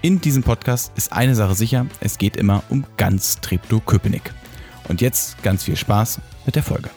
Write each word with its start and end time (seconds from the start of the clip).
In 0.00 0.20
diesem 0.20 0.44
Podcast 0.44 0.92
ist 0.94 1.12
eine 1.12 1.34
Sache 1.34 1.56
sicher, 1.56 1.84
es 1.98 2.18
geht 2.18 2.36
immer 2.36 2.62
um 2.68 2.84
ganz 2.96 3.40
Treptow-Köpenick. 3.40 4.32
Und 4.86 5.00
jetzt 5.00 5.42
ganz 5.42 5.64
viel 5.64 5.74
Spaß 5.74 6.20
mit 6.46 6.54
der 6.54 6.62
Folge. 6.62 6.88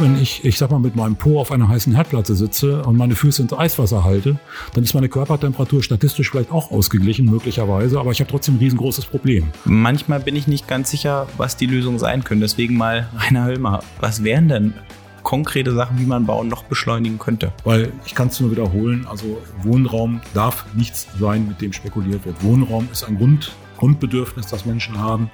Wenn 0.00 0.20
ich, 0.20 0.44
ich 0.44 0.58
sag 0.58 0.72
mal, 0.72 0.80
mit 0.80 0.96
meinem 0.96 1.14
Po 1.14 1.38
auf 1.38 1.52
einer 1.52 1.68
heißen 1.68 1.94
Herdplatte 1.94 2.34
sitze 2.34 2.82
und 2.82 2.96
meine 2.96 3.14
Füße 3.14 3.42
ins 3.42 3.52
Eiswasser 3.52 4.02
halte, 4.02 4.40
dann 4.72 4.82
ist 4.82 4.92
meine 4.92 5.08
Körpertemperatur 5.08 5.80
statistisch 5.84 6.32
vielleicht 6.32 6.50
auch 6.50 6.72
ausgeglichen, 6.72 7.26
möglicherweise, 7.26 8.00
aber 8.00 8.10
ich 8.10 8.18
habe 8.18 8.28
trotzdem 8.28 8.56
ein 8.56 8.58
riesengroßes 8.58 9.06
Problem. 9.06 9.52
Manchmal 9.66 10.18
bin 10.18 10.34
ich 10.34 10.48
nicht 10.48 10.66
ganz 10.66 10.90
sicher, 10.90 11.28
was 11.36 11.56
die 11.56 11.66
Lösung 11.66 12.00
sein 12.00 12.24
können. 12.24 12.40
Deswegen 12.40 12.76
mal, 12.76 13.08
Rainer 13.16 13.44
Höllmer, 13.44 13.84
was 14.00 14.24
wären 14.24 14.48
denn 14.48 14.74
konkrete 15.24 15.72
Sachen, 15.72 15.98
wie 15.98 16.06
man 16.06 16.26
Bauen 16.26 16.46
noch 16.46 16.62
beschleunigen 16.62 17.18
könnte? 17.18 17.52
Weil 17.64 17.92
ich 18.06 18.14
kann 18.14 18.28
es 18.28 18.38
nur 18.38 18.52
wiederholen, 18.52 19.06
also 19.10 19.42
Wohnraum 19.62 20.20
darf 20.34 20.64
nichts 20.74 21.08
sein, 21.18 21.48
mit 21.48 21.60
dem 21.60 21.72
spekuliert 21.72 22.24
wird. 22.24 22.44
Wohnraum 22.44 22.88
ist 22.92 23.02
ein 23.02 23.18
Grund, 23.18 23.52
Grundbedürfnis, 23.78 24.46
das 24.46 24.64
Menschen 24.64 24.98
haben. 25.00 25.30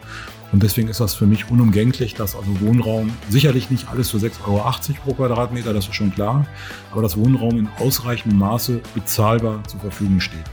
Und 0.52 0.62
deswegen 0.62 0.88
ist 0.88 1.00
das 1.00 1.14
für 1.14 1.26
mich 1.26 1.50
unumgänglich, 1.50 2.14
dass 2.14 2.34
also 2.34 2.60
Wohnraum, 2.60 3.12
sicherlich 3.28 3.70
nicht 3.70 3.88
alles 3.88 4.10
für 4.10 4.16
6,80 4.16 4.46
Euro 4.46 4.72
pro 5.04 5.14
Quadratmeter, 5.14 5.72
das 5.72 5.86
ist 5.86 5.94
schon 5.94 6.12
klar, 6.12 6.46
aber 6.90 7.02
dass 7.02 7.16
Wohnraum 7.16 7.58
in 7.58 7.68
ausreichendem 7.78 8.38
Maße 8.38 8.80
bezahlbar 8.94 9.62
zur 9.68 9.80
Verfügung 9.80 10.20
steht. 10.20 10.46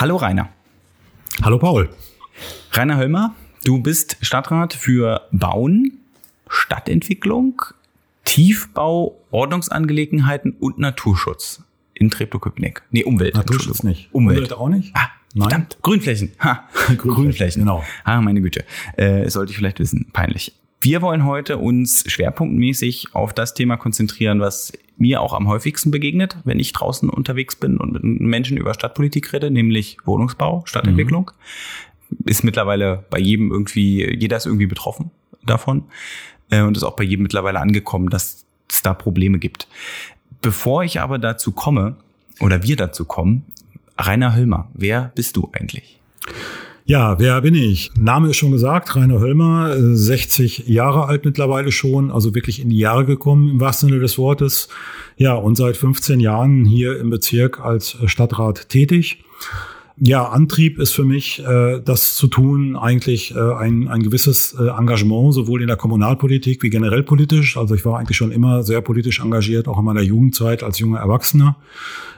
Hallo 0.00 0.16
Rainer. 0.16 0.48
Hallo 1.42 1.58
Paul. 1.58 1.90
Rainer 2.72 2.96
Höllmer, 2.96 3.34
du 3.66 3.82
bist 3.82 4.16
Stadtrat 4.22 4.72
für 4.72 5.28
Bauen, 5.30 5.98
Stadtentwicklung, 6.48 7.60
Tiefbau, 8.24 9.20
Ordnungsangelegenheiten 9.30 10.52
und 10.58 10.78
Naturschutz 10.78 11.64
in 11.92 12.10
Treptow-Köpenick. 12.10 12.80
Nee, 12.90 13.04
Umwelt. 13.04 13.34
Naturschutz 13.34 13.82
nicht. 13.82 14.08
Umwelt. 14.14 14.38
Umwelt 14.38 14.52
auch 14.54 14.70
nicht? 14.70 14.90
Ah, 14.96 15.10
verdammt. 15.36 15.76
Grünflächen. 15.82 16.32
Ha. 16.42 16.66
Grünflächen, 16.72 17.10
Grünflächen. 17.10 17.60
genau. 17.60 17.84
Ah, 18.04 18.22
meine 18.22 18.40
Güte. 18.40 18.64
Äh, 18.96 19.28
sollte 19.28 19.50
ich 19.50 19.58
vielleicht 19.58 19.80
wissen. 19.80 20.06
Peinlich. 20.14 20.54
Wir 20.82 21.02
wollen 21.02 21.26
heute 21.26 21.58
uns 21.58 22.04
schwerpunktmäßig 22.06 23.14
auf 23.14 23.34
das 23.34 23.52
Thema 23.52 23.76
konzentrieren, 23.76 24.40
was 24.40 24.72
mir 24.96 25.20
auch 25.20 25.34
am 25.34 25.46
häufigsten 25.46 25.90
begegnet, 25.90 26.38
wenn 26.44 26.58
ich 26.58 26.72
draußen 26.72 27.10
unterwegs 27.10 27.54
bin 27.54 27.76
und 27.76 27.92
mit 27.92 28.02
Menschen 28.02 28.56
über 28.56 28.72
Stadtpolitik 28.72 29.32
rede, 29.34 29.50
nämlich 29.50 29.98
Wohnungsbau, 30.06 30.62
Stadtentwicklung. 30.64 31.32
Ist 32.24 32.44
mittlerweile 32.44 33.04
bei 33.10 33.18
jedem 33.18 33.50
irgendwie, 33.50 34.10
jeder 34.18 34.38
ist 34.38 34.46
irgendwie 34.46 34.66
betroffen 34.66 35.10
davon 35.44 35.84
äh, 36.50 36.62
und 36.62 36.76
ist 36.76 36.82
auch 36.82 36.96
bei 36.96 37.04
jedem 37.04 37.24
mittlerweile 37.24 37.60
angekommen, 37.60 38.08
dass 38.08 38.46
es 38.68 38.82
da 38.82 38.94
Probleme 38.94 39.38
gibt. 39.38 39.68
Bevor 40.40 40.82
ich 40.82 41.00
aber 41.00 41.18
dazu 41.18 41.52
komme, 41.52 41.96
oder 42.40 42.62
wir 42.62 42.76
dazu 42.76 43.04
kommen, 43.04 43.44
Rainer 43.98 44.34
Höllmer, 44.34 44.70
wer 44.72 45.12
bist 45.14 45.36
du 45.36 45.50
eigentlich? 45.52 46.00
Ja, 46.90 47.20
wer 47.20 47.40
bin 47.40 47.54
ich? 47.54 47.92
Name 47.96 48.30
ist 48.30 48.36
schon 48.38 48.50
gesagt, 48.50 48.96
Rainer 48.96 49.20
Höllmer, 49.20 49.76
äh, 49.76 49.94
60 49.94 50.66
Jahre 50.66 51.06
alt 51.06 51.24
mittlerweile 51.24 51.70
schon, 51.70 52.10
also 52.10 52.34
wirklich 52.34 52.60
in 52.60 52.68
die 52.68 52.80
Jahre 52.80 53.04
gekommen 53.04 53.48
im 53.48 53.60
wahrsten 53.60 53.90
Sinne 53.90 54.00
des 54.00 54.18
Wortes. 54.18 54.68
Ja, 55.16 55.34
und 55.34 55.54
seit 55.54 55.76
15 55.76 56.18
Jahren 56.18 56.64
hier 56.64 56.98
im 56.98 57.10
Bezirk 57.10 57.60
als 57.60 57.96
Stadtrat 58.06 58.68
tätig. 58.70 59.22
Ja, 60.02 60.30
Antrieb 60.30 60.78
ist 60.78 60.92
für 60.92 61.04
mich, 61.04 61.44
äh, 61.46 61.78
das 61.84 62.16
zu 62.16 62.26
tun, 62.26 62.74
eigentlich 62.74 63.34
äh, 63.34 63.38
ein, 63.38 63.86
ein 63.86 64.02
gewisses 64.02 64.56
äh, 64.58 64.68
Engagement, 64.68 65.34
sowohl 65.34 65.60
in 65.60 65.68
der 65.68 65.76
Kommunalpolitik 65.76 66.62
wie 66.62 66.70
generell 66.70 67.02
politisch. 67.02 67.58
Also 67.58 67.74
ich 67.74 67.84
war 67.84 67.98
eigentlich 67.98 68.16
schon 68.16 68.32
immer 68.32 68.62
sehr 68.62 68.80
politisch 68.80 69.20
engagiert, 69.20 69.68
auch 69.68 69.78
in 69.78 69.84
meiner 69.84 70.00
Jugendzeit 70.00 70.62
als 70.62 70.78
junger 70.78 71.00
Erwachsener. 71.00 71.56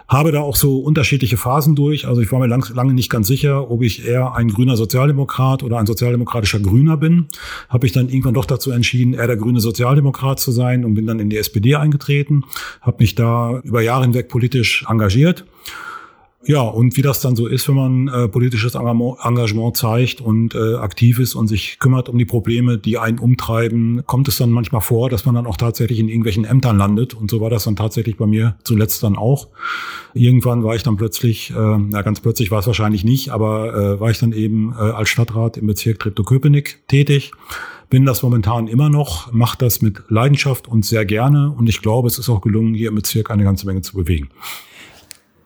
Habe 0.06 0.30
da 0.30 0.42
auch 0.42 0.54
so 0.54 0.78
unterschiedliche 0.78 1.36
Phasen 1.36 1.74
durch. 1.74 2.06
Also 2.06 2.20
ich 2.20 2.30
war 2.30 2.38
mir 2.38 2.46
lang, 2.46 2.64
lange 2.72 2.94
nicht 2.94 3.10
ganz 3.10 3.26
sicher, 3.26 3.68
ob 3.68 3.82
ich 3.82 4.06
eher 4.06 4.36
ein 4.36 4.46
grüner 4.46 4.76
Sozialdemokrat 4.76 5.64
oder 5.64 5.78
ein 5.78 5.86
sozialdemokratischer 5.86 6.60
Grüner 6.60 6.96
bin. 6.96 7.26
Habe 7.68 7.86
ich 7.86 7.92
dann 7.92 8.08
irgendwann 8.08 8.34
doch 8.34 8.44
dazu 8.44 8.70
entschieden, 8.70 9.14
eher 9.14 9.26
der 9.26 9.36
grüne 9.36 9.58
Sozialdemokrat 9.58 10.38
zu 10.38 10.52
sein 10.52 10.84
und 10.84 10.94
bin 10.94 11.08
dann 11.08 11.18
in 11.18 11.30
die 11.30 11.36
SPD 11.36 11.74
eingetreten. 11.74 12.44
Habe 12.80 12.98
mich 13.00 13.16
da 13.16 13.58
über 13.64 13.82
Jahre 13.82 14.04
hinweg 14.04 14.28
politisch 14.28 14.84
engagiert. 14.88 15.44
Ja, 16.44 16.62
und 16.62 16.96
wie 16.96 17.02
das 17.02 17.20
dann 17.20 17.36
so 17.36 17.46
ist, 17.46 17.68
wenn 17.68 17.76
man 17.76 18.08
äh, 18.08 18.28
politisches 18.28 18.74
Engagement, 18.74 19.76
zeigt 19.76 20.20
und 20.20 20.56
äh, 20.56 20.74
aktiv 20.74 21.20
ist 21.20 21.36
und 21.36 21.46
sich 21.46 21.78
kümmert 21.78 22.08
um 22.08 22.18
die 22.18 22.24
Probleme, 22.24 22.78
die 22.78 22.98
einen 22.98 23.20
umtreiben, 23.20 24.02
kommt 24.06 24.26
es 24.26 24.38
dann 24.38 24.50
manchmal 24.50 24.80
vor, 24.80 25.08
dass 25.08 25.24
man 25.24 25.36
dann 25.36 25.46
auch 25.46 25.56
tatsächlich 25.56 26.00
in 26.00 26.08
irgendwelchen 26.08 26.44
Ämtern 26.44 26.78
landet. 26.78 27.14
Und 27.14 27.30
so 27.30 27.40
war 27.40 27.48
das 27.48 27.64
dann 27.64 27.76
tatsächlich 27.76 28.16
bei 28.16 28.26
mir 28.26 28.56
zuletzt 28.64 29.04
dann 29.04 29.16
auch. 29.16 29.48
Irgendwann 30.14 30.64
war 30.64 30.74
ich 30.74 30.82
dann 30.82 30.96
plötzlich, 30.96 31.50
äh, 31.50 31.54
na 31.54 32.02
ganz 32.02 32.20
plötzlich 32.20 32.50
war 32.50 32.58
es 32.58 32.66
wahrscheinlich 32.66 33.04
nicht, 33.04 33.30
aber 33.30 33.74
äh, 33.74 34.00
war 34.00 34.10
ich 34.10 34.18
dann 34.18 34.32
eben 34.32 34.72
äh, 34.72 34.80
als 34.80 35.10
Stadtrat 35.10 35.56
im 35.56 35.68
Bezirk 35.68 36.00
Treptow-Köpenick 36.00 36.80
tätig 36.88 37.32
bin 37.88 38.06
das 38.06 38.22
momentan 38.22 38.68
immer 38.68 38.88
noch, 38.88 39.30
mache 39.32 39.58
das 39.58 39.82
mit 39.82 40.02
Leidenschaft 40.08 40.66
und 40.66 40.82
sehr 40.82 41.04
gerne. 41.04 41.50
Und 41.50 41.68
ich 41.68 41.82
glaube, 41.82 42.08
es 42.08 42.18
ist 42.18 42.30
auch 42.30 42.40
gelungen, 42.40 42.72
hier 42.72 42.88
im 42.88 42.94
Bezirk 42.94 43.30
eine 43.30 43.44
ganze 43.44 43.66
Menge 43.66 43.82
zu 43.82 43.94
bewegen. 43.94 44.30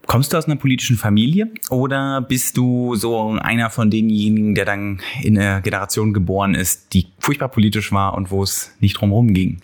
Kommst 0.06 0.32
du 0.32 0.36
aus 0.36 0.46
einer 0.46 0.56
politischen 0.56 0.96
Familie 0.96 1.50
oder 1.68 2.20
bist 2.20 2.56
du 2.56 2.94
so 2.94 3.30
einer 3.40 3.70
von 3.70 3.90
denjenigen, 3.90 4.54
der 4.54 4.64
dann 4.64 5.00
in 5.22 5.36
einer 5.36 5.60
Generation 5.60 6.12
geboren 6.12 6.54
ist, 6.54 6.94
die 6.94 7.06
furchtbar 7.18 7.48
politisch 7.48 7.90
war 7.90 8.14
und 8.14 8.30
wo 8.30 8.42
es 8.42 8.72
nicht 8.80 9.00
drumherum 9.00 9.34
ging? 9.34 9.60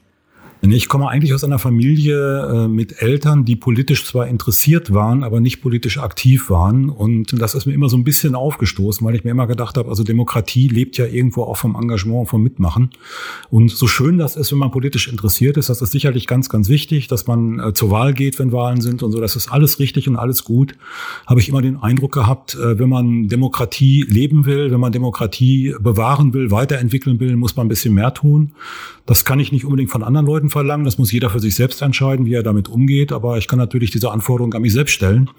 Ich 0.65 0.89
komme 0.89 1.09
eigentlich 1.09 1.35
aus 1.35 1.43
einer 1.43 1.59
Familie 1.59 2.67
äh, 2.67 2.69
mit 2.69 3.03
Eltern, 3.03 3.45
die 3.45 3.57
politisch 3.57 4.07
zwar 4.07 4.29
interessiert 4.29 4.95
waren, 4.95 5.25
aber 5.25 5.41
nicht 5.41 5.61
politisch 5.61 5.99
aktiv 5.99 6.51
waren. 6.51 6.89
Und 6.89 7.41
das 7.43 7.57
ist 7.57 7.67
mir 7.67 7.73
immer 7.73 7.89
so 7.89 7.97
ein 7.97 8.05
bisschen 8.05 8.37
aufgestoßen, 8.37 9.05
weil 9.05 9.17
ich 9.17 9.25
mir 9.25 9.33
immer 9.33 9.49
gedacht 9.49 9.77
habe, 9.77 9.89
also 9.89 10.05
Demokratie 10.05 10.69
lebt 10.69 10.99
ja 10.99 11.07
irgendwo 11.07 11.43
auch 11.43 11.57
vom 11.57 11.75
Engagement, 11.75 12.29
vom 12.29 12.45
Mitmachen. 12.45 12.91
Und 13.51 13.73
so 13.73 13.89
schön 13.89 14.19
das 14.19 14.37
ist, 14.37 14.53
wenn 14.53 14.61
man 14.61 14.71
politisch 14.71 15.09
interessiert 15.09 15.57
ist, 15.57 15.69
das 15.69 15.83
ist 15.83 15.91
sicherlich 15.91 16.29
ganz, 16.29 16.49
ganz 16.49 16.69
wichtig, 16.69 17.09
dass 17.09 17.27
man 17.27 17.59
äh, 17.59 17.73
zur 17.73 17.91
Wahl 17.91 18.15
geht, 18.15 18.39
wenn 18.39 18.53
Wahlen 18.53 18.81
sind 18.81 19.03
und 19.03 19.11
so. 19.11 19.21
Das 19.21 19.35
ist 19.35 19.51
alles 19.51 19.81
richtig 19.81 20.09
und 20.09 20.15
alles 20.15 20.45
gut. 20.45 20.77
Habe 21.27 21.41
ich 21.41 21.49
immer 21.49 21.61
den 21.61 21.77
Eindruck 21.77 22.13
gehabt, 22.13 22.55
äh, 22.55 22.79
wenn 22.79 22.89
man 22.89 23.27
Demokratie 23.27 24.07
leben 24.09 24.47
will, 24.47 24.71
wenn 24.71 24.79
man 24.79 24.93
Demokratie 24.93 25.75
bewahren 25.81 26.33
will, 26.35 26.53
weiterentwickeln 26.53 27.19
will, 27.19 27.35
muss 27.35 27.57
man 27.57 27.67
ein 27.67 27.69
bisschen 27.69 27.95
mehr 27.95 28.15
tun. 28.15 28.53
Das 29.07 29.25
kann 29.25 29.41
ich 29.41 29.51
nicht 29.51 29.65
unbedingt 29.65 29.91
von 29.91 30.05
anderen 30.05 30.27
Leuten 30.27 30.52
verlangen. 30.53 30.85
Das 30.85 30.99
muss 30.99 31.11
jeder 31.11 31.31
für 31.31 31.41
sich 31.41 31.55
selbst 31.55 31.83
entscheiden, 31.83 32.27
wie 32.27 32.35
er 32.35 32.43
damit 32.43 32.69
umgeht. 32.69 33.11
Aber 33.13 33.39
ich 33.39 33.49
kann 33.49 33.59
natürlich 33.59 33.91
diese 33.91 34.11
Anforderungen 34.11 34.55
an 34.55 34.63
mich 34.63 34.73
selbst 34.73 34.93
stellen. 34.93 35.31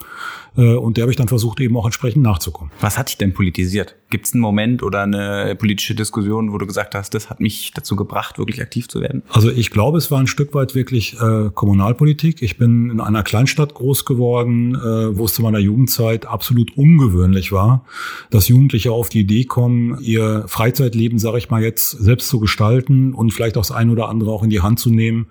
Äh, 0.57 0.73
und 0.73 0.97
der 0.97 1.03
habe 1.03 1.11
ich 1.11 1.17
dann 1.17 1.27
versucht, 1.27 1.59
eben 1.61 1.77
auch 1.77 1.85
entsprechend 1.85 2.23
nachzukommen. 2.23 2.71
Was 2.81 2.97
hat 2.97 3.09
dich 3.09 3.17
denn 3.17 3.33
politisiert? 3.33 3.95
Gibt 4.13 4.27
es 4.27 4.33
einen 4.33 4.41
Moment 4.41 4.83
oder 4.83 5.01
eine 5.01 5.55
politische 5.55 5.95
Diskussion, 5.95 6.53
wo 6.53 6.59
du 6.59 6.67
gesagt 6.67 6.93
hast, 6.93 7.15
das 7.15 7.31
hat 7.31 7.39
mich 7.39 7.71
dazu 7.73 7.95
gebracht, 7.95 8.37
wirklich 8.37 8.61
aktiv 8.61 8.87
zu 8.87 9.01
werden? 9.01 9.23
Also 9.29 9.49
ich 9.49 9.71
glaube, 9.71 9.97
es 9.97 10.11
war 10.11 10.19
ein 10.19 10.27
Stück 10.27 10.53
weit 10.53 10.75
wirklich 10.75 11.19
äh, 11.19 11.49
Kommunalpolitik. 11.51 12.43
Ich 12.43 12.59
bin 12.59 12.91
in 12.91 12.99
einer 12.99 13.23
Kleinstadt 13.23 13.73
groß 13.73 14.05
geworden, 14.05 14.75
äh, 14.75 15.17
wo 15.17 15.25
es 15.25 15.33
zu 15.33 15.41
meiner 15.41 15.57
Jugendzeit 15.57 16.27
absolut 16.27 16.77
ungewöhnlich 16.77 17.51
war, 17.51 17.85
dass 18.29 18.49
Jugendliche 18.49 18.91
auf 18.91 19.09
die 19.09 19.21
Idee 19.21 19.45
kommen, 19.45 19.97
ihr 19.99 20.43
Freizeitleben, 20.45 21.17
sage 21.17 21.39
ich 21.39 21.49
mal 21.49 21.63
jetzt, 21.63 21.89
selbst 21.89 22.29
zu 22.29 22.39
gestalten 22.39 23.15
und 23.15 23.33
vielleicht 23.33 23.57
auch 23.57 23.61
das 23.61 23.71
ein 23.71 23.89
oder 23.89 24.09
andere 24.09 24.29
auch 24.29 24.43
in 24.43 24.51
die 24.51 24.61
Hand 24.61 24.77
zu 24.77 24.91
nehmen, 24.91 25.25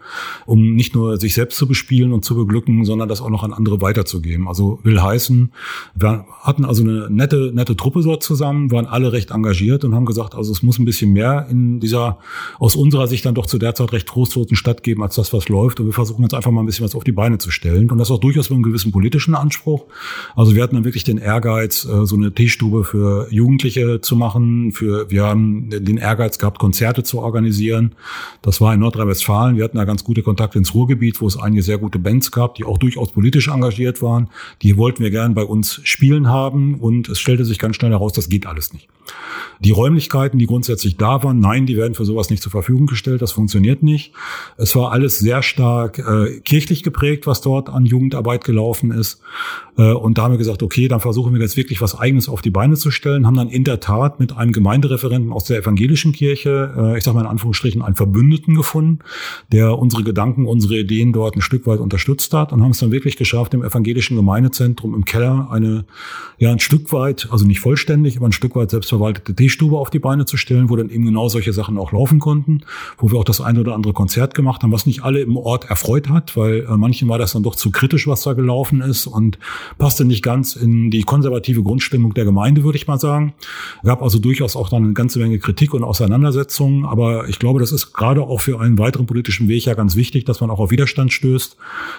um 0.44 0.75
nicht 0.75 0.96
nur 0.96 1.19
sich 1.19 1.34
selbst 1.34 1.56
zu 1.56 1.69
bespielen 1.69 2.12
und 2.12 2.25
zu 2.25 2.34
beglücken, 2.34 2.84
sondern 2.84 3.08
das 3.08 3.20
auch 3.20 3.31
noch 3.31 3.44
an 3.44 3.52
andere 3.52 3.81
weiterzugeben. 3.81 4.49
Also 4.49 4.81
will 4.82 5.00
heißen, 5.00 5.52
wir 5.94 6.25
hatten 6.40 6.64
also 6.64 6.82
eine 6.82 7.08
nette, 7.11 7.52
nette 7.55 7.76
Truppe 7.76 8.02
dort 8.02 8.25
zusammen, 8.25 8.72
waren 8.73 8.87
alle 8.87 9.13
recht 9.13 9.31
engagiert 9.31 9.85
und 9.85 9.95
haben 9.95 10.07
gesagt, 10.07 10.35
also 10.35 10.53
es 10.53 10.63
muss 10.63 10.79
ein 10.79 10.85
bisschen 10.85 11.13
mehr 11.13 11.47
in 11.51 11.81
dieser 11.81 12.19
aus 12.59 12.77
unserer 12.77 13.07
Sicht 13.07 13.25
dann 13.25 13.35
doch 13.35 13.47
zu 13.47 13.59
der 13.59 13.75
Zeit 13.75 13.93
recht 13.93 14.07
trostlosen 14.07 14.57
Stadt 14.57 14.83
geben, 14.83 15.03
als 15.03 15.15
das, 15.15 15.33
was 15.33 15.49
läuft. 15.49 15.81
Und 15.81 15.87
wir 15.87 15.93
versuchen 15.93 16.23
jetzt 16.23 16.35
einfach 16.35 16.51
mal 16.51 16.63
ein 16.63 16.67
bisschen 16.67 16.85
was 16.85 16.95
auf 16.95 17.05
die 17.05 17.13
Beine 17.13 17.39
zu 17.39 17.51
stellen. 17.51 17.91
Und 17.91 17.99
das 17.99 18.11
auch 18.11 18.19
durchaus 18.19 18.51
mit 18.51 18.57
einem 18.57 18.63
gewissen 18.63 18.93
politischen 18.93 19.35
Anspruch. 19.35 19.85
Also 20.35 20.55
wir 20.55 20.63
hatten 20.63 20.75
dann 20.75 20.85
wirklich 20.85 21.05
den 21.05 21.19
Ehrgeiz, 21.19 21.85
äh, 21.85 22.07
so 22.07 22.17
eine 22.17 22.33
Teestube 22.33 22.85
für 22.85 23.29
Jugendliche 23.31 24.01
zu 24.01 24.17
machen. 24.17 24.73
Für, 24.73 25.11
wir 25.11 25.25
haben 25.25 25.71
den 25.71 25.97
Ehrgeiz 25.97 26.39
gehabt, 26.39 26.59
Konzerte 26.59 27.03
zu 27.03 27.21
organisieren. 27.21 27.95
Das 28.43 28.61
war 28.61 28.75
in 28.75 28.81
Nordrhein-Westfalen. 28.81 29.57
Wir 29.57 29.65
hatten 29.65 29.77
da 29.77 29.85
ganz 29.85 30.05
gute 30.05 30.23
Kontakte 30.23 30.59
ins 30.59 30.75
Ruhrgebiet, 30.75 31.21
wo 31.21 31.27
es 31.27 31.39
einige 31.39 31.63
sehr 31.63 31.79
gute 31.79 31.99
Bands 31.99 32.31
gab, 32.31 32.55
die 32.57 32.65
auch 32.65 32.79
durchaus 32.79 33.13
politisch 33.13 33.49
engagiert 33.49 34.03
waren. 34.03 34.29
Die 34.63 34.77
wollten 34.77 35.03
wir 35.03 35.11
gern 35.11 35.35
bei 35.35 35.45
uns 35.45 35.81
spielen 35.85 36.29
haben. 36.29 36.75
Und 36.75 37.09
es 37.09 37.19
stellte 37.19 37.45
sich 37.45 37.59
ganz 37.59 37.77
schnell 37.77 37.91
heraus, 37.91 38.13
das 38.13 38.29
geht 38.29 38.47
alles 38.47 38.62
nicht. 38.73 38.88
Die 39.61 39.70
Räumlichkeiten, 39.70 40.38
die 40.38 40.47
grundsätzlich 40.47 40.97
da 40.97 41.23
waren, 41.23 41.38
nein, 41.38 41.67
die 41.67 41.76
werden 41.76 41.94
für 41.94 42.05
sowas 42.05 42.31
nicht 42.31 42.43
zur 42.43 42.50
Verfügung 42.50 42.87
gestellt. 42.87 43.23
Das 43.23 43.31
funktioniert 43.31 43.82
nicht. 43.82 44.12
Es 44.56 44.75
war 44.75 44.91
alles 44.91 45.19
sehr 45.19 45.43
stark 45.43 45.99
äh, 45.99 46.41
kirchlich 46.41 46.82
geprägt, 46.82 47.26
was 47.29 47.41
dort 47.43 47.69
an 47.69 47.87
Jugendarbeit 47.87 48.43
gelaufen 48.43 48.91
ist. 48.91 49.20
Äh, 49.79 49.93
und 49.93 50.19
da 50.19 50.23
haben 50.23 50.32
wir 50.32 50.38
gesagt, 50.38 50.64
okay, 50.64 50.88
dann 50.88 51.00
versuchen 51.00 51.32
wir 51.32 51.41
jetzt 51.41 51.56
wirklich 51.56 51.81
was 51.81 51.97
Eigenes 51.97 52.29
auf 52.29 52.43
die 52.43 52.50
Beine 52.50 52.75
zu 52.75 52.91
stellen. 52.91 53.25
Haben 53.25 53.37
dann 53.37 53.49
in 53.49 53.62
der 53.62 53.79
Tat 53.79 54.19
mit 54.19 54.37
einem 54.37 54.53
Gemeindereferenten 54.53 55.32
aus 55.32 55.44
der 55.44 55.58
evangelischen 55.58 56.12
Kirche, 56.12 56.75
äh, 56.76 56.99
ich 56.99 57.05
sage 57.05 57.15
mal 57.15 57.23
in 57.23 57.29
Anführungsstrichen, 57.29 57.82
einen 57.82 57.94
Verbündeten 57.94 58.56
gefunden, 58.56 58.99
der 59.53 59.79
unsere 59.79 60.03
Gedanken, 60.03 60.47
unsere 60.47 60.79
Ideen 60.79 61.12
dort 61.12 61.37
ein 61.37 61.41
Stück 61.41 61.69
weit 61.69 61.79
unterstützt 61.79 62.35
hat 62.35 62.53
und 62.53 62.62
haben 62.62 62.73
es 62.73 62.81
dann 62.81 62.91
wirklich 62.91 63.17
geschafft, 63.17 63.55
im 63.55 63.62
evangelischen 63.62 64.17
Gemeindezentrum 64.17 64.93
im 64.94 65.05
Keller 65.05 65.50
eine, 65.53 65.85
ja, 66.38 66.50
ein 66.50 66.58
Stück 66.58 66.93
weit, 66.93 67.29
also 67.31 67.47
nicht 67.47 67.61
vollständig, 67.61 68.17
aber 68.17 68.26
ein 68.26 68.32
Stück 68.32 68.42
weit 68.55 68.71
selbstverwaltete 68.71 69.35
Teestube 69.35 69.79
auf 69.79 69.91
die 69.91 69.99
Beine 69.99 70.25
zu 70.25 70.37
stellen, 70.37 70.69
wo 70.69 70.77
dann 70.77 70.91
eben 70.91 71.05
genau 71.05 71.29
solche 71.29 71.53
Sachen 71.53 71.79
auch 71.79 71.93
laufen 71.93 72.19
konnten, 72.19 72.62
wo 72.99 73.11
wir 73.11 73.19
auch 73.19 73.25
das 73.25 73.41
eine 73.41 73.61
oder 73.61 73.75
andere 73.75 73.93
Konzert 73.93 74.35
gemacht 74.35 74.62
haben, 74.62 74.73
was 74.73 74.87
nicht 74.87 75.03
alle 75.03 75.21
im 75.21 75.37
Ort 75.37 75.71
erfreut 75.71 76.09
hat, 76.09 76.37
weil 76.37 76.67
äh, 76.69 76.77
manchen 76.77 77.09
war 77.09 77.19
das 77.19 77.33
dann 77.33 77.43
doch 77.43 77.55
zu 77.55 77.71
kritisch, 77.71 78.06
was 78.06 78.23
da 78.23 78.33
gelaufen 78.33 78.81
ist 78.81 79.06
und 79.06 79.39
passte 79.79 80.05
nicht 80.05 80.23
ganz 80.23 80.56
in 80.56 80.91
die 80.91 81.03
konservative 81.03 81.62
Grundstimmung 81.62 82.15
der 82.15 82.25
Gemeinde, 82.25 82.65
würde 82.65 82.77
ich 82.77 82.87
mal 82.87 82.99
sagen. 82.99 83.35
Gab 83.85 84.03
also 84.03 84.19
durchaus 84.19 84.56
auch 84.56 84.69
dann 84.69 84.85
eine 84.85 84.93
ganze 84.93 85.19
Menge 85.19 85.39
Kritik 85.39 85.75
und 85.75 85.85
Auseinandersetzungen, 85.85 86.85
aber 86.85 87.29
ich 87.29 87.39
glaube, 87.39 87.61
das 87.61 87.73
ist 87.73 87.93
gerade 87.93 88.23
auch 88.23 88.41
für 88.41 88.61
einen 88.61 88.79
weiteren 88.79 89.06
politischen 89.06 89.49
Weg 89.49 89.65
ja 89.65 89.75
ganz 89.75 89.97
wichtig, 89.97 90.25
dass 90.25 90.41
man 90.41 90.50
auch 90.50 90.59
auf 90.59 90.71
Widerstand 90.71 91.12
stößt, 91.12 91.56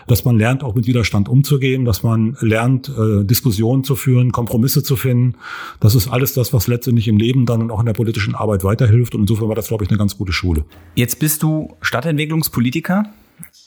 dass 0.07 0.25
man 0.25 0.37
lernt, 0.37 0.63
auch 0.63 0.75
mit 0.75 0.87
Widerstand 0.87 1.29
umzugehen, 1.29 1.85
dass 1.85 2.03
man 2.03 2.37
lernt, 2.41 2.89
äh, 2.89 3.23
Diskussionen 3.23 3.83
zu 3.83 3.95
führen, 3.95 4.31
Kompromisse 4.31 4.83
zu 4.83 4.95
finden. 4.95 5.35
Das 5.79 5.95
ist 5.95 6.07
alles 6.07 6.32
das, 6.37 6.53
was 6.53 6.67
letztendlich 6.67 7.07
im 7.07 7.17
Leben 7.17 7.45
dann 7.45 7.61
und 7.61 7.71
auch 7.71 7.79
in 7.79 7.85
der 7.85 7.93
politischen 7.93 8.35
Arbeit 8.35 8.63
weiterhilft. 8.63 9.15
Und 9.15 9.21
insofern 9.21 9.47
war 9.47 9.55
das, 9.55 9.67
glaube 9.67 9.83
ich, 9.83 9.89
eine 9.89 9.97
ganz 9.97 10.17
gute 10.17 10.33
Schule. 10.33 10.65
Jetzt 10.95 11.19
bist 11.19 11.43
du 11.43 11.75
Stadtentwicklungspolitiker 11.81 13.05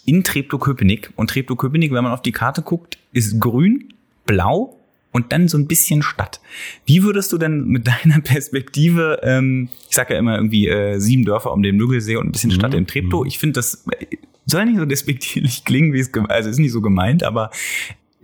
in 0.04 0.24
Treptow-Köpenick. 0.24 1.12
Und 1.16 1.30
Treptow-Köpenick, 1.30 1.92
wenn 1.92 2.04
man 2.04 2.12
auf 2.12 2.22
die 2.22 2.32
Karte 2.32 2.62
guckt, 2.62 2.98
ist 3.12 3.40
grün, 3.40 3.92
blau 4.24 4.78
und 5.12 5.32
dann 5.32 5.48
so 5.48 5.56
ein 5.56 5.66
bisschen 5.66 6.02
Stadt. 6.02 6.40
Wie 6.84 7.02
würdest 7.02 7.32
du 7.32 7.38
denn 7.38 7.66
mit 7.66 7.86
deiner 8.04 8.20
Perspektive, 8.20 9.20
ähm, 9.22 9.68
ich 9.88 9.96
sage 9.96 10.14
ja 10.14 10.20
immer 10.20 10.36
irgendwie 10.36 10.68
äh, 10.68 10.98
sieben 10.98 11.24
Dörfer 11.24 11.52
um 11.52 11.62
den 11.62 11.76
Müggelsee 11.76 12.16
und 12.16 12.26
ein 12.26 12.32
bisschen 12.32 12.50
Stadt 12.50 12.72
mhm. 12.72 12.78
in 12.78 12.86
Treptow, 12.86 13.22
mhm. 13.22 13.26
ich 13.26 13.38
finde 13.38 13.54
das 13.54 13.86
äh, 13.98 14.16
soll 14.46 14.64
nicht 14.66 14.78
so 14.78 14.84
despektierlich 14.84 15.64
klingen, 15.64 15.92
wie 15.92 15.98
es 15.98 16.10
also 16.28 16.48
ist 16.48 16.58
nicht 16.58 16.72
so 16.72 16.80
gemeint, 16.80 17.24
aber 17.24 17.50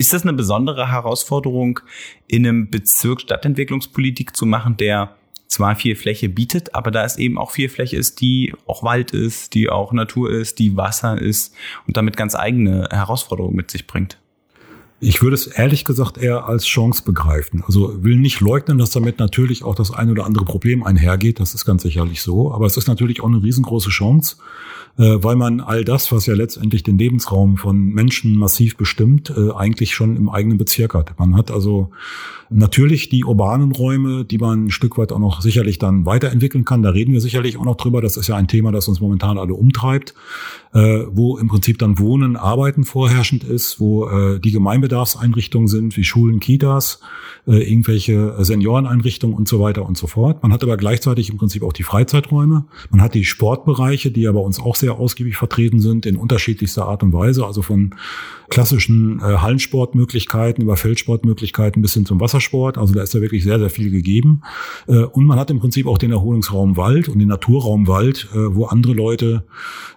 ist 0.03 0.13
das 0.13 0.23
eine 0.23 0.33
besondere 0.33 0.91
Herausforderung, 0.91 1.79
in 2.27 2.45
einem 2.45 2.69
Bezirk 2.69 3.21
Stadtentwicklungspolitik 3.21 4.35
zu 4.35 4.47
machen, 4.47 4.77
der 4.77 5.15
zwar 5.47 5.77
viel 5.77 5.95
Fläche 5.95 6.29
bietet, 6.29 6.75
aber 6.75 6.91
da 6.91 7.05
es 7.05 7.19
eben 7.19 7.39
auch 7.39 7.53
viel 7.53 7.69
Fläche 7.69 7.97
ist, 7.97 8.21
die 8.21 8.53
auch 8.67 8.83
Wald 8.83 9.13
ist, 9.13 9.55
die 9.55 9.71
auch 9.71 9.93
Natur 9.93 10.29
ist, 10.31 10.59
die 10.59 10.77
Wasser 10.77 11.21
ist 11.21 11.55
und 11.87 11.97
damit 11.97 12.17
ganz 12.17 12.35
eigene 12.35 12.89
Herausforderungen 12.91 13.55
mit 13.55 13.71
sich 13.71 13.87
bringt? 13.87 14.19
Ich 15.05 15.21
würde 15.21 15.35
es 15.35 15.49
ehrlich 15.49 15.85
gesagt 15.85 16.17
eher 16.17 16.47
als 16.47 16.65
Chance 16.65 17.03
begreifen. 17.05 17.65
Also 17.67 18.05
will 18.05 18.15
nicht 18.19 18.41
leugnen, 18.41 18.79
dass 18.79 18.91
damit 18.91 19.19
natürlich 19.19 19.65
auch 19.65 19.75
das 19.75 19.91
ein 19.91 20.13
oder 20.13 20.25
andere 20.25 20.45
Problem 20.45 20.85
einhergeht. 20.85 21.41
Das 21.41 21.55
ist 21.55 21.65
ganz 21.65 21.83
sicherlich 21.83 22.23
so. 22.23 22.53
Aber 22.53 22.67
es 22.67 22.77
ist 22.77 22.87
natürlich 22.87 23.21
auch 23.21 23.27
eine 23.27 23.43
riesengroße 23.43 23.91
Chance, 23.91 24.37
äh, 24.99 25.17
weil 25.21 25.35
man 25.35 25.61
all 25.61 25.85
das, 25.85 26.13
was 26.13 26.27
ja 26.27 26.35
letztendlich 26.35 26.85
den 26.85 26.99
Lebensraum 26.99 27.57
von 27.57 27.79
Menschen 27.79 28.37
massiv 28.37 28.77
bestimmt, 28.77 29.33
äh, 29.37 29.51
eigentlich 29.51 29.93
schon 29.93 30.17
im 30.17 30.29
eigenen 30.29 30.57
Bezirk 30.57 30.95
hat. 30.95 31.19
Man 31.19 31.35
hat 31.35 31.51
also 31.51 31.91
natürlich 32.51 33.09
die 33.09 33.25
urbanen 33.25 33.73
Räume, 33.73 34.27
die 34.27 34.37
man 34.37 34.67
ein 34.67 34.71
Stück 34.71 34.99
weit 34.99 35.11
auch 35.11 35.19
noch 35.19 35.41
sicherlich 35.41 35.79
dann 35.79 36.05
weiterentwickeln 36.05 36.67
kann. 36.67 36.83
Da 36.83 36.91
reden 36.91 37.15
wir 37.15 37.23
sicherlich 37.23 37.57
auch 37.57 37.65
noch 37.65 37.77
drüber. 37.77 38.03
Das 38.03 38.19
ist 38.19 38.29
ja 38.29 38.37
ein 38.37 38.49
Thema, 38.49 38.71
das 38.71 38.87
uns 38.87 39.01
momentan 39.01 39.39
alle 39.39 39.55
umtreibt, 39.55 40.13
äh, 40.75 41.05
wo 41.11 41.39
im 41.39 41.49
Prinzip 41.49 41.79
dann 41.79 41.99
Wohnen, 41.99 42.37
Arbeiten 42.37 42.85
vorherrschend 42.85 43.43
ist, 43.43 43.81
wo 43.81 44.09
die 44.39 44.53
Gemeinbedarfseinrichtungen 44.93 45.69
sind, 45.69 45.97
wie 45.97 46.05
Schulen, 46.05 46.41
Kitas, 46.41 47.01
irgendwelche 47.47 48.37
Senioreneinrichtungen 48.39 49.37
und 49.37 49.49
so 49.49 49.59
weiter 49.59 49.85
und 49.85 49.99
so 49.99 50.07
fort. 50.07 50.43
Man 50.43 50.53
hat 50.53 50.63
aber 50.63 50.77
gleichzeitig 50.77 51.31
im 51.31 51.39
Prinzip 51.39 51.65
auch 51.65 51.73
die 51.73 51.83
Freizeiträume. 51.83 52.67
Man 52.91 53.03
hat 53.03 53.15
die 53.15 53.25
Sportbereiche, 53.25 54.11
die 54.11 54.23
ja 54.23 54.33
bei 54.33 54.39
uns 54.41 54.61
auch 54.61 54.77
sehr 54.77 54.95
ausgiebig 54.95 55.37
vertreten 55.37 55.81
sind 55.81 56.07
in 56.07 56.17
unterschiedlichster 56.17 56.87
Art 56.87 57.03
und 57.03 57.13
Weise, 57.13 57.45
also 57.45 57.63
von 57.63 57.95
klassischen 58.53 59.19
äh, 59.21 59.39
Hallensportmöglichkeiten 59.39 60.63
über 60.63 60.77
Feldsportmöglichkeiten 60.77 61.81
bis 61.81 61.95
hin 61.95 62.05
zum 62.05 62.21
Wassersport. 62.21 62.77
Also 62.77 62.93
da 62.93 63.03
ist 63.03 63.15
ja 63.15 63.21
wirklich 63.21 63.45
sehr, 63.45 63.59
sehr 63.59 63.71
viel 63.71 63.91
gegeben. 63.91 64.43
Äh, 64.87 64.99
und 64.99 65.25
man 65.25 65.39
hat 65.39 65.51
im 65.51 65.59
Prinzip 65.59 65.87
auch 65.87 65.99
den 65.99 66.13
Erholungsraum 66.13 66.77
Wald 66.77 67.09
und 67.09 67.19
den 67.19 67.29
Naturraum 67.29 67.89
Wald, 67.89 68.29
äh, 68.35 68.55
wo 68.55 68.67
andere 68.67 68.93
Leute 68.93 69.45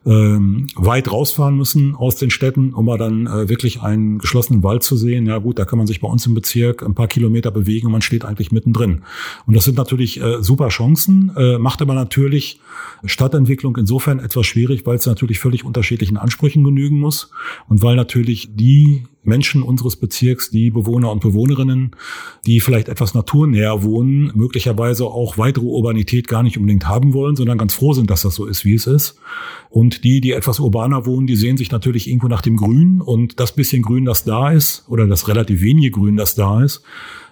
ähm, 0.06 0.68
weit 0.76 1.12
rausfahren 1.12 1.58
müssen 1.58 1.96
aus 1.96 2.16
den 2.16 2.30
Städten, 2.30 2.74
um 2.74 2.86
mal 2.86 2.98
dann 2.98 3.28
äh, 3.28 3.50
wirklich 3.50 3.82
einen 3.82 4.20
geschlossenen 4.20 4.64
Wald 4.64 4.84
zu 4.86 4.98
sehen. 4.98 5.26
Ja 5.26 5.38
gut, 5.40 5.60
da 5.60 5.66
kann 5.66 5.78
man 5.78 5.88
sich 5.88 6.02
bei 6.02 6.08
uns 6.08 6.26
im 6.26 6.34
Bezirk 6.34 6.84
ein 6.84 6.96
paar 6.96 7.08
Kilometer 7.08 7.52
bewegen 7.52 7.88
und 7.88 7.92
man 7.92 8.02
steht 8.02 8.26
eigentlich 8.26 8.52
mittendrin. 8.52 9.04
Und 9.46 9.56
das 9.56 9.66
sind 9.66 9.78
natürlich 9.78 10.22
äh, 10.22 10.42
super 10.42 10.70
Chancen, 10.70 11.32
äh, 11.36 11.58
macht 11.58 11.82
aber 11.82 11.94
natürlich 11.94 12.60
Stadtentwicklung 13.04 13.78
insofern 13.78 14.20
etwas 14.20 14.46
schwierig, 14.46 14.86
weil 14.86 14.96
es 14.96 15.06
natürlich 15.06 15.40
völlig 15.40 15.66
unterschiedlichen 15.66 16.18
Ansprüchen 16.18 16.64
genügen 16.64 17.00
muss 17.00 17.32
und 17.68 17.82
weil 17.82 17.96
natürlich 17.96 18.50
die 18.56 19.04
Menschen 19.28 19.64
unseres 19.64 19.96
Bezirks, 19.96 20.50
die 20.50 20.70
Bewohner 20.70 21.12
und 21.12 21.22
Bewohnerinnen, 21.22 21.92
die 22.46 22.60
vielleicht 22.60 22.90
etwas 22.90 23.14
naturnäher 23.14 23.84
wohnen, 23.84 24.32
möglicherweise 24.36 25.06
auch 25.06 25.38
weitere 25.38 25.66
Urbanität 25.66 26.28
gar 26.28 26.44
nicht 26.44 26.58
unbedingt 26.58 26.88
haben 26.88 27.14
wollen, 27.14 27.36
sondern 27.36 27.58
ganz 27.58 27.74
froh 27.74 27.94
sind, 27.94 28.10
dass 28.10 28.22
das 28.24 28.36
so 28.36 28.46
ist, 28.46 28.66
wie 28.66 28.76
es 28.76 28.88
ist. 28.88 29.18
Und 29.70 30.04
die, 30.04 30.22
die 30.22 30.32
etwas 30.32 30.60
urbaner 30.60 31.06
wohnen, 31.06 31.28
die 31.28 31.36
sehen 31.36 31.58
sich 31.58 31.72
natürlich 31.72 32.08
irgendwo 32.08 32.28
nach 32.28 32.42
dem 32.42 32.56
Grün 32.56 33.02
und 33.02 33.40
das 33.40 33.56
bisschen 33.56 33.82
Grün, 33.82 34.06
das 34.06 34.24
da 34.24 34.52
ist, 34.52 34.86
oder 34.88 35.08
das 35.08 35.28
relativ 35.28 35.62
wenige 35.62 35.92
Grün, 35.92 36.18
das 36.18 36.36
da 36.36 36.64
ist, 36.64 36.84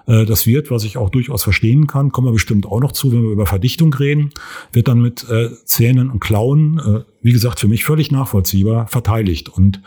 das 0.05 0.45
wird, 0.45 0.69
was 0.69 0.83
ich 0.83 0.97
auch 0.97 1.09
durchaus 1.09 1.43
verstehen 1.43 1.87
kann, 1.87 2.11
kommen 2.11 2.27
wir 2.27 2.33
bestimmt 2.33 2.65
auch 2.65 2.81
noch 2.81 2.91
zu, 2.91 3.11
wenn 3.11 3.23
wir 3.23 3.31
über 3.31 3.45
Verdichtung 3.45 3.93
reden, 3.93 4.31
wird 4.71 4.87
dann 4.87 5.01
mit 5.01 5.27
äh, 5.29 5.49
Zähnen 5.65 6.09
und 6.09 6.19
Klauen, 6.19 6.79
äh, 6.79 7.03
wie 7.21 7.31
gesagt, 7.31 7.59
für 7.59 7.69
mich 7.69 7.85
völlig 7.85 8.11
nachvollziehbar, 8.11 8.87
verteidigt. 8.87 9.47
Und 9.47 9.81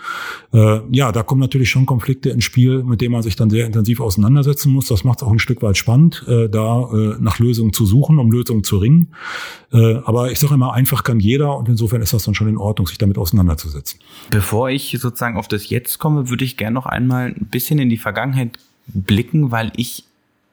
äh, 0.55 0.81
ja, 0.91 1.13
da 1.13 1.23
kommen 1.23 1.41
natürlich 1.41 1.69
schon 1.69 1.85
Konflikte 1.85 2.31
ins 2.31 2.45
Spiel, 2.45 2.83
mit 2.83 3.03
denen 3.03 3.13
man 3.13 3.23
sich 3.23 3.37
dann 3.37 3.51
sehr 3.51 3.67
intensiv 3.67 4.01
auseinandersetzen 4.01 4.73
muss. 4.73 4.87
Das 4.87 5.05
macht 5.05 5.21
es 5.21 5.23
auch 5.27 5.31
ein 5.31 5.39
Stück 5.39 5.61
weit 5.61 5.77
spannend, 5.77 6.25
äh, 6.27 6.49
da 6.49 6.89
äh, 6.91 7.17
nach 7.21 7.39
Lösungen 7.39 7.75
zu 7.75 7.85
suchen, 7.85 8.19
um 8.19 8.33
Lösungen 8.33 8.65
zu 8.65 8.79
ringen. 8.79 9.09
Äh, 9.73 9.97
aber 10.05 10.33
ich 10.33 10.41
sage 10.41 10.55
immer, 10.55 10.73
einfach 10.73 11.05
kann 11.05 11.21
jeder 11.21 11.57
und 11.59 11.69
insofern 11.69 12.01
ist 12.01 12.15
das 12.15 12.25
dann 12.25 12.35
schon 12.35 12.49
in 12.49 12.57
Ordnung, 12.57 12.87
sich 12.87 12.99
damit 12.99 13.19
auseinanderzusetzen. 13.19 14.01
Bevor 14.31 14.71
ich 14.71 14.97
sozusagen 14.99 15.37
auf 15.37 15.49
das 15.49 15.69
Jetzt 15.69 15.99
komme, 15.99 16.31
würde 16.31 16.45
ich 16.45 16.57
gerne 16.57 16.75
noch 16.75 16.87
einmal 16.87 17.27
ein 17.27 17.49
bisschen 17.51 17.79
in 17.79 17.91
die 17.91 17.99
Vergangenheit 17.99 18.59
blicken, 18.87 19.51
weil 19.51 19.73
ich 19.77 20.05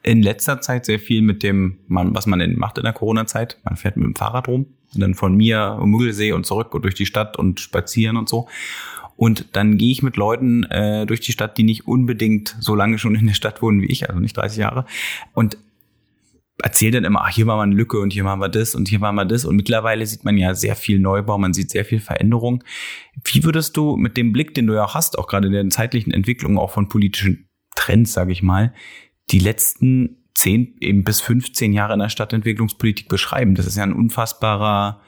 in 0.04 0.22
letzter 0.22 0.62
Zeit 0.62 0.86
sehr 0.86 1.00
viel 1.00 1.22
mit 1.22 1.44
dem, 1.44 1.80
was 1.88 2.26
man 2.26 2.56
macht 2.56 2.78
in 2.78 2.84
der 2.84 2.94
Corona-Zeit. 2.94 3.60
Man 3.64 3.78
fährt 3.78 3.96
mit 3.98 4.06
dem 4.06 4.16
Fahrrad 4.16 4.48
rum 4.48 4.68
und 4.94 5.00
dann 5.00 5.16
von 5.16 5.36
mir 5.36 5.80
um 5.82 5.92
Müggelsee 5.92 6.34
und 6.34 6.46
zurück 6.46 6.76
und 6.76 6.84
durch 6.84 6.96
die 6.96 7.06
Stadt 7.06 7.38
und 7.38 7.60
spazieren 7.60 8.18
und 8.18 8.28
so. 8.28 8.48
Und 9.16 9.56
dann 9.56 9.78
gehe 9.78 9.92
ich 9.92 10.04
mit 10.04 10.18
Leuten 10.18 10.64
äh, 10.66 11.06
durch 11.06 11.22
die 11.22 11.32
Stadt, 11.32 11.58
die 11.58 11.64
nicht 11.64 11.88
unbedingt 11.88 12.56
so 12.60 12.76
lange 12.76 12.98
schon 12.98 13.16
in 13.16 13.28
der 13.28 13.34
Stadt 13.34 13.62
wohnen 13.62 13.82
wie 13.82 13.86
ich, 13.86 14.10
also 14.10 14.20
nicht 14.20 14.36
30 14.36 14.58
Jahre. 14.58 14.86
Und 15.34 15.58
erzähle 16.62 16.92
dann 16.92 17.04
immer, 17.06 17.22
ach, 17.22 17.30
hier 17.30 17.48
war 17.48 17.58
mal 17.58 17.64
eine 17.64 17.76
Lücke 17.76 18.00
und 18.00 18.14
hier 18.14 18.24
machen 18.24 18.40
wir 18.40 18.50
das 18.50 18.76
und 18.76 18.88
hier 18.88 19.00
machen 19.00 19.16
wir 19.16 19.26
das. 19.26 19.46
Und 19.46 19.56
mittlerweile 19.56 20.06
sieht 20.06 20.26
man 20.26 20.38
ja 20.38 20.54
sehr 20.54 20.76
viel 20.76 21.00
Neubau, 21.00 21.38
man 21.38 21.54
sieht 21.54 21.72
sehr 21.72 21.86
viel 21.86 22.00
Veränderung. 22.00 22.64
Wie 23.24 23.44
würdest 23.44 23.78
du 23.78 23.96
mit 23.96 24.18
dem 24.18 24.34
Blick, 24.34 24.54
den 24.54 24.68
du 24.68 24.74
ja 24.74 24.94
hast, 24.94 25.18
auch 25.18 25.28
gerade 25.28 25.48
in 25.48 25.54
der 25.54 25.70
zeitlichen 25.70 26.12
Entwicklung 26.12 26.58
auch 26.58 26.72
von 26.72 26.90
politischen 26.90 27.48
Trends, 27.76 28.14
sage 28.14 28.32
ich 28.32 28.44
mal, 28.44 28.74
die 29.32 29.40
letzten 29.40 30.24
zehn 30.36 30.76
eben 30.80 31.04
bis 31.04 31.22
15 31.22 31.74
Jahre 31.74 31.94
in 31.94 32.00
der 32.00 32.10
Stadtentwicklungspolitik 32.10 33.08
beschreiben. 33.08 33.56
Das 33.56 33.66
ist 33.66 33.78
ja 33.78 33.84
ein 33.84 33.94
unfassbarer 33.94 35.02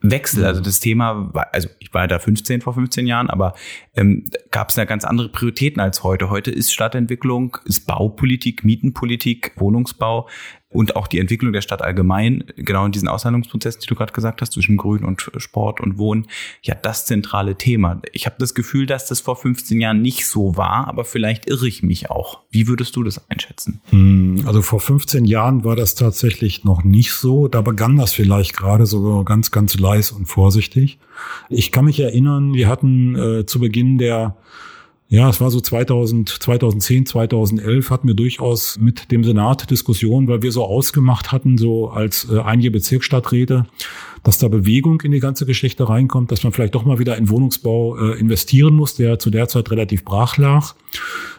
Wechsel. 0.00 0.44
Also 0.44 0.60
das 0.60 0.78
Thema, 0.78 1.34
war, 1.34 1.52
also 1.52 1.68
ich 1.80 1.92
war 1.92 2.06
da 2.06 2.18
15 2.18 2.60
vor 2.60 2.74
15 2.74 3.06
Jahren, 3.06 3.30
aber 3.30 3.54
ähm, 3.96 4.26
gab 4.50 4.70
es 4.70 4.76
ja 4.76 4.84
ganz 4.84 5.04
andere 5.04 5.28
Prioritäten 5.28 5.80
als 5.80 6.04
heute. 6.04 6.30
Heute 6.30 6.50
ist 6.50 6.72
Stadtentwicklung, 6.72 7.56
ist 7.64 7.86
Baupolitik, 7.86 8.64
Mietenpolitik, 8.64 9.52
Wohnungsbau 9.56 10.28
und 10.70 10.96
auch 10.96 11.06
die 11.06 11.18
Entwicklung 11.18 11.52
der 11.52 11.62
Stadt 11.62 11.80
allgemein, 11.80 12.44
genau 12.56 12.84
in 12.84 12.92
diesen 12.92 13.08
Aushandlungsprozessen, 13.08 13.80
die 13.80 13.86
du 13.86 13.94
gerade 13.94 14.12
gesagt 14.12 14.42
hast, 14.42 14.52
zwischen 14.52 14.76
Grün 14.76 15.04
und 15.04 15.30
Sport 15.38 15.80
und 15.80 15.96
Wohnen, 15.96 16.26
ja 16.62 16.74
das 16.74 17.06
zentrale 17.06 17.56
Thema. 17.56 18.02
Ich 18.12 18.26
habe 18.26 18.36
das 18.38 18.54
Gefühl, 18.54 18.84
dass 18.84 19.06
das 19.06 19.20
vor 19.20 19.36
15 19.36 19.80
Jahren 19.80 20.02
nicht 20.02 20.26
so 20.26 20.56
war, 20.56 20.86
aber 20.86 21.04
vielleicht 21.04 21.48
irre 21.48 21.66
ich 21.66 21.82
mich 21.82 22.10
auch. 22.10 22.40
Wie 22.50 22.68
würdest 22.68 22.96
du 22.96 23.02
das 23.02 23.30
einschätzen? 23.30 23.80
Hm, 23.90 24.44
also 24.46 24.60
vor 24.60 24.80
15 24.80 25.24
Jahren 25.24 25.64
war 25.64 25.74
das 25.74 25.94
tatsächlich 25.94 26.64
noch 26.64 26.84
nicht 26.84 27.12
so. 27.12 27.48
Da 27.48 27.62
begann 27.62 27.96
das 27.96 28.12
vielleicht 28.12 28.54
gerade 28.54 28.84
so 28.84 29.24
ganz, 29.24 29.50
ganz 29.50 29.78
leis 29.78 30.12
und 30.12 30.26
vorsichtig. 30.26 30.98
Ich 31.48 31.72
kann 31.72 31.86
mich 31.86 31.98
erinnern, 31.98 32.52
wir 32.52 32.68
hatten 32.68 33.16
äh, 33.16 33.46
zu 33.46 33.58
Beginn 33.58 33.96
der 33.96 34.36
ja, 35.10 35.30
es 35.30 35.40
war 35.40 35.50
so 35.50 35.60
2000, 35.60 36.28
2010, 36.28 37.06
2011 37.06 37.90
hatten 37.90 38.08
wir 38.08 38.14
durchaus 38.14 38.78
mit 38.78 39.10
dem 39.10 39.24
Senat 39.24 39.70
Diskussionen, 39.70 40.28
weil 40.28 40.42
wir 40.42 40.52
so 40.52 40.64
ausgemacht 40.64 41.32
hatten, 41.32 41.56
so 41.56 41.88
als 41.88 42.28
äh, 42.30 42.40
einige 42.40 42.70
Bezirksstadträte, 42.70 43.66
dass 44.28 44.36
da 44.36 44.48
Bewegung 44.48 45.00
in 45.00 45.12
die 45.12 45.20
ganze 45.20 45.46
Geschichte 45.46 45.88
reinkommt, 45.88 46.30
dass 46.30 46.42
man 46.42 46.52
vielleicht 46.52 46.74
doch 46.74 46.84
mal 46.84 46.98
wieder 46.98 47.16
in 47.16 47.30
Wohnungsbau 47.30 47.96
äh, 47.96 48.20
investieren 48.20 48.74
muss, 48.74 48.94
der 48.94 49.18
zu 49.18 49.30
der 49.30 49.48
Zeit 49.48 49.70
relativ 49.70 50.04
brach 50.04 50.36
lag. 50.36 50.74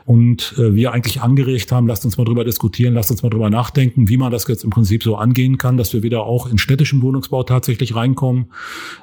Und 0.05 0.55
äh, 0.58 0.74
wir 0.74 0.91
eigentlich 0.91 1.22
angeregt 1.22 1.72
haben, 1.72 1.86
lasst 1.86 2.03
uns 2.03 2.17
mal 2.17 2.24
drüber 2.24 2.43
diskutieren, 2.43 2.96
lasst 2.96 3.12
uns 3.12 3.22
mal 3.22 3.29
drüber 3.29 3.51
nachdenken, 3.51 4.10
wie 4.10 4.17
man 4.17 4.31
das 4.31 4.48
jetzt 4.48 4.63
im 4.63 4.72
Prinzip 4.72 5.03
so 5.03 5.17
angehen 5.17 5.60
kann, 5.60 5.77
dass 5.77 5.93
wir 5.93 6.01
wieder 6.01 6.24
auch 6.24 6.50
in 6.50 6.58
städtischen 6.58 7.03
Wohnungsbau 7.03 7.43
tatsächlich 7.43 7.93
reinkommen, 7.93 8.48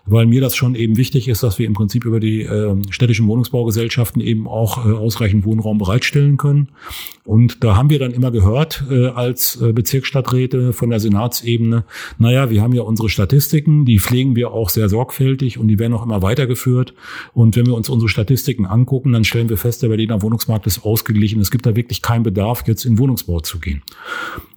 weil 0.04 0.26
mir 0.26 0.40
das 0.40 0.56
schon 0.56 0.74
eben 0.74 0.96
wichtig 0.96 1.28
ist, 1.28 1.44
dass 1.44 1.60
wir 1.60 1.66
im 1.66 1.74
Prinzip 1.74 2.06
über 2.06 2.18
die 2.18 2.42
äh, 2.42 2.74
städtischen 2.90 3.28
Wohnungsbaugesellschaften 3.28 4.20
eben 4.20 4.48
auch 4.48 4.84
äh, 4.84 4.90
ausreichend 4.90 5.44
Wohnraum 5.44 5.78
bereitstellen 5.78 6.38
können. 6.38 6.70
Und 7.22 7.62
da 7.62 7.76
haben 7.76 7.90
wir 7.90 8.00
dann 8.00 8.10
immer 8.10 8.32
gehört 8.32 8.84
äh, 8.90 9.06
als 9.06 9.60
äh, 9.60 9.72
Bezirksstadträte 9.72 10.72
von 10.72 10.90
der 10.90 10.98
Senatsebene, 10.98 11.84
naja, 12.18 12.50
wir 12.50 12.62
haben 12.62 12.72
ja 12.72 12.82
unsere 12.82 13.08
Statistiken, 13.08 13.75
die 13.84 13.98
pflegen 13.98 14.36
wir 14.36 14.52
auch 14.52 14.70
sehr 14.70 14.88
sorgfältig 14.88 15.58
und 15.58 15.68
die 15.68 15.78
werden 15.78 15.92
auch 15.92 16.04
immer 16.04 16.22
weitergeführt. 16.22 16.94
Und 17.34 17.56
wenn 17.56 17.66
wir 17.66 17.74
uns 17.74 17.88
unsere 17.88 18.08
Statistiken 18.08 18.66
angucken, 18.66 19.12
dann 19.12 19.24
stellen 19.24 19.48
wir 19.48 19.56
fest, 19.56 19.82
der 19.82 19.88
Berliner 19.88 20.22
Wohnungsmarkt 20.22 20.66
ist 20.66 20.84
ausgeglichen. 20.84 21.40
Es 21.40 21.50
gibt 21.50 21.66
da 21.66 21.76
wirklich 21.76 22.02
keinen 22.02 22.22
Bedarf, 22.22 22.64
jetzt 22.66 22.84
in 22.84 22.98
Wohnungsbau 22.98 23.40
zu 23.40 23.58
gehen. 23.58 23.82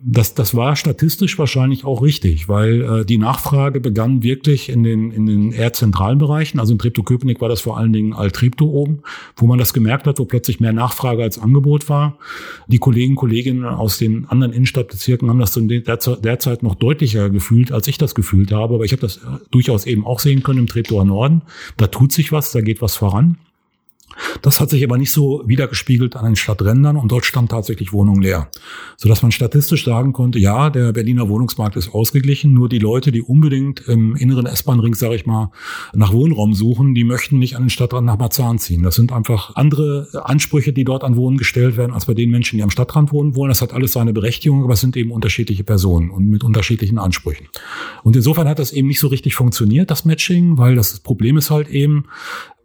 Das, 0.02 0.34
das 0.34 0.56
war 0.56 0.76
statistisch 0.76 1.38
wahrscheinlich 1.38 1.84
auch 1.84 2.02
richtig, 2.02 2.48
weil 2.48 2.82
äh, 2.82 3.06
die 3.06 3.18
Nachfrage 3.18 3.82
begann 3.82 4.24
wirklich 4.24 4.70
in 4.70 4.84
den, 4.84 5.12
in 5.12 5.26
den 5.26 5.52
eher 5.52 5.74
zentralen 5.74 6.20
Bereichen. 6.20 6.60
Also 6.60 6.74
in 6.74 6.80
Treptow-Köpenick 6.80 7.42
war 7.42 7.50
das 7.50 7.62
vor 7.62 7.78
allen 7.78 7.92
Dingen 7.92 8.14
Alt-Treptow 8.14 8.70
oben, 8.70 9.00
wo 9.36 9.46
man 9.46 9.60
das 9.60 9.74
gemerkt 9.74 10.08
hat, 10.08 10.20
wo 10.20 10.26
plötzlich 10.26 10.60
mehr 10.60 10.72
Nachfrage 10.72 11.22
als 11.22 11.38
Angebot 11.38 11.90
war. 11.90 12.18
Die 12.68 12.78
Kollegen, 12.78 13.16
Kolleginnen 13.16 13.66
aus 13.66 13.98
den 13.98 14.26
anderen 14.30 14.54
Innenstadtbezirken 14.54 15.30
haben 15.30 15.40
das 15.40 15.60
derzeit 15.60 16.64
noch 16.64 16.76
deutlicher 16.76 17.30
gefühlt, 17.30 17.72
als 17.72 17.88
ich 17.88 17.98
das 17.98 18.16
gefühlt 18.16 18.52
habe. 18.52 18.76
Aber 18.76 18.86
ich 18.86 18.92
habe 18.92 18.99
das 19.00 19.18
äh, 19.18 19.22
durchaus 19.52 19.86
eben 19.86 20.06
auch 20.06 20.20
sehen 20.20 20.44
können 20.44 20.60
im 20.60 20.68
Treptower 20.68 21.06
Norden. 21.06 21.42
Da 21.78 21.88
tut 21.88 22.12
sich 22.12 22.32
was, 22.32 22.52
da 22.52 22.62
geht 22.62 22.82
was 22.82 22.96
voran. 22.96 23.38
Das 24.42 24.60
hat 24.60 24.70
sich 24.70 24.84
aber 24.84 24.98
nicht 24.98 25.12
so 25.12 25.44
wiedergespiegelt 25.46 26.16
an 26.16 26.26
den 26.26 26.36
Stadträndern 26.36 26.98
und 26.98 27.12
dort 27.12 27.26
stand 27.26 27.52
tatsächlich 27.52 27.94
Wohnung 27.94 28.22
leer. 28.22 28.50
Sodass 28.98 29.22
man 29.22 29.32
statistisch 29.32 29.86
sagen 29.86 30.14
konnte, 30.14 30.40
ja, 30.40 30.70
der 30.70 30.94
Berliner 30.94 31.30
Wohnungsmarkt 31.30 31.76
ist 31.76 31.94
ausgeglichen, 31.94 32.54
nur 32.54 32.70
die 32.70 32.80
Leute, 32.80 33.12
die 33.12 33.22
unbedingt 33.22 33.82
im 33.88 34.16
inneren 34.16 34.46
S-Bahn-Ring, 34.46 34.96
sage 34.96 35.16
ich 35.16 35.26
mal, 35.26 35.52
nach 35.94 36.14
Wohnraum 36.14 36.54
suchen, 36.54 36.96
die 36.96 37.04
möchten 37.04 37.40
nicht 37.40 37.56
an 37.56 37.64
den 37.64 37.70
Stadtrand 37.70 38.06
nach 38.06 38.18
Marzahn 38.18 38.60
ziehen. 38.60 38.84
Das 38.84 38.96
sind 38.96 39.12
einfach 39.12 39.56
andere 39.56 40.10
Ansprüche, 40.24 40.74
die 40.74 40.84
dort 40.84 41.04
an 41.04 41.16
Wohnen 41.16 41.38
gestellt 41.38 41.78
werden, 41.78 41.94
als 41.94 42.06
bei 42.06 42.14
den 42.14 42.30
Menschen, 42.30 42.58
die 42.58 42.64
am 42.64 42.70
Stadtrand 42.70 43.12
wohnen 43.12 43.36
wollen. 43.36 43.50
Das 43.50 43.62
hat 43.62 43.74
alles 43.74 43.94
seine 43.94 44.14
Berechtigung, 44.14 44.64
aber 44.64 44.74
es 44.74 44.82
sind 44.82 44.96
eben 44.98 45.12
unterschiedliche 45.12 45.64
Personen 45.64 46.10
und 46.10 46.28
mit 46.28 46.44
unterschiedlichen 46.44 46.98
Ansprüchen. 46.98 47.48
Und 48.04 48.16
insofern 48.16 48.48
hat 48.48 48.60
das 48.60 48.72
eben 48.72 48.88
nicht 48.88 49.00
so 49.00 49.08
richtig 49.08 49.36
funktioniert, 49.36 49.92
das 49.92 50.06
Matching, 50.06 50.58
weil 50.58 50.76
das 50.76 51.00
Problem 51.00 51.38
ist 51.38 51.52
halt 51.52 51.70
eben, 51.70 52.06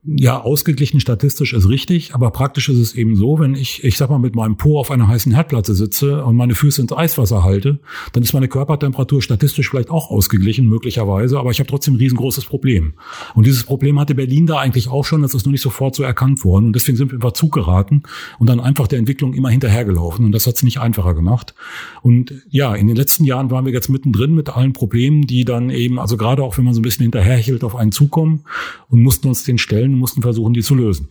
ja, 0.06 0.40
ausgeglichen 0.40 1.00
statistisch 1.00 1.54
ist 1.54 1.68
richtig, 1.68 2.14
aber 2.14 2.30
praktisch 2.30 2.68
ist 2.68 2.78
es 2.78 2.94
eben 2.94 3.16
so, 3.16 3.38
wenn 3.38 3.54
ich, 3.54 3.84
ich 3.84 3.96
sag 3.96 4.11
mal, 4.11 4.18
mit 4.18 4.34
meinem 4.34 4.56
Po 4.56 4.78
auf 4.78 4.90
einer 4.90 5.08
heißen 5.08 5.32
Herdplatte 5.32 5.75
sitze 5.75 6.23
und 6.25 6.37
meine 6.37 6.54
Füße 6.54 6.82
ins 6.82 6.92
Eiswasser 6.92 7.42
halte, 7.42 7.78
dann 8.12 8.23
ist 8.23 8.34
meine 8.34 8.49
Körpertemperatur 8.49 9.23
statistisch 9.23 9.70
vielleicht 9.70 9.90
auch 9.90 10.11
ausgeglichen, 10.11 10.68
möglicherweise, 10.68 11.38
aber 11.38 11.50
ich 11.50 11.58
habe 11.58 11.68
trotzdem 11.70 11.94
ein 11.94 11.99
riesengroßes 11.99 12.44
Problem. 12.44 12.94
Und 13.34 13.46
dieses 13.46 13.64
Problem 13.64 13.99
hatte 13.99 14.14
Berlin 14.14 14.46
da 14.46 14.58
eigentlich 14.58 14.88
auch 14.88 15.04
schon, 15.04 15.23
das 15.23 15.32
ist 15.32 15.46
nur 15.46 15.52
nicht 15.52 15.62
sofort 15.62 15.94
so 15.94 16.02
erkannt 16.02 16.44
worden. 16.44 16.66
Und 16.66 16.73
deswegen 16.75 16.99
sind 16.99 17.11
wir 17.11 17.16
über 17.16 17.32
Zug 17.32 17.52
geraten 17.52 18.02
und 18.38 18.49
dann 18.49 18.61
einfach 18.61 18.87
der 18.87 18.99
Entwicklung 18.99 19.32
immer 19.32 19.49
hinterhergelaufen. 19.49 20.26
Und 20.26 20.32
das 20.32 20.46
hat 20.46 20.56
es 20.56 20.62
nicht 20.62 20.80
einfacher 20.80 21.14
gemacht. 21.14 21.54
Und 22.02 22.34
ja, 22.50 22.75
in 22.75 22.88
den 22.88 22.96
letzten 22.96 23.25
Jahren 23.25 23.50
waren 23.50 23.64
wir 23.64 23.73
jetzt 23.73 23.88
mittendrin 23.88 24.34
mit 24.34 24.50
allen 24.50 24.75
Problemen, 24.75 25.26
die 25.26 25.46
dann 25.46 25.70
eben, 25.70 25.99
also 25.99 26.18
gerade 26.18 26.42
auch 26.42 26.58
wenn 26.58 26.64
man 26.64 26.75
so 26.75 26.80
ein 26.80 26.82
bisschen 26.82 27.04
hinterherhielt, 27.04 27.64
auf 27.64 27.75
einen 27.75 27.92
zukommen 27.92 28.44
und 28.90 29.02
mussten 29.02 29.28
uns 29.28 29.44
den 29.44 29.56
stellen 29.56 29.93
mussten 29.98 30.22
versuchen, 30.22 30.54
die 30.54 30.62
zu 30.62 30.74
lösen. 30.74 31.08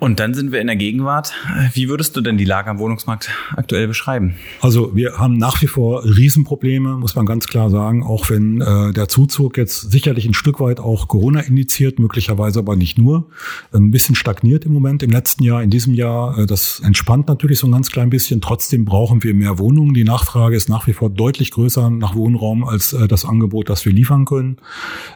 Und 0.00 0.20
dann 0.20 0.32
sind 0.32 0.52
wir 0.52 0.60
in 0.60 0.68
der 0.68 0.76
Gegenwart. 0.76 1.32
Wie 1.72 1.88
würdest 1.88 2.16
du 2.16 2.20
denn 2.20 2.38
die 2.38 2.44
Lage 2.44 2.70
am 2.70 2.78
Wohnungsmarkt 2.78 3.30
aktuell 3.56 3.88
beschreiben? 3.88 4.36
Also 4.60 4.94
wir 4.94 5.18
haben 5.18 5.36
nach 5.38 5.60
wie 5.60 5.66
vor 5.66 6.04
Riesenprobleme, 6.04 6.96
muss 6.96 7.16
man 7.16 7.26
ganz 7.26 7.48
klar 7.48 7.68
sagen, 7.68 8.04
auch 8.04 8.30
wenn 8.30 8.60
äh, 8.60 8.92
der 8.92 9.08
Zuzug 9.08 9.56
jetzt 9.56 9.90
sicherlich 9.90 10.24
ein 10.24 10.34
Stück 10.34 10.60
weit 10.60 10.78
auch 10.78 11.08
Corona 11.08 11.40
indiziert, 11.40 11.98
möglicherweise 11.98 12.60
aber 12.60 12.76
nicht 12.76 12.96
nur. 12.96 13.26
Ein 13.72 13.90
bisschen 13.90 14.14
stagniert 14.14 14.64
im 14.64 14.72
Moment 14.72 15.02
im 15.02 15.10
letzten 15.10 15.42
Jahr, 15.42 15.64
in 15.64 15.70
diesem 15.70 15.94
Jahr. 15.94 16.38
Äh, 16.38 16.46
das 16.46 16.78
entspannt 16.78 17.26
natürlich 17.26 17.58
so 17.58 17.66
ein 17.66 17.72
ganz 17.72 17.90
klein 17.90 18.08
bisschen. 18.08 18.40
Trotzdem 18.40 18.84
brauchen 18.84 19.24
wir 19.24 19.34
mehr 19.34 19.58
Wohnungen. 19.58 19.94
Die 19.94 20.04
Nachfrage 20.04 20.54
ist 20.54 20.68
nach 20.68 20.86
wie 20.86 20.92
vor 20.92 21.10
deutlich 21.10 21.50
größer 21.50 21.90
nach 21.90 22.14
Wohnraum 22.14 22.62
als 22.62 22.92
äh, 22.92 23.08
das 23.08 23.24
Angebot, 23.24 23.68
das 23.68 23.84
wir 23.84 23.92
liefern 23.92 24.26
können. 24.26 24.58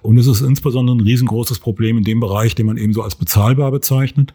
Und 0.02 0.18
es 0.18 0.26
ist 0.26 0.40
insbesondere 0.40 0.96
ein 0.96 1.02
riesengroßes 1.02 1.60
Problem 1.60 1.98
in 1.98 2.04
dem 2.04 2.18
Bereich, 2.18 2.56
den 2.56 2.66
man 2.66 2.78
eben 2.78 2.92
so 2.92 3.02
als 3.02 3.14
bezahlbar 3.14 3.70
bezeichnet. 3.70 4.34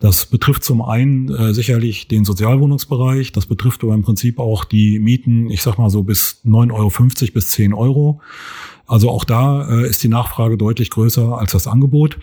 Das 0.00 0.26
betrifft 0.26 0.64
zum 0.64 0.82
einen 0.82 1.28
äh, 1.34 1.54
sicherlich 1.54 2.08
den 2.08 2.24
Sozialwohnungsbereich. 2.24 3.32
Das 3.32 3.46
betrifft 3.46 3.82
aber 3.82 3.94
im 3.94 4.02
Prinzip 4.02 4.38
auch 4.38 4.64
die 4.64 4.98
Mieten, 4.98 5.50
ich 5.50 5.62
sag 5.62 5.78
mal 5.78 5.90
so 5.90 6.02
bis 6.02 6.40
9,50 6.44 6.72
Euro 6.72 7.32
bis 7.32 7.48
10 7.50 7.74
Euro. 7.74 8.20
Also 8.86 9.10
auch 9.10 9.24
da 9.24 9.68
äh, 9.68 9.88
ist 9.88 10.02
die 10.04 10.08
Nachfrage 10.08 10.56
deutlich 10.56 10.90
größer 10.90 11.38
als 11.38 11.52
das 11.52 11.66
Angebot. 11.66 12.18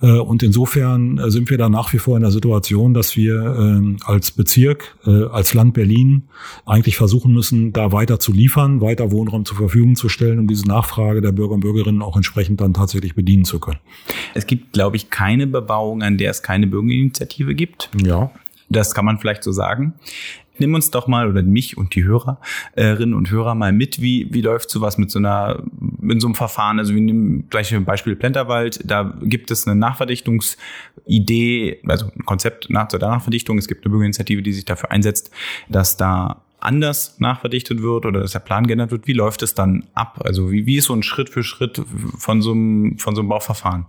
Äh, 0.00 0.18
und 0.18 0.42
insofern 0.42 1.18
äh, 1.18 1.30
sind 1.30 1.50
wir 1.50 1.58
da 1.58 1.68
nach 1.68 1.92
wie 1.92 1.98
vor 1.98 2.16
in 2.16 2.22
der 2.22 2.30
Situation, 2.30 2.94
dass 2.94 3.16
wir 3.16 3.56
ähm, 3.58 3.96
als 4.04 4.30
Bezirk, 4.30 4.96
äh, 5.06 5.24
als 5.24 5.54
Land 5.54 5.74
Berlin 5.74 6.24
eigentlich 6.66 6.96
versuchen 6.96 7.32
müssen, 7.32 7.72
da 7.72 7.92
weiter 7.92 8.20
zu 8.20 8.32
liefern, 8.32 8.80
weiter 8.80 9.10
Wohnraum 9.10 9.44
zur 9.44 9.56
Verfügung 9.56 9.96
zu 9.96 10.08
stellen, 10.08 10.38
um 10.38 10.46
diese 10.46 10.66
Nachfrage 10.66 11.20
der 11.20 11.32
Bürger 11.32 11.54
und 11.54 11.60
Bürgerinnen 11.60 12.02
auch 12.02 12.16
entsprechend 12.16 12.60
dann 12.60 12.74
tatsächlich 12.74 13.14
bedienen 13.14 13.44
zu 13.44 13.58
können. 13.58 13.80
Es 14.34 14.46
gibt, 14.46 14.72
glaube 14.72 14.96
ich, 14.96 15.10
keine 15.10 15.46
Bebauung, 15.46 16.02
an 16.02 16.16
der 16.16 16.30
es 16.30 16.42
keine 16.42 16.66
Bürgerinitiative 16.66 17.54
gibt. 17.54 17.90
Ja. 18.04 18.30
Das 18.68 18.94
kann 18.94 19.04
man 19.04 19.18
vielleicht 19.18 19.42
so 19.42 19.52
sagen. 19.52 19.94
Nimm 20.58 20.74
uns 20.74 20.90
doch 20.90 21.06
mal 21.06 21.28
oder 21.28 21.42
mich 21.42 21.76
und 21.76 21.94
die 21.94 22.04
Hörerinnen 22.04 23.14
und 23.14 23.30
Hörer 23.30 23.54
mal 23.54 23.72
mit, 23.72 24.00
wie, 24.00 24.28
wie 24.30 24.40
läuft 24.40 24.70
sowas 24.70 24.98
mit 24.98 25.10
so 25.10 25.18
einer, 25.18 25.62
mit 26.00 26.20
so 26.20 26.28
einem 26.28 26.34
Verfahren? 26.34 26.78
Also 26.78 26.94
wir 26.94 27.00
nehmen 27.00 27.48
gleich 27.50 27.74
ein 27.74 27.84
Beispiel 27.84 28.16
Plenterwald, 28.16 28.80
da 28.84 29.14
gibt 29.22 29.50
es 29.50 29.66
eine 29.66 29.76
Nachverdichtungsidee, 29.76 31.80
also 31.86 32.06
ein 32.06 32.24
Konzept 32.24 32.70
nach 32.70 32.88
zur 32.88 33.00
Nachverdichtung. 33.00 33.58
Es 33.58 33.68
gibt 33.68 33.84
eine 33.84 33.90
Bürgerinitiative, 33.90 34.42
die 34.42 34.52
sich 34.52 34.64
dafür 34.64 34.90
einsetzt, 34.90 35.30
dass 35.68 35.96
da 35.96 36.42
anders 36.60 37.20
nachverdichtet 37.20 37.82
wird 37.82 38.06
oder 38.06 38.20
dass 38.20 38.32
der 38.32 38.38
Plan 38.40 38.66
geändert 38.66 38.90
wird. 38.90 39.06
Wie 39.06 39.12
läuft 39.12 39.42
es 39.42 39.54
dann 39.54 39.86
ab? 39.94 40.22
Also 40.24 40.50
wie, 40.50 40.66
wie 40.66 40.76
ist 40.76 40.86
so 40.86 40.94
ein 40.94 41.02
Schritt 41.02 41.30
für 41.30 41.42
Schritt 41.42 41.82
von 42.18 42.42
so 42.42 42.52
einem, 42.52 42.98
von 42.98 43.14
so 43.14 43.20
einem 43.20 43.28
Bauverfahren? 43.28 43.86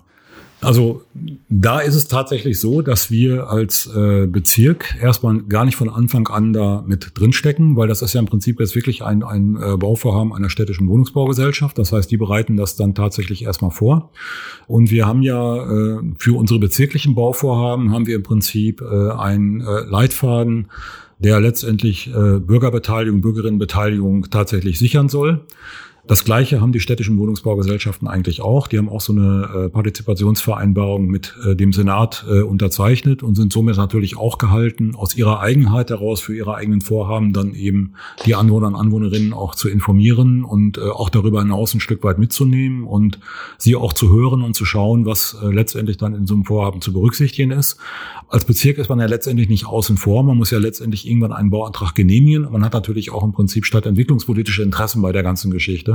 Also 0.65 1.03
da 1.50 1.79
ist 1.79 1.95
es 1.95 2.07
tatsächlich 2.07 2.60
so, 2.60 2.81
dass 2.81 3.12
wir 3.12 3.50
als 3.50 3.88
äh, 3.95 4.27
Bezirk 4.27 4.95
erstmal 5.01 5.41
gar 5.43 5.65
nicht 5.65 5.75
von 5.75 5.89
Anfang 5.89 6.27
an 6.27 6.53
da 6.53 6.84
mit 6.86 7.12
drinstecken, 7.15 7.75
weil 7.75 7.88
das 7.88 8.01
ist 8.01 8.13
ja 8.13 8.19
im 8.19 8.25
Prinzip 8.25 8.60
jetzt 8.60 8.75
wirklich 8.75 9.03
ein, 9.03 9.24
ein 9.24 9.55
äh, 9.55 9.77
Bauvorhaben 9.77 10.34
einer 10.34 10.50
städtischen 10.50 10.88
Wohnungsbaugesellschaft. 10.88 11.77
Das 11.77 11.91
heißt, 11.91 12.10
die 12.10 12.17
bereiten 12.17 12.57
das 12.57 12.75
dann 12.75 12.95
tatsächlich 12.95 13.43
erstmal 13.43 13.72
vor. 13.72 14.12
Und 14.67 14.91
wir 14.91 15.05
haben 15.05 15.22
ja 15.22 15.55
äh, 15.57 16.00
für 16.17 16.38
unsere 16.38 16.60
bezirklichen 16.60 17.15
Bauvorhaben 17.15 17.91
haben 17.91 18.07
wir 18.07 18.15
im 18.15 18.24
Prinzip 18.24 18.81
äh, 18.81 19.12
einen 19.12 19.62
äh, 19.62 19.81
Leitfaden, 19.88 20.67
der 21.19 21.39
letztendlich 21.39 22.07
äh, 22.07 22.39
Bürgerbeteiligung, 22.39 23.22
Bürgerinnenbeteiligung 23.22 24.29
tatsächlich 24.29 24.79
sichern 24.79 25.10
soll. 25.10 25.45
Das 26.07 26.24
Gleiche 26.24 26.62
haben 26.62 26.71
die 26.71 26.79
städtischen 26.79 27.17
Wohnungsbaugesellschaften 27.17 28.07
eigentlich 28.07 28.39
auch. 28.39 28.67
Die 28.67 28.77
haben 28.77 28.89
auch 28.89 29.01
so 29.01 29.12
eine 29.12 29.65
äh, 29.65 29.69
Partizipationsvereinbarung 29.69 31.07
mit 31.07 31.35
äh, 31.43 31.55
dem 31.55 31.74
Senat 31.74 32.25
äh, 32.29 32.41
unterzeichnet 32.41 33.24
und 33.24 33.33
sind 33.33 33.51
somit 33.51 33.77
natürlich 33.77 34.15
auch 34.15 34.38
gehalten, 34.38 34.93
aus 34.93 35.15
ihrer 35.15 35.39
Eigenheit 35.39 35.89
heraus 35.89 36.21
für 36.21 36.35
ihre 36.35 36.53
eigenen 36.53 36.81
Vorhaben 36.81 37.33
dann 37.33 37.55
eben 37.55 37.93
die 38.24 38.35
Anwohner 38.35 38.67
und 38.67 38.75
Anwohnerinnen 38.75 39.33
auch 39.33 39.55
zu 39.55 39.67
informieren 39.67 40.43
und 40.43 40.79
auch 40.79 41.09
darüber 41.09 41.41
hinaus 41.41 41.74
ein 41.74 41.79
Stück 41.79 42.03
weit 42.03 42.19
mitzunehmen 42.19 42.83
und 42.83 43.19
sie 43.57 43.75
auch 43.75 43.93
zu 43.93 44.13
hören 44.13 44.43
und 44.43 44.55
zu 44.55 44.65
schauen, 44.65 45.05
was 45.05 45.38
letztendlich 45.41 45.97
dann 45.97 46.13
in 46.13 46.27
so 46.27 46.35
einem 46.35 46.45
Vorhaben 46.45 46.81
zu 46.81 46.93
berücksichtigen 46.93 47.51
ist. 47.51 47.77
Als 48.27 48.45
Bezirk 48.45 48.77
ist 48.77 48.89
man 48.89 49.00
ja 49.00 49.05
letztendlich 49.05 49.50
nicht 49.50 49.65
außen 49.65 49.97
vor. 49.97 50.24
Man 50.24 50.38
muss 50.38 50.51
ja 50.51 50.57
letztendlich 50.57 51.07
irgendwann 51.07 51.31
einen 51.31 51.51
Bauantrag 51.51 51.93
genehmigen. 51.95 52.51
Man 52.51 52.63
hat 52.63 52.74
natürlich 52.74 53.12
auch 53.12 53.24
im 53.24 53.31
Prinzip 53.31 53.65
stadtentwicklungspolitische 53.65 54.63
Interessen 54.63 55.01
bei 55.01 55.12
der 55.12 55.24
ganzen 55.24 55.51
Geschichte, 55.51 55.94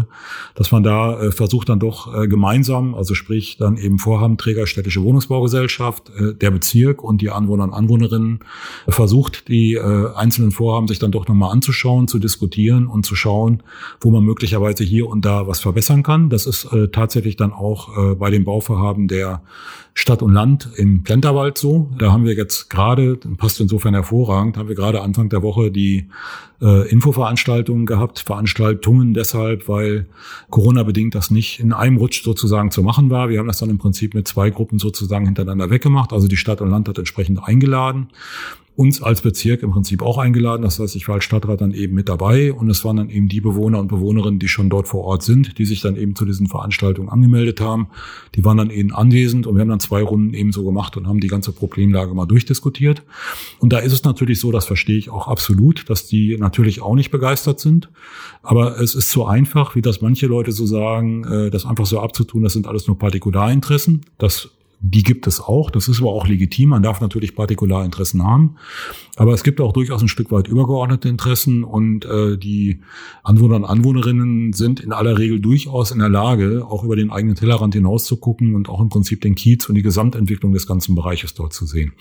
dass 0.55 0.73
man 0.73 0.83
da 0.83 1.21
äh, 1.21 1.33
versucht 1.33 1.69
dann 1.69 1.79
doch 1.79 2.15
äh, 2.15 2.29
gemeinsam, 2.29 2.95
also 2.95 3.15
sprich 3.15 3.57
dann 3.59 3.77
eben 3.77 3.99
Vorhabenträger 3.99 4.67
städtische 4.67 5.03
Wohnungsbaugesellschaft, 5.03 6.11
äh, 6.11 6.35
der 6.35 6.51
Bezirk 6.51 7.03
und 7.03 7.21
die 7.21 7.31
Anwohner 7.31 7.65
und 7.65 7.73
Anwohnerinnen 7.73 8.41
äh, 8.87 8.93
versucht, 8.93 9.49
die 9.49 9.75
äh, 9.75 10.15
einzelnen 10.15 10.51
Vorhaben 10.51 10.89
sich 10.89 10.99
dann 10.99 11.13
doch 11.13 11.29
nochmal 11.29 11.53
anzuschauen, 11.53 12.09
zu 12.09 12.19
diskutieren 12.19 12.87
und 12.87 13.07
zu 13.07 13.15
schauen, 13.15 13.63
wo 14.01 14.11
man 14.11 14.25
möglicherweise 14.25 14.85
hier 14.85 15.09
und 15.09 15.25
da 15.25 15.47
was 15.47 15.61
verbessern 15.61 16.03
kann. 16.03 16.31
Das 16.31 16.47
ist 16.47 16.65
äh, 16.73 16.89
tatsächlich 16.89 17.37
dann 17.37 17.53
auch 17.53 17.91
bei 18.17 18.31
den 18.31 18.45
Bauvorhaben 18.45 19.09
der 19.09 19.43
Stadt 19.95 20.23
und 20.23 20.33
Land 20.33 20.69
im 20.77 21.03
Plenterwald 21.03 21.59
so. 21.59 21.91
Da 21.99 22.13
haben 22.13 22.25
wir 22.25 22.35
jetzt 22.35 22.71
gerade, 22.71 23.17
passt 23.37 23.61
insofern 23.61 23.95
hervorragend, 23.95 24.57
haben 24.57 24.69
wir 24.69 24.77
gerade 24.77 25.03
Anfang 25.03 25.29
der 25.29 25.43
Woche 25.43 25.71
die 25.71 26.09
äh, 26.63 26.89
Infoveranstaltungen 26.89 27.87
gehabt, 27.87 28.21
Veranstaltungen 28.21 29.15
deshalb, 29.15 29.69
weil 29.69 30.07
Corona-bedingt 30.51 31.15
das 31.15 31.31
nicht 31.31 31.61
in 31.61 31.73
einem 31.73 31.97
Rutsch 31.97 32.23
sozusagen 32.23 32.71
zu 32.71 32.83
machen 32.83 33.11
war. 33.11 33.29
Wir 33.29 33.39
haben 33.39 33.47
das 33.47 33.59
dann 33.59 33.71
im 33.71 33.79
Prinzip 33.79 34.15
mit 34.15 34.29
zwei 34.29 34.51
Gruppen 34.51 34.79
sozusagen 34.79 35.27
hintereinander 35.27 35.71
weggemacht. 35.71 36.13
Also 36.13 36.29
die 36.29 36.37
Stadt 36.37 36.61
und 36.61 36.71
Land 36.71 36.89
hat 36.89 36.99
entsprechend 36.99 37.43
eingeladen 37.43 38.09
uns 38.81 39.03
als 39.03 39.21
Bezirk 39.21 39.63
im 39.63 39.73
Prinzip 39.73 40.01
auch 40.01 40.17
eingeladen. 40.17 40.63
Das 40.63 40.79
heißt, 40.79 40.97
ich 40.97 41.07
war 41.07 41.17
als 41.17 41.25
Stadtrat 41.25 41.61
dann 41.61 41.73
eben 41.73 41.95
mit 41.95 42.09
dabei 42.09 42.51
und 42.51 42.71
es 42.71 42.83
waren 42.83 42.97
dann 42.97 43.11
eben 43.11 43.29
die 43.29 43.43
Bewohner 43.43 43.79
und 43.79 43.89
Bewohnerinnen, 43.89 44.39
die 44.39 44.49
schon 44.49 44.71
dort 44.71 44.89
vor 44.89 45.05
Ort 45.05 45.23
sind, 45.23 45.59
die 45.59 45.67
sich 45.67 45.83
dann 45.83 45.97
eben 45.97 46.17
zu 46.17 46.25
diesen 46.25 46.47
Veranstaltungen 46.47 47.11
angemeldet 47.11 47.61
haben. 47.61 47.89
Die 48.37 48.45
waren 48.47 48.57
dann 48.57 48.71
eben 48.71 48.95
anwesend 48.95 49.47
und 49.47 49.55
wir 49.55 49.61
haben 49.61 49.69
dann 49.69 49.81
zwei 49.81 50.03
Runden 50.03 50.33
eben 50.33 50.51
so 50.51 50.65
gemacht 50.65 50.97
und 50.97 51.07
haben 51.07 51.21
die 51.21 51.29
ganze 51.29 51.53
Problemlage 51.53 52.15
mal 52.15 52.25
durchdiskutiert. 52.25 53.03
Und 53.59 53.75
da 53.75 53.81
ist 53.81 53.93
es 53.93 54.03
natürlich 54.03 54.41
so, 54.41 54.51
das 54.51 54.65
verstehe 54.65 54.97
ich 54.97 55.11
auch 55.11 55.29
absolut, 55.29 55.91
dass 55.91 56.07
die 56.07 56.39
natürlich 56.39 56.81
auch 56.81 56.95
nicht 56.95 57.11
begeistert 57.11 57.61
sind. 57.61 57.91
Aber 58.43 58.81
es 58.81 58.95
ist 58.95 59.11
so 59.11 59.27
einfach, 59.27 59.75
wie 59.75 59.83
das 59.83 60.01
manche 60.01 60.27
Leute 60.27 60.53
so 60.53 60.65
sagen, 60.65 61.25
äh, 61.25 61.51
das 61.51 61.67
einfach 61.67 61.85
so 61.85 62.01
abzutun, 62.01 62.45
das 62.45 62.55
sind 62.55 62.67
alles 62.67 62.87
nur 62.87 62.99
Partikularinteressen. 62.99 64.07
Das 64.17 64.49
die 64.83 65.03
gibt 65.03 65.27
es 65.27 65.41
auch. 65.41 65.71
Das 65.71 65.89
ist 65.89 66.01
aber 66.01 66.13
auch 66.13 66.27
legitim. 66.27 66.71
Man 66.71 66.83
darf 66.83 67.01
natürlich 67.01 67.35
Partikularinteressen 67.35 68.25
haben. 68.25 68.57
Aber 69.17 69.35
es 69.35 69.43
gibt 69.43 69.61
auch 69.61 69.75
durchaus 69.75 70.01
ein 70.01 70.09
Stück 70.09 70.31
weit 70.31 70.49
übergeordnete 70.49 71.09
Interessen 71.09 71.63
und 71.63 72.07
äh, 72.07 72.39
die 72.39 72.81
Anwohner 73.23 73.57
und 73.57 73.67
Anwohnerinnen 73.67 74.55
sind 74.55 74.81
in 74.81 74.93
aller 74.93 75.19
Regel 75.19 75.41
durchaus 75.41 75.91
in 75.91 75.99
der 75.99 76.09
Lage, 76.09 76.67
auch 76.67 76.85
über 76.85 76.97
den 76.97 77.11
eigenen 77.11 77.37
Tellerrand 77.37 77.75
hinaus 77.75 78.07
zu 78.07 78.17
gucken 78.17 78.55
und 78.55 78.71
auch 78.71 78.81
im 78.81 78.89
Prinzip 78.89 79.21
den 79.21 79.35
Kiez 79.35 79.69
und 79.69 79.75
die 79.75 79.83
Gesamtentwicklung 79.83 80.55
des 80.55 80.67
ganzen 80.67 80.95
Bereiches 80.95 81.35
dort 81.35 81.53
zu 81.53 81.67
sehen. 81.67 81.93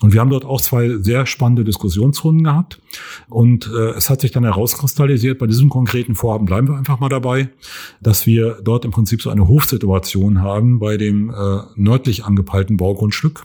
Und 0.00 0.14
wir 0.14 0.20
haben 0.20 0.30
dort 0.30 0.46
auch 0.46 0.62
zwei 0.62 0.96
sehr 0.96 1.26
spannende 1.26 1.64
Diskussionsrunden 1.64 2.44
gehabt. 2.44 2.80
Und 3.28 3.70
äh, 3.70 3.90
es 3.90 4.08
hat 4.08 4.22
sich 4.22 4.30
dann 4.30 4.44
herauskristallisiert, 4.44 5.38
bei 5.38 5.46
diesem 5.46 5.68
konkreten 5.68 6.14
Vorhaben 6.14 6.46
bleiben 6.46 6.68
wir 6.68 6.78
einfach 6.78 6.98
mal 6.98 7.10
dabei, 7.10 7.50
dass 8.00 8.26
wir 8.26 8.58
dort 8.64 8.86
im 8.86 8.92
Prinzip 8.92 9.20
so 9.20 9.28
eine 9.28 9.46
Hofsituation 9.46 10.40
haben 10.40 10.78
bei 10.78 10.96
dem 10.96 11.28
äh, 11.28 11.34
nördlich 11.76 12.21
angepeilten 12.22 12.76
Baugrundstück. 12.76 13.44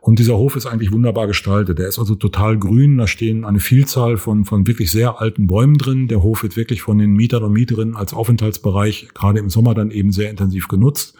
Und 0.00 0.18
dieser 0.18 0.36
Hof 0.36 0.56
ist 0.56 0.66
eigentlich 0.66 0.92
wunderbar 0.92 1.26
gestaltet. 1.26 1.78
Der 1.78 1.88
ist 1.88 1.98
also 1.98 2.14
total 2.14 2.56
grün. 2.58 2.98
Da 2.98 3.06
stehen 3.06 3.44
eine 3.44 3.60
Vielzahl 3.60 4.16
von, 4.16 4.44
von 4.44 4.66
wirklich 4.66 4.90
sehr 4.90 5.20
alten 5.20 5.46
Bäumen 5.46 5.76
drin. 5.76 6.08
Der 6.08 6.22
Hof 6.22 6.42
wird 6.42 6.56
wirklich 6.56 6.82
von 6.82 6.98
den 6.98 7.12
Mietern 7.12 7.42
und 7.42 7.52
Mieterinnen 7.52 7.96
als 7.96 8.14
Aufenthaltsbereich 8.14 9.08
gerade 9.12 9.38
im 9.40 9.50
Sommer 9.50 9.74
dann 9.74 9.90
eben 9.90 10.12
sehr 10.12 10.30
intensiv 10.30 10.68
genutzt. 10.68 11.14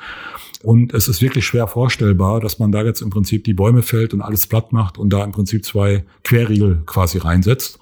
Und 0.63 0.93
es 0.93 1.07
ist 1.07 1.23
wirklich 1.23 1.47
schwer 1.47 1.69
vorstellbar, 1.69 2.41
dass 2.41 2.59
man 2.59 2.73
da 2.73 2.83
jetzt 2.83 3.01
im 3.01 3.11
Prinzip 3.11 3.45
die 3.45 3.55
Bäume 3.55 3.83
fällt 3.83 4.13
und 4.13 4.23
alles 4.23 4.47
platt 4.47 4.73
macht 4.73 4.99
und 4.99 5.13
da 5.13 5.23
im 5.23 5.33
Prinzip 5.33 5.65
zwei 5.65 6.05
Querriegel 6.25 6.83
quasi 6.87 7.19
reinsetzt. 7.19 7.79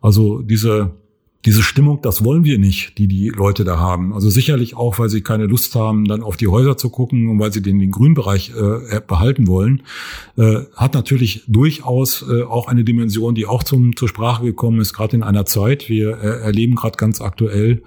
Also 0.00 0.40
diese 0.40 0.92
diese 1.46 1.62
Stimmung, 1.62 2.02
das 2.02 2.22
wollen 2.22 2.44
wir 2.44 2.58
nicht, 2.58 2.98
die 2.98 3.06
die 3.06 3.28
Leute 3.28 3.64
da 3.64 3.78
haben. 3.78 4.12
Also 4.12 4.28
sicherlich 4.28 4.76
auch, 4.76 4.98
weil 4.98 5.08
sie 5.08 5.22
keine 5.22 5.46
Lust 5.46 5.74
haben, 5.74 6.04
dann 6.04 6.22
auf 6.22 6.36
die 6.36 6.48
Häuser 6.48 6.76
zu 6.76 6.90
gucken 6.90 7.28
und 7.28 7.38
weil 7.38 7.50
sie 7.50 7.62
den, 7.62 7.78
den 7.78 7.90
Grünbereich 7.90 8.52
äh, 8.54 9.00
behalten 9.00 9.46
wollen, 9.46 9.82
äh, 10.36 10.60
hat 10.76 10.92
natürlich 10.92 11.44
durchaus 11.46 12.22
äh, 12.28 12.42
auch 12.42 12.68
eine 12.68 12.84
Dimension, 12.84 13.34
die 13.34 13.46
auch 13.46 13.62
zum, 13.62 13.96
zur 13.96 14.08
Sprache 14.08 14.44
gekommen 14.44 14.80
ist, 14.80 14.92
gerade 14.92 15.16
in 15.16 15.22
einer 15.22 15.46
Zeit. 15.46 15.88
Wir 15.88 16.18
äh, 16.18 16.42
erleben 16.42 16.74
gerade 16.74 16.98
ganz 16.98 17.22
aktuell 17.22 17.82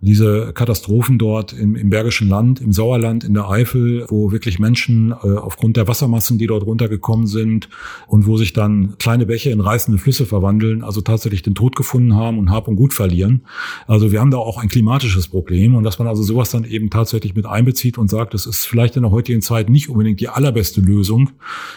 diese 0.00 0.52
Katastrophen 0.52 1.18
dort 1.18 1.52
im, 1.52 1.74
im 1.74 1.90
Bergischen 1.90 2.28
Land, 2.28 2.60
im 2.60 2.72
Sauerland, 2.72 3.24
in 3.24 3.34
der 3.34 3.48
Eifel, 3.50 4.06
wo 4.08 4.30
wirklich 4.30 4.58
Menschen 4.58 5.10
äh, 5.10 5.14
aufgrund 5.14 5.76
der 5.76 5.88
Wassermassen, 5.88 6.38
die 6.38 6.46
dort 6.46 6.64
runtergekommen 6.64 7.26
sind 7.26 7.68
und 8.06 8.26
wo 8.26 8.36
sich 8.36 8.52
dann 8.52 8.96
kleine 8.98 9.26
Bäche 9.26 9.50
in 9.50 9.60
reißende 9.60 9.98
Flüsse 9.98 10.26
verwandeln, 10.26 10.84
also 10.84 11.00
tatsächlich 11.00 11.42
den 11.42 11.54
Tod 11.54 11.74
gefunden 11.74 12.14
haben 12.14 12.38
und 12.38 12.50
Hab 12.50 12.68
und 12.68 12.76
Gut 12.76 12.94
verlieren. 12.94 13.42
Also 13.86 14.12
wir 14.12 14.20
haben 14.20 14.30
da 14.30 14.38
auch 14.38 14.58
ein 14.58 14.68
klimatisches 14.68 15.28
Problem 15.28 15.74
und 15.74 15.82
dass 15.82 15.98
man 15.98 16.06
also 16.06 16.22
sowas 16.22 16.50
dann 16.50 16.64
eben 16.64 16.90
tatsächlich 16.90 17.34
mit 17.34 17.46
einbezieht 17.46 17.98
und 17.98 18.08
sagt, 18.08 18.34
das 18.34 18.46
ist 18.46 18.64
vielleicht 18.64 18.96
in 18.96 19.02
der 19.02 19.10
heutigen 19.10 19.42
Zeit 19.42 19.68
nicht 19.68 19.88
unbedingt 19.88 20.20
die 20.20 20.28
allerbeste 20.28 20.80
Lösung, 20.80 21.30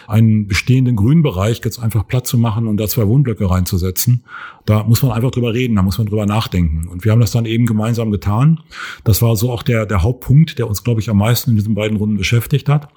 einen 0.06 0.46
bestehenden 0.46 0.94
Grünbereich 0.94 1.60
jetzt 1.64 1.78
einfach 1.78 2.06
platt 2.06 2.26
zu 2.26 2.38
machen 2.38 2.68
und 2.68 2.76
da 2.76 2.86
zwei 2.86 3.06
Wohnblöcke 3.08 3.50
reinzusetzen. 3.50 4.22
Da 4.64 4.84
muss 4.84 5.02
man 5.02 5.10
einfach 5.10 5.32
drüber 5.32 5.52
reden, 5.54 5.74
da 5.74 5.82
muss 5.82 5.98
man 5.98 6.06
drüber 6.06 6.26
nachdenken. 6.26 6.86
Und 6.86 7.04
wir 7.04 7.10
haben 7.10 7.20
das 7.20 7.32
dann 7.32 7.46
eben 7.46 7.66
gemeinsam 7.66 8.11
getan. 8.12 8.60
Das 9.02 9.20
war 9.20 9.34
so 9.34 9.50
auch 9.50 9.64
der, 9.64 9.86
der 9.86 10.02
Hauptpunkt, 10.02 10.58
der 10.58 10.68
uns, 10.68 10.84
glaube 10.84 11.00
ich, 11.00 11.10
am 11.10 11.18
meisten 11.18 11.50
in 11.50 11.56
diesen 11.56 11.74
beiden 11.74 11.96
Runden 11.96 12.16
beschäftigt 12.16 12.68
hat. 12.68 12.88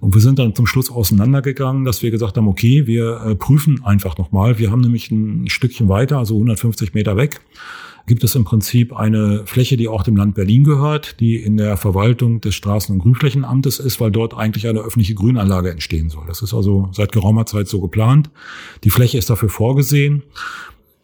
Und 0.00 0.14
wir 0.14 0.20
sind 0.20 0.38
dann 0.38 0.54
zum 0.54 0.66
Schluss 0.66 0.90
auseinandergegangen, 0.90 1.84
dass 1.86 2.02
wir 2.02 2.10
gesagt 2.10 2.36
haben, 2.36 2.48
okay, 2.48 2.86
wir 2.86 3.22
äh, 3.24 3.34
prüfen 3.34 3.82
einfach 3.84 4.18
nochmal. 4.18 4.58
Wir 4.58 4.70
haben 4.70 4.82
nämlich 4.82 5.10
ein 5.10 5.48
Stückchen 5.48 5.88
weiter, 5.88 6.18
also 6.18 6.34
150 6.34 6.92
Meter 6.92 7.16
weg, 7.16 7.40
gibt 8.06 8.22
es 8.24 8.34
im 8.34 8.44
Prinzip 8.44 8.96
eine 8.96 9.46
Fläche, 9.46 9.76
die 9.76 9.88
auch 9.88 10.02
dem 10.02 10.16
Land 10.16 10.34
Berlin 10.34 10.64
gehört, 10.64 11.18
die 11.20 11.36
in 11.36 11.56
der 11.56 11.76
Verwaltung 11.76 12.40
des 12.40 12.54
Straßen- 12.54 12.92
und 12.92 13.00
Grünflächenamtes 13.00 13.80
ist, 13.80 14.00
weil 14.00 14.10
dort 14.10 14.34
eigentlich 14.34 14.68
eine 14.68 14.80
öffentliche 14.80 15.14
Grünanlage 15.14 15.70
entstehen 15.70 16.08
soll. 16.08 16.24
Das 16.28 16.42
ist 16.42 16.54
also 16.54 16.88
seit 16.92 17.12
geraumer 17.12 17.46
Zeit 17.46 17.68
so 17.68 17.80
geplant. 17.80 18.30
Die 18.84 18.90
Fläche 18.90 19.18
ist 19.18 19.28
dafür 19.28 19.48
vorgesehen 19.48 20.22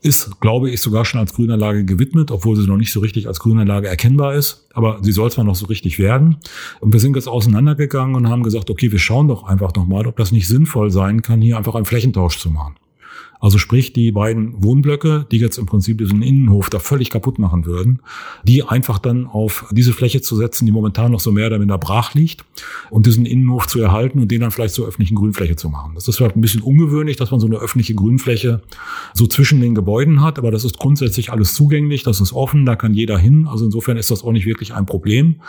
ist, 0.03 0.41
glaube 0.41 0.71
ich, 0.71 0.81
sogar 0.81 1.05
schon 1.05 1.21
als 1.21 1.33
Grünanlage 1.33 1.85
gewidmet, 1.85 2.31
obwohl 2.31 2.57
sie 2.57 2.67
noch 2.67 2.77
nicht 2.77 2.93
so 2.93 3.01
richtig 3.01 3.29
als 3.29 3.39
Grünanlage 3.39 3.89
erkennbar 3.89 4.35
ist. 4.35 4.67
Aber 4.75 4.99
sie 5.01 5.13
soll 5.13 5.31
zwar 5.31 5.45
noch 5.45 5.55
so 5.55 5.67
richtig 5.67 5.99
werden. 5.99 6.39
Und 6.81 6.93
wir 6.93 7.01
sind 7.01 7.15
jetzt 7.15 7.29
auseinandergegangen 7.29 8.17
und 8.17 8.29
haben 8.29 8.43
gesagt, 8.43 8.69
okay, 8.69 8.91
wir 8.91 8.99
schauen 8.99 9.29
doch 9.29 9.45
einfach 9.45 9.73
nochmal, 9.75 10.07
ob 10.07 10.17
das 10.17 10.33
nicht 10.33 10.49
sinnvoll 10.49 10.91
sein 10.91 11.23
kann, 11.23 11.41
hier 11.41 11.57
einfach 11.57 11.77
einen 11.77 11.85
Flächentausch 11.85 12.39
zu 12.39 12.51
machen. 12.51 12.75
Also 13.43 13.59
sprich, 13.59 13.93
die 13.93 14.13
beiden 14.13 14.63
Wohnblöcke, 14.63 15.27
die 15.33 15.39
jetzt 15.39 15.59
im 15.59 15.67
Prinzip 15.67 15.99
diesen 15.99 16.23
Innenhof 16.23 16.71
da 16.71 16.79
völlig 16.79 17.11
kaputt 17.11 17.41
machen 17.41 17.67
würden, 17.67 17.99
die 18.45 18.63
einfach 18.63 19.01
dann 19.01 19.27
auf 19.27 19.67
diese 19.73 19.93
Fläche 19.93 20.21
zu 20.21 20.37
setzen, 20.37 20.65
die 20.65 20.71
momentan 20.71 21.11
noch 21.11 21.19
so 21.19 21.33
mehr 21.33 21.49
oder 21.49 21.59
minder 21.59 21.77
brach 21.77 22.15
liegt 22.15 22.45
und 22.89 23.05
diesen 23.05 23.27
Innenhof 23.27 23.67
zu 23.67 23.81
erhalten 23.81 24.21
und 24.21 24.31
den 24.31 24.43
dann 24.43 24.53
vielleicht 24.53 24.75
zur 24.75 24.87
öffentlichen 24.87 25.17
Grünfläche 25.17 25.57
zu 25.57 25.69
machen. 25.71 25.97
Das 25.97 26.07
ist 26.07 26.19
vielleicht 26.19 26.37
ein 26.37 26.41
bisschen 26.41 26.63
ungewöhnlich, 26.63 27.17
dass 27.17 27.33
man 27.33 27.41
so 27.41 27.49
eine 27.49 27.57
öffentliche 27.57 27.97
Grünfläche 27.97 28.63
so 29.13 29.27
zwischen 29.27 29.61
den 29.61 29.75
Gebäuden 29.75 30.23
hat, 30.23 30.39
aber 30.39 30.53
das 30.53 30.65
ist 30.65 30.79
grundsätzlich 30.79 31.33
alles 31.33 31.53
zugänglich, 31.53 32.05
das 32.05 32.21
ist 32.21 32.33
offen, 32.33 32.65
da 32.65 32.77
kann 32.77 32.95
jeder 32.95 33.19
hin. 33.19 33.49
Also 33.51 33.65
insofern 33.65 33.97
ist 33.97 34.13
das 34.13 34.23
auch 34.23 34.31
nicht 34.31 34.47
wirklich 34.47 34.73
ein 34.73 34.87
Problem. 34.87 35.41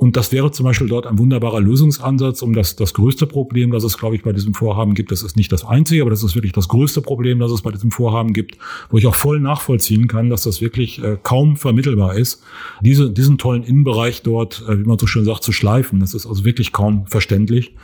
Und 0.00 0.16
das 0.16 0.32
wäre 0.32 0.50
zum 0.50 0.64
Beispiel 0.64 0.88
dort 0.88 1.06
ein 1.06 1.18
wunderbarer 1.18 1.60
Lösungsansatz, 1.60 2.40
um 2.40 2.54
das, 2.54 2.74
das 2.74 2.94
größte 2.94 3.26
Problem, 3.26 3.70
das 3.70 3.84
es, 3.84 3.98
glaube 3.98 4.16
ich, 4.16 4.22
bei 4.22 4.32
diesem 4.32 4.54
Vorhaben 4.54 4.94
gibt. 4.94 5.12
Das 5.12 5.22
ist 5.22 5.36
nicht 5.36 5.52
das 5.52 5.62
einzige, 5.62 6.00
aber 6.00 6.10
das 6.10 6.22
ist 6.22 6.34
wirklich 6.34 6.54
das 6.54 6.68
größte 6.68 7.02
Problem, 7.02 7.38
das 7.38 7.52
es 7.52 7.60
bei 7.60 7.70
diesem 7.70 7.90
Vorhaben 7.90 8.32
gibt, 8.32 8.56
wo 8.88 8.96
ich 8.96 9.06
auch 9.06 9.14
voll 9.14 9.40
nachvollziehen 9.40 10.08
kann, 10.08 10.30
dass 10.30 10.44
das 10.44 10.62
wirklich 10.62 11.04
äh, 11.04 11.18
kaum 11.22 11.58
vermittelbar 11.58 12.14
ist, 12.14 12.42
diese, 12.80 13.10
diesen 13.10 13.36
tollen 13.36 13.62
Innenbereich 13.62 14.22
dort, 14.22 14.64
äh, 14.66 14.78
wie 14.78 14.84
man 14.84 14.98
so 14.98 15.06
schön 15.06 15.26
sagt, 15.26 15.44
zu 15.44 15.52
schleifen. 15.52 16.00
Das 16.00 16.14
ist 16.14 16.24
also 16.24 16.46
wirklich 16.46 16.72
kaum 16.72 17.06
verständlich. 17.06 17.74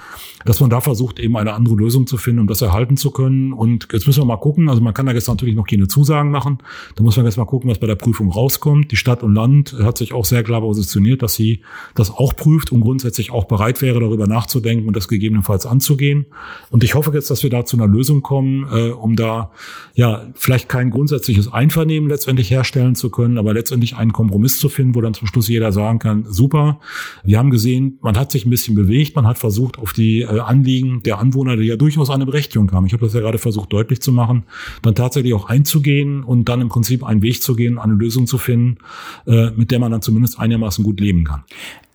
Dass 0.47 0.61
man 0.61 0.71
da 0.71 0.81
versucht, 0.81 1.19
eben 1.19 1.37
eine 1.37 1.53
andere 1.53 1.75
Lösung 1.75 2.07
zu 2.07 2.17
finden, 2.17 2.41
um 2.41 2.47
das 2.47 2.63
erhalten 2.63 2.97
zu 2.97 3.11
können. 3.11 3.53
Und 3.53 3.89
jetzt 3.93 4.07
müssen 4.07 4.23
wir 4.23 4.27
mal 4.27 4.37
gucken, 4.37 4.69
also 4.69 4.81
man 4.81 4.95
kann 4.95 5.07
da 5.07 5.13
jetzt 5.13 5.29
natürlich 5.29 5.55
noch 5.55 5.67
keine 5.67 5.89
Zusagen 5.89 6.31
machen. 6.31 6.59
Da 6.95 7.03
muss 7.03 7.17
man 7.17 7.27
jetzt 7.27 7.37
mal 7.37 7.45
gucken, 7.45 7.69
was 7.69 7.79
bei 7.79 7.87
der 7.87 7.97
Prüfung 7.97 8.31
rauskommt. 8.31 8.93
Die 8.93 8.97
Stadt 8.97 9.23
und 9.23 9.35
Land 9.35 9.77
hat 9.83 9.99
sich 9.99 10.13
auch 10.13 10.25
sehr 10.25 10.43
klar 10.43 10.61
positioniert, 10.61 11.23
dass 11.23 11.35
sie 11.35 11.61
das 11.95 12.11
auch 12.11 12.35
prüft 12.37 12.73
und 12.73 12.81
grundsätzlich 12.81 13.33
auch 13.33 13.45
bereit 13.45 13.83
wäre, 13.83 14.01
darüber 14.01 14.27
nachzudenken 14.27 14.87
und 14.87 14.97
das 14.97 15.09
gegebenenfalls 15.09 15.67
anzugehen. 15.67 16.27
Und 16.71 16.85
ich 16.85 16.95
hoffe 16.95 17.13
jetzt, 17.13 17.31
dass 17.31 17.43
wir 17.43 17.51
da 17.51 17.65
zu 17.65 17.77
einer 17.77 17.89
Lösung 17.89 18.23
kommen, 18.23 18.67
äh, 18.73 18.91
um 18.91 19.17
da 19.17 19.51
ja 19.95 20.29
vielleicht 20.35 20.69
kein 20.69 20.91
grundsätzliches 20.91 21.53
Einvernehmen 21.53 22.09
letztendlich 22.09 22.51
herstellen 22.51 22.95
zu 22.95 23.11
können, 23.11 23.39
aber 23.39 23.53
letztendlich 23.53 23.97
einen 23.97 24.13
Kompromiss 24.13 24.59
zu 24.59 24.69
finden, 24.69 24.95
wo 24.95 25.01
dann 25.01 25.15
zum 25.15 25.27
Schluss 25.27 25.49
jeder 25.49 25.73
sagen 25.73 25.99
kann, 25.99 26.25
super, 26.29 26.79
wir 27.25 27.39
haben 27.39 27.51
gesehen, 27.51 27.99
man 28.01 28.17
hat 28.17 28.31
sich 28.31 28.47
ein 28.47 28.51
bisschen 28.51 28.75
bewegt, 28.75 29.17
man 29.17 29.27
hat 29.27 29.39
versucht, 29.39 29.79
auf 29.79 29.93
die 29.93 30.23
äh, 30.23 30.36
Anliegen 30.45 31.03
der 31.03 31.19
Anwohner, 31.19 31.57
die 31.57 31.65
ja 31.65 31.77
durchaus 31.77 32.11
eine 32.11 32.27
Berechtigung 32.27 32.71
haben, 32.73 32.87
ich 32.87 32.93
habe 32.93 33.05
das 33.05 33.15
ja 33.15 33.21
gerade 33.21 33.39
versucht 33.39 33.73
deutlich 33.73 34.01
zu 34.01 34.13
machen, 34.13 34.45
dann 34.83 34.95
tatsächlich 34.95 35.35
auch 35.35 35.49
einzugehen 35.49 36.23
und 36.23 36.49
dann 36.49 36.61
im 36.61 36.69
Prinzip 36.69 37.05
einen 37.05 37.23
Weg 37.23 37.43
zu 37.43 37.57
gehen, 37.57 37.79
eine 37.79 37.95
Lösung 37.95 38.27
zu 38.27 38.39
finden, 38.39 38.79
äh, 39.27 39.51
mit 39.51 39.71
der 39.71 39.79
man 39.79 39.91
dann 39.91 40.03
zumindest 40.03 40.39
einigermaßen 40.39 40.85
gut 40.85 41.01
leben 41.01 41.25
kann. 41.25 41.45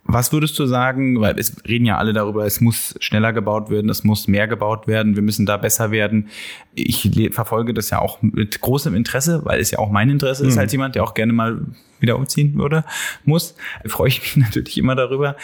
Was 0.04 0.32
würdest 0.32 0.58
du 0.58 0.66
sagen, 0.66 1.20
weil 1.20 1.38
es 1.38 1.64
reden 1.66 1.84
ja 1.84 1.96
alle 1.96 2.12
darüber, 2.12 2.44
es 2.44 2.60
muss 2.60 2.96
schneller 2.98 3.32
gebaut 3.32 3.70
werden, 3.70 3.88
es 3.88 4.02
muss 4.02 4.26
mehr 4.26 4.48
gebaut 4.48 4.88
werden, 4.88 5.14
wir 5.14 5.22
müssen 5.22 5.46
da 5.46 5.56
besser 5.56 5.92
werden. 5.92 6.28
Ich 6.74 7.08
verfolge 7.30 7.72
das 7.72 7.90
ja 7.90 8.00
auch 8.00 8.20
mit 8.20 8.60
großem 8.60 8.96
Interesse, 8.96 9.44
weil 9.44 9.60
es 9.60 9.70
ja 9.70 9.78
auch 9.78 9.90
mein 9.90 10.10
Interesse 10.10 10.42
mhm. 10.42 10.48
ist 10.48 10.58
als 10.58 10.72
jemand, 10.72 10.96
der 10.96 11.04
auch 11.04 11.14
gerne 11.14 11.32
mal 11.32 11.62
wieder 12.00 12.16
umziehen 12.16 12.56
würde, 12.56 12.84
muss. 13.24 13.54
Da 13.84 13.90
freue 13.90 14.08
ich 14.08 14.20
mich 14.22 14.36
natürlich 14.44 14.76
immer 14.76 14.96
darüber. 14.96 15.36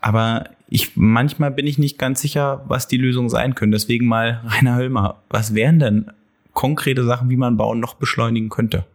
Aber 0.00 0.50
ich, 0.68 0.96
manchmal 0.96 1.50
bin 1.50 1.66
ich 1.66 1.78
nicht 1.78 1.98
ganz 1.98 2.20
sicher, 2.20 2.64
was 2.66 2.88
die 2.88 2.96
Lösung 2.96 3.28
sein 3.28 3.54
können. 3.54 3.72
Deswegen 3.72 4.06
mal 4.06 4.40
Rainer 4.44 4.76
Höllmer, 4.76 5.22
was 5.28 5.54
wären 5.54 5.78
denn 5.78 6.10
konkrete 6.52 7.04
Sachen, 7.04 7.30
wie 7.30 7.36
man 7.36 7.56
Bauen 7.56 7.80
noch 7.80 7.94
beschleunigen 7.94 8.48
könnte? 8.48 8.86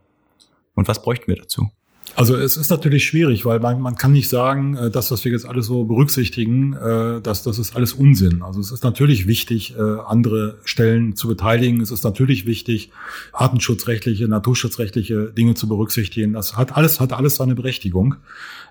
Und 0.75 0.87
was 0.87 1.01
bräuchten 1.01 1.27
wir 1.27 1.35
dazu? 1.35 1.69
Also 2.15 2.35
es 2.35 2.57
ist 2.57 2.69
natürlich 2.69 3.05
schwierig, 3.05 3.45
weil 3.45 3.59
man, 3.59 3.79
man 3.79 3.95
kann 3.95 4.11
nicht 4.11 4.29
sagen, 4.29 4.75
äh, 4.75 4.89
das, 4.91 5.09
was 5.11 5.23
wir 5.23 5.31
jetzt 5.31 5.47
alles 5.47 5.67
so 5.67 5.85
berücksichtigen, 5.85 6.73
äh, 6.73 7.21
dass 7.21 7.43
das 7.43 7.59
ist 7.59 7.75
alles 7.75 7.93
Unsinn. 7.93 8.41
Also 8.41 8.59
es 8.59 8.71
ist 8.71 8.83
natürlich 8.83 9.27
wichtig, 9.27 9.75
äh, 9.77 9.81
andere 10.05 10.57
Stellen 10.65 11.15
zu 11.15 11.27
beteiligen. 11.27 11.81
Es 11.81 11.91
ist 11.91 12.03
natürlich 12.03 12.45
wichtig, 12.45 12.91
artenschutzrechtliche, 13.31 14.27
naturschutzrechtliche 14.27 15.31
Dinge 15.31 15.53
zu 15.53 15.67
berücksichtigen. 15.67 16.33
Das 16.33 16.57
hat 16.57 16.75
alles, 16.75 16.99
hat 16.99 17.13
alles 17.13 17.35
seine 17.35 17.55
Berechtigung. 17.55 18.15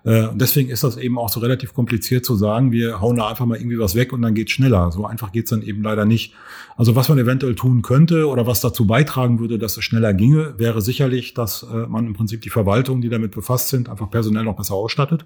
Und 0.04 0.40
deswegen 0.40 0.70
ist 0.70 0.84
das 0.84 0.96
eben 0.96 1.18
auch 1.18 1.28
so 1.28 1.40
relativ 1.40 1.74
kompliziert 1.74 2.24
zu 2.24 2.36
sagen, 2.36 2.70
wir 2.70 3.00
hauen 3.00 3.16
da 3.16 3.28
einfach 3.28 3.46
mal 3.46 3.58
irgendwie 3.58 3.80
was 3.80 3.96
weg 3.96 4.12
und 4.12 4.22
dann 4.22 4.32
geht's 4.32 4.52
schneller. 4.52 4.92
So 4.92 5.04
einfach 5.04 5.32
geht's 5.32 5.50
dann 5.50 5.60
eben 5.60 5.82
leider 5.82 6.04
nicht. 6.04 6.34
Also 6.76 6.94
was 6.94 7.08
man 7.08 7.18
eventuell 7.18 7.56
tun 7.56 7.82
könnte 7.82 8.28
oder 8.28 8.46
was 8.46 8.60
dazu 8.60 8.86
beitragen 8.86 9.40
würde, 9.40 9.58
dass 9.58 9.76
es 9.76 9.84
schneller 9.84 10.14
ginge, 10.14 10.54
wäre 10.56 10.80
sicherlich, 10.80 11.34
dass 11.34 11.66
man 11.88 12.06
im 12.06 12.14
Prinzip 12.14 12.42
die 12.42 12.48
Verwaltung, 12.48 13.00
die 13.00 13.08
damit 13.08 13.27
damit 13.28 13.34
befasst 13.34 13.68
sind, 13.68 13.88
einfach 13.88 14.10
personell 14.10 14.44
noch 14.44 14.56
besser 14.56 14.74
ausstattet. 14.74 15.24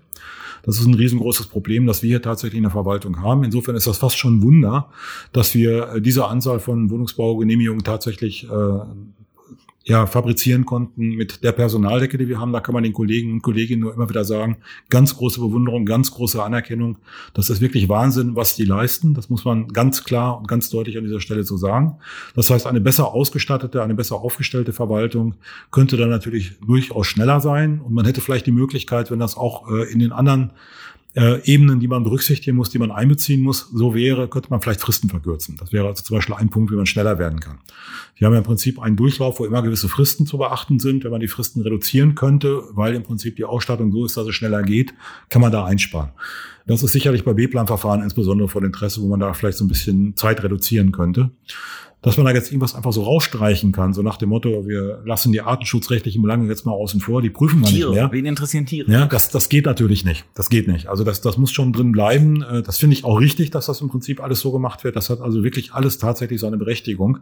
Das 0.64 0.78
ist 0.78 0.86
ein 0.86 0.94
riesengroßes 0.94 1.46
Problem, 1.46 1.86
das 1.86 2.02
wir 2.02 2.08
hier 2.08 2.22
tatsächlich 2.22 2.58
in 2.58 2.62
der 2.62 2.70
Verwaltung 2.70 3.20
haben. 3.20 3.42
Insofern 3.42 3.74
ist 3.74 3.86
das 3.86 3.98
fast 3.98 4.16
schon 4.16 4.38
ein 4.38 4.42
Wunder, 4.42 4.88
dass 5.32 5.54
wir 5.54 5.94
äh, 5.94 6.00
diese 6.00 6.26
Anzahl 6.26 6.60
von 6.60 6.90
Wohnungsbaugenehmigungen 6.90 7.82
tatsächlich 7.82 8.44
äh, 8.44 8.48
ja, 9.84 10.06
fabrizieren 10.06 10.64
konnten 10.64 11.10
mit 11.16 11.42
der 11.42 11.52
Personaldecke, 11.52 12.16
die 12.16 12.28
wir 12.28 12.38
haben. 12.38 12.52
Da 12.52 12.60
kann 12.60 12.72
man 12.72 12.84
den 12.84 12.92
Kollegen 12.92 13.32
und 13.32 13.42
Kolleginnen 13.42 13.82
nur 13.82 13.94
immer 13.94 14.08
wieder 14.08 14.24
sagen, 14.24 14.58
ganz 14.90 15.16
große 15.16 15.40
Bewunderung, 15.40 15.86
ganz 15.86 16.12
große 16.12 16.42
Anerkennung. 16.42 16.98
Das 17.34 17.50
ist 17.50 17.60
wirklich 17.60 17.88
Wahnsinn, 17.88 18.36
was 18.36 18.54
die 18.54 18.64
leisten. 18.64 19.14
Das 19.14 19.28
muss 19.28 19.44
man 19.44 19.68
ganz 19.68 20.04
klar 20.04 20.38
und 20.38 20.46
ganz 20.46 20.70
deutlich 20.70 20.96
an 20.98 21.04
dieser 21.04 21.20
Stelle 21.20 21.42
so 21.42 21.56
sagen. 21.56 21.96
Das 22.36 22.48
heißt, 22.50 22.66
eine 22.66 22.80
besser 22.80 23.12
ausgestattete, 23.12 23.82
eine 23.82 23.94
besser 23.94 24.16
aufgestellte 24.16 24.72
Verwaltung 24.72 25.34
könnte 25.70 25.96
dann 25.96 26.10
natürlich 26.10 26.58
durchaus 26.64 27.06
schneller 27.08 27.40
sein. 27.40 27.80
Und 27.80 27.92
man 27.92 28.04
hätte 28.04 28.20
vielleicht 28.20 28.46
die 28.46 28.52
Möglichkeit, 28.52 29.10
wenn 29.10 29.18
das 29.18 29.36
auch 29.36 29.68
äh, 29.70 29.92
in 29.92 29.98
den 29.98 30.12
anderen 30.12 30.52
äh, 31.14 31.42
Ebenen, 31.44 31.81
die 31.81 31.88
man 31.88 32.05
berücksichtigen 32.05 32.57
muss, 32.57 32.70
die 32.70 32.79
man 32.79 32.90
einbeziehen 32.90 33.42
muss, 33.42 33.68
so 33.72 33.94
wäre, 33.94 34.29
könnte 34.29 34.51
man 34.51 34.61
vielleicht 34.61 34.81
Fristen 34.81 35.11
verkürzen. 35.11 35.57
Das 35.59 35.72
wäre 35.72 35.87
also 35.87 36.03
zum 36.03 36.16
Beispiel 36.16 36.35
ein 36.35 36.48
Punkt, 36.48 36.72
wie 36.72 36.77
man 36.77 36.87
schneller 36.87 37.18
werden 37.18 37.40
kann. 37.40 37.59
Wir 38.16 38.27
haben 38.27 38.33
ja 38.33 38.38
im 38.38 38.44
Prinzip 38.44 38.79
einen 38.79 38.96
Durchlauf, 38.96 39.38
wo 39.38 39.44
immer 39.44 39.62
gewisse 39.62 39.88
Fristen 39.88 40.27
zu 40.27 40.38
beachten 40.38 40.79
sind. 40.79 41.05
Wenn 41.05 41.11
man 41.11 41.20
die 41.20 41.29
Fristen 41.29 41.61
reduzieren 41.62 42.14
könnte, 42.14 42.62
weil 42.70 42.94
im 42.94 43.03
Prinzip 43.03 43.37
die 43.37 43.44
Ausstattung 43.44 43.92
so 43.92 44.05
ist, 44.05 44.16
dass 44.16 44.27
es 44.27 44.35
schneller 44.35 44.62
geht, 44.62 44.94
kann 45.29 45.42
man 45.42 45.53
da 45.53 45.64
einsparen. 45.64 46.11
Das 46.66 46.83
ist 46.83 46.92
sicherlich 46.92 47.25
bei 47.25 47.33
B-Plan-Verfahren 47.33 48.03
insbesondere 48.03 48.48
von 48.48 48.64
Interesse, 48.64 49.03
wo 49.03 49.09
man 49.09 49.20
da 49.20 49.33
vielleicht 49.33 49.59
so 49.59 49.64
ein 49.64 49.68
bisschen 49.68 50.16
Zeit 50.16 50.42
reduzieren 50.42 50.92
könnte 50.92 51.31
dass 52.03 52.16
man 52.16 52.27
da 52.27 52.33
jetzt 52.33 52.51
irgendwas 52.51 52.75
einfach 52.75 52.92
so 52.92 53.05
rausstreichen 53.05 53.70
kann, 53.70 53.94
so 53.94 54.03
nach 54.03 54.16
dem 54.16 54.31
Motto, 54.31 54.66
wir 54.66 55.01
lassen 55.05 55.31
die 55.31 55.40
artenschutzrechtlichen 55.40 56.20
Belange 56.20 56.48
jetzt 56.48 56.66
mal 56.66 56.72
außen 56.72 57.01
vor, 57.01 57.22
die 57.22 57.31
prüfen 57.31 57.61
wir 57.61 57.68
Tiere, 57.68 57.90
nicht 57.90 58.01
mehr. 58.01 58.12
Wen 58.12 58.27
interessieren 58.27 58.66
Tiere? 58.66 58.90
Ja, 58.90 59.07
das, 59.07 59.29
das 59.29 59.48
geht 59.48 59.66
natürlich 59.66 60.05
nicht. 60.05 60.25
Das 60.35 60.48
geht 60.48 60.66
nicht. 60.66 60.88
Also 60.88 61.05
das, 61.05 61.20
das 61.20 61.38
muss 61.38 61.53
schon 61.53 61.72
drin 61.72 61.92
bleiben. 61.92 62.42
Äh, 62.42 62.62
das 62.62 62.79
finde 62.79 62.96
ich 62.96 63.05
auch 63.05 63.20
richtig, 63.20 63.51
dass 63.51 63.66
das 63.66 63.81
im 63.81 63.88
Prinzip 63.88 64.20
alles 64.20 64.40
so 64.40 64.51
gemacht 64.51 64.83
wird. 64.83 64.96
Das 64.96 65.11
hat 65.11 65.20
also 65.20 65.44
wirklich 65.44 65.75
alles 65.75 65.98
tatsächlich 65.98 66.40
seine 66.40 66.57
Berechtigung. 66.57 67.20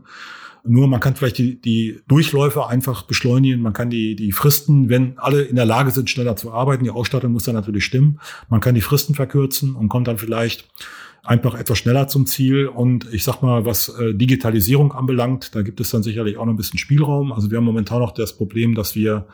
Nur 0.64 0.88
man 0.88 1.00
kann 1.00 1.16
vielleicht 1.16 1.38
die, 1.38 1.60
die 1.60 2.00
Durchläufe 2.08 2.66
einfach 2.66 3.02
beschleunigen. 3.02 3.62
Man 3.62 3.72
kann 3.72 3.90
die, 3.90 4.14
die 4.16 4.32
Fristen, 4.32 4.88
wenn 4.88 5.18
alle 5.18 5.42
in 5.42 5.56
der 5.56 5.64
Lage 5.64 5.90
sind, 5.90 6.10
schneller 6.10 6.36
zu 6.36 6.52
arbeiten, 6.52 6.84
die 6.84 6.90
Ausstattung 6.90 7.32
muss 7.32 7.44
dann 7.44 7.54
natürlich 7.54 7.84
stimmen. 7.84 8.20
Man 8.48 8.60
kann 8.60 8.74
die 8.74 8.80
Fristen 8.80 9.14
verkürzen 9.14 9.74
und 9.74 9.88
kommt 9.88 10.08
dann 10.08 10.18
vielleicht 10.18 10.68
einfach 11.22 11.54
etwas 11.54 11.78
schneller 11.78 12.08
zum 12.08 12.26
Ziel. 12.26 12.66
Und 12.66 13.12
ich 13.12 13.24
sag 13.24 13.42
mal, 13.42 13.64
was 13.64 13.88
äh, 13.88 14.14
Digitalisierung 14.14 14.92
anbelangt, 14.92 15.54
da 15.54 15.62
gibt 15.62 15.80
es 15.80 15.90
dann 15.90 16.02
sicherlich 16.02 16.36
auch 16.36 16.44
noch 16.44 16.52
ein 16.52 16.56
bisschen 16.56 16.78
Spielraum. 16.78 17.32
Also 17.32 17.50
wir 17.50 17.58
haben 17.58 17.64
momentan 17.64 18.00
noch 18.00 18.12
das 18.12 18.36
Problem, 18.36 18.74
dass 18.74 18.94
wir 18.94 19.26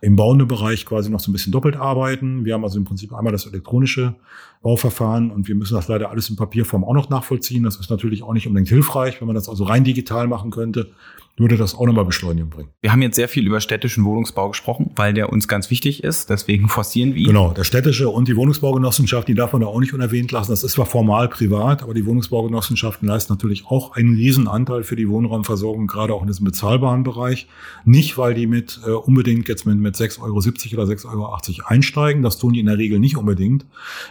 im 0.00 0.16
bauenden 0.16 0.48
Bereich 0.48 0.86
quasi 0.86 1.10
noch 1.10 1.20
so 1.20 1.30
ein 1.30 1.32
bisschen 1.32 1.52
doppelt 1.52 1.76
arbeiten. 1.76 2.44
Wir 2.44 2.54
haben 2.54 2.64
also 2.64 2.78
im 2.78 2.84
Prinzip 2.84 3.12
einmal 3.12 3.32
das 3.32 3.46
elektronische 3.46 4.14
Bauverfahren 4.62 5.30
und 5.30 5.48
wir 5.48 5.54
müssen 5.54 5.74
das 5.74 5.88
leider 5.88 6.10
alles 6.10 6.30
in 6.30 6.36
Papierform 6.36 6.84
auch 6.84 6.94
noch 6.94 7.08
nachvollziehen. 7.10 7.64
Das 7.64 7.76
ist 7.76 7.90
natürlich 7.90 8.22
auch 8.22 8.32
nicht 8.32 8.46
unbedingt 8.46 8.68
hilfreich, 8.68 9.20
wenn 9.20 9.26
man 9.26 9.34
das 9.34 9.48
also 9.48 9.64
rein 9.64 9.84
digital 9.84 10.28
machen 10.28 10.50
könnte 10.50 10.92
würde 11.38 11.56
das 11.56 11.74
auch 11.74 11.86
nochmal 11.86 12.04
Beschleunigung 12.04 12.50
bringen. 12.50 12.68
Wir 12.82 12.92
haben 12.92 13.00
jetzt 13.00 13.16
sehr 13.16 13.28
viel 13.28 13.46
über 13.46 13.60
städtischen 13.60 14.04
Wohnungsbau 14.04 14.50
gesprochen, 14.50 14.90
weil 14.96 15.14
der 15.14 15.32
uns 15.32 15.48
ganz 15.48 15.70
wichtig 15.70 16.04
ist. 16.04 16.28
Deswegen 16.28 16.68
forcieren 16.68 17.14
wir 17.14 17.22
ihn. 17.22 17.28
Genau, 17.28 17.52
der 17.52 17.64
städtische 17.64 18.10
und 18.10 18.28
die 18.28 18.36
Wohnungsbaugenossenschaft, 18.36 19.28
die 19.28 19.34
darf 19.34 19.52
man 19.52 19.62
da 19.62 19.68
auch 19.68 19.80
nicht 19.80 19.94
unerwähnt 19.94 20.30
lassen. 20.30 20.50
Das 20.50 20.62
ist 20.62 20.72
zwar 20.72 20.84
formal 20.84 21.28
privat, 21.28 21.82
aber 21.82 21.94
die 21.94 22.04
Wohnungsbaugenossenschaften 22.04 23.08
leisten 23.08 23.32
natürlich 23.32 23.64
auch 23.66 23.96
einen 23.96 24.14
Riesenanteil 24.14 24.82
für 24.82 24.94
die 24.94 25.08
Wohnraumversorgung, 25.08 25.86
gerade 25.86 26.12
auch 26.12 26.20
in 26.20 26.26
diesem 26.26 26.44
bezahlbaren 26.44 27.02
Bereich. 27.02 27.48
Nicht, 27.86 28.18
weil 28.18 28.34
die 28.34 28.46
mit 28.46 28.80
äh, 28.86 28.90
unbedingt 28.90 29.48
jetzt 29.48 29.64
mit, 29.64 29.78
mit 29.78 29.96
6,70 29.96 30.22
Euro 30.22 30.36
oder 30.36 30.92
6,80 30.92 31.06
Euro 31.06 31.38
einsteigen. 31.64 32.22
Das 32.22 32.38
tun 32.38 32.52
die 32.52 32.60
in 32.60 32.66
der 32.66 32.76
Regel 32.76 32.98
nicht 32.98 33.16
unbedingt. 33.16 33.64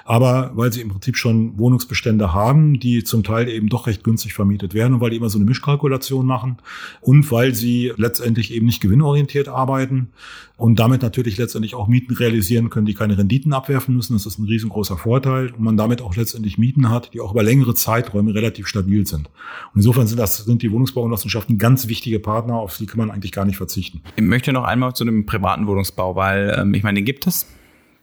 Aber 0.06 0.41
weil 0.54 0.74
sie 0.74 0.82
im 0.82 0.90
Prinzip 0.90 1.18
schon 1.18 1.58
Wohnungsbestände 1.58 2.34
haben, 2.34 2.80
die 2.80 3.04
zum 3.04 3.24
Teil 3.24 3.48
eben 3.48 3.70
doch 3.70 3.88
recht 3.88 4.04
günstig 4.04 4.34
vermietet 4.34 4.74
werden 4.74 4.96
und 4.96 5.02
weil 5.02 5.12
die 5.12 5.18
immer 5.18 5.30
so 5.30 5.38
eine 5.38 5.46
Mischkalkulation 5.46 6.26
machen 6.26 6.58
und 7.02 7.32
weil 7.32 7.54
sie 7.54 7.94
letztendlich 7.98 8.54
eben 8.54 8.66
nicht 8.66 8.82
gewinnorientiert 8.82 9.48
arbeiten 9.48 10.10
und 10.58 10.80
damit 10.80 11.02
natürlich 11.02 11.38
letztendlich 11.38 11.74
auch 11.74 11.88
Mieten 11.88 12.14
realisieren 12.14 12.70
können, 12.70 12.86
die 12.86 12.94
keine 12.94 13.18
Renditen 13.18 13.52
abwerfen 13.52 13.96
müssen. 13.96 14.14
Das 14.14 14.26
ist 14.26 14.38
ein 14.38 14.46
riesengroßer 14.46 14.98
Vorteil 14.98 15.52
und 15.52 15.62
man 15.62 15.78
damit 15.78 16.02
auch 16.02 16.16
letztendlich 16.16 16.58
Mieten 16.58 16.90
hat, 16.90 17.14
die 17.14 17.20
auch 17.20 17.32
über 17.32 17.42
längere 17.42 17.74
Zeiträume 17.74 18.36
relativ 18.36 18.68
stabil 18.68 19.08
sind. 19.08 19.28
Und 19.28 19.78
insofern 19.78 20.08
sind 20.08 20.20
das 20.20 20.38
sind 20.38 20.62
die 20.62 20.72
Wohnungsbaugenossenschaften 20.72 21.58
ganz 21.58 21.88
wichtige 21.88 22.20
Partner, 22.20 22.56
auf 22.56 22.78
die 22.78 22.86
kann 22.86 23.00
man 23.00 23.10
eigentlich 23.10 23.32
gar 23.32 23.46
nicht 23.46 23.58
verzichten. 23.58 24.02
Ich 24.16 24.24
möchte 24.24 24.54
noch 24.54 24.64
einmal 24.64 24.94
zu 24.94 25.04
dem 25.04 25.26
privaten 25.26 25.66
Wohnungsbau, 25.66 26.16
weil 26.16 26.56
ähm, 26.58 26.74
ich 26.74 26.84
meine, 26.84 27.00
den 27.00 27.06
gibt 27.06 27.26
es. 27.28 27.48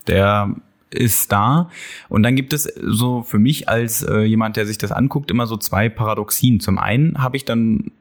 Der 0.08 0.56
ist 0.90 1.32
da. 1.32 1.70
Und 2.08 2.22
dann 2.22 2.36
gibt 2.36 2.52
es 2.52 2.64
so 2.64 3.22
für 3.22 3.38
mich 3.38 3.68
als 3.68 4.02
äh, 4.02 4.20
jemand, 4.20 4.56
der 4.56 4.66
sich 4.66 4.78
das 4.78 4.92
anguckt, 4.92 5.30
immer 5.30 5.46
so 5.46 5.56
zwei 5.56 5.88
Paradoxien. 5.88 6.60
Zum 6.60 6.78
einen 6.78 7.22
habe 7.22 7.36
ich 7.36 7.44
dann 7.44 7.92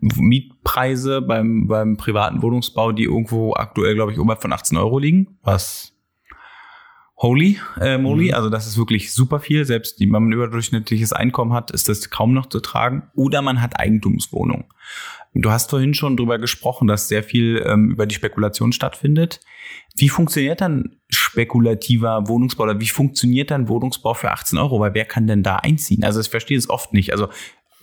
Mietpreise 0.00 1.22
beim, 1.22 1.66
beim 1.66 1.96
privaten 1.96 2.42
Wohnungsbau, 2.42 2.92
die 2.92 3.04
irgendwo 3.04 3.54
aktuell, 3.54 3.94
glaube 3.94 4.12
ich, 4.12 4.18
oberhalb 4.18 4.42
von 4.42 4.52
18 4.52 4.76
Euro 4.76 4.98
liegen, 4.98 5.38
was 5.42 5.92
holy 7.16 7.58
äh, 7.80 7.96
moly, 7.96 8.28
mhm. 8.28 8.34
also 8.34 8.50
das 8.50 8.66
ist 8.66 8.76
wirklich 8.76 9.12
super 9.12 9.40
viel. 9.40 9.64
Selbst 9.64 10.00
wenn 10.00 10.10
man 10.10 10.28
ein 10.28 10.32
überdurchschnittliches 10.32 11.12
Einkommen 11.12 11.52
hat, 11.52 11.70
ist 11.70 11.88
das 11.88 12.10
kaum 12.10 12.34
noch 12.34 12.46
zu 12.46 12.60
tragen. 12.60 13.04
Oder 13.14 13.42
man 13.42 13.62
hat 13.62 13.78
Eigentumswohnung. 13.80 14.64
Du 15.42 15.50
hast 15.50 15.70
vorhin 15.70 15.94
schon 15.94 16.16
drüber 16.16 16.38
gesprochen, 16.38 16.88
dass 16.88 17.08
sehr 17.08 17.22
viel 17.22 17.62
ähm, 17.66 17.90
über 17.90 18.06
die 18.06 18.14
Spekulation 18.14 18.72
stattfindet. 18.72 19.40
Wie 19.96 20.08
funktioniert 20.08 20.60
dann 20.60 20.96
spekulativer 21.10 22.28
Wohnungsbau 22.28 22.64
oder 22.64 22.80
wie 22.80 22.88
funktioniert 22.88 23.50
dann 23.50 23.68
Wohnungsbau 23.68 24.14
für 24.14 24.30
18 24.30 24.58
Euro? 24.58 24.80
Weil 24.80 24.94
wer 24.94 25.04
kann 25.04 25.26
denn 25.26 25.42
da 25.42 25.56
einziehen? 25.56 26.04
Also 26.04 26.20
ich 26.20 26.28
verstehe 26.28 26.56
es 26.56 26.70
oft 26.70 26.92
nicht. 26.92 27.12
Also 27.12 27.28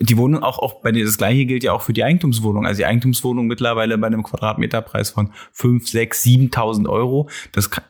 die 0.06 0.18
Wohnung 0.18 0.44
auch, 0.44 0.60
auch 0.60 0.82
bei 0.82 0.92
dir, 0.92 1.06
das 1.06 1.18
gleiche 1.18 1.46
gilt 1.46 1.64
ja 1.64 1.72
auch 1.72 1.82
für 1.82 1.94
die 1.94 2.04
Eigentumswohnung. 2.04 2.66
Also 2.66 2.80
die 2.80 2.86
Eigentumswohnung 2.86 3.48
mittlerweile 3.48 3.98
bei 3.98 4.08
einem 4.08 4.24
Quadratmeterpreis 4.24 5.12
von 5.12 5.32
fünf, 5.52 5.88
sechs, 5.88 6.24
siebentausend 6.24 6.88
Euro. 6.88 7.30
Das 7.52 7.70
kann, 7.70 7.84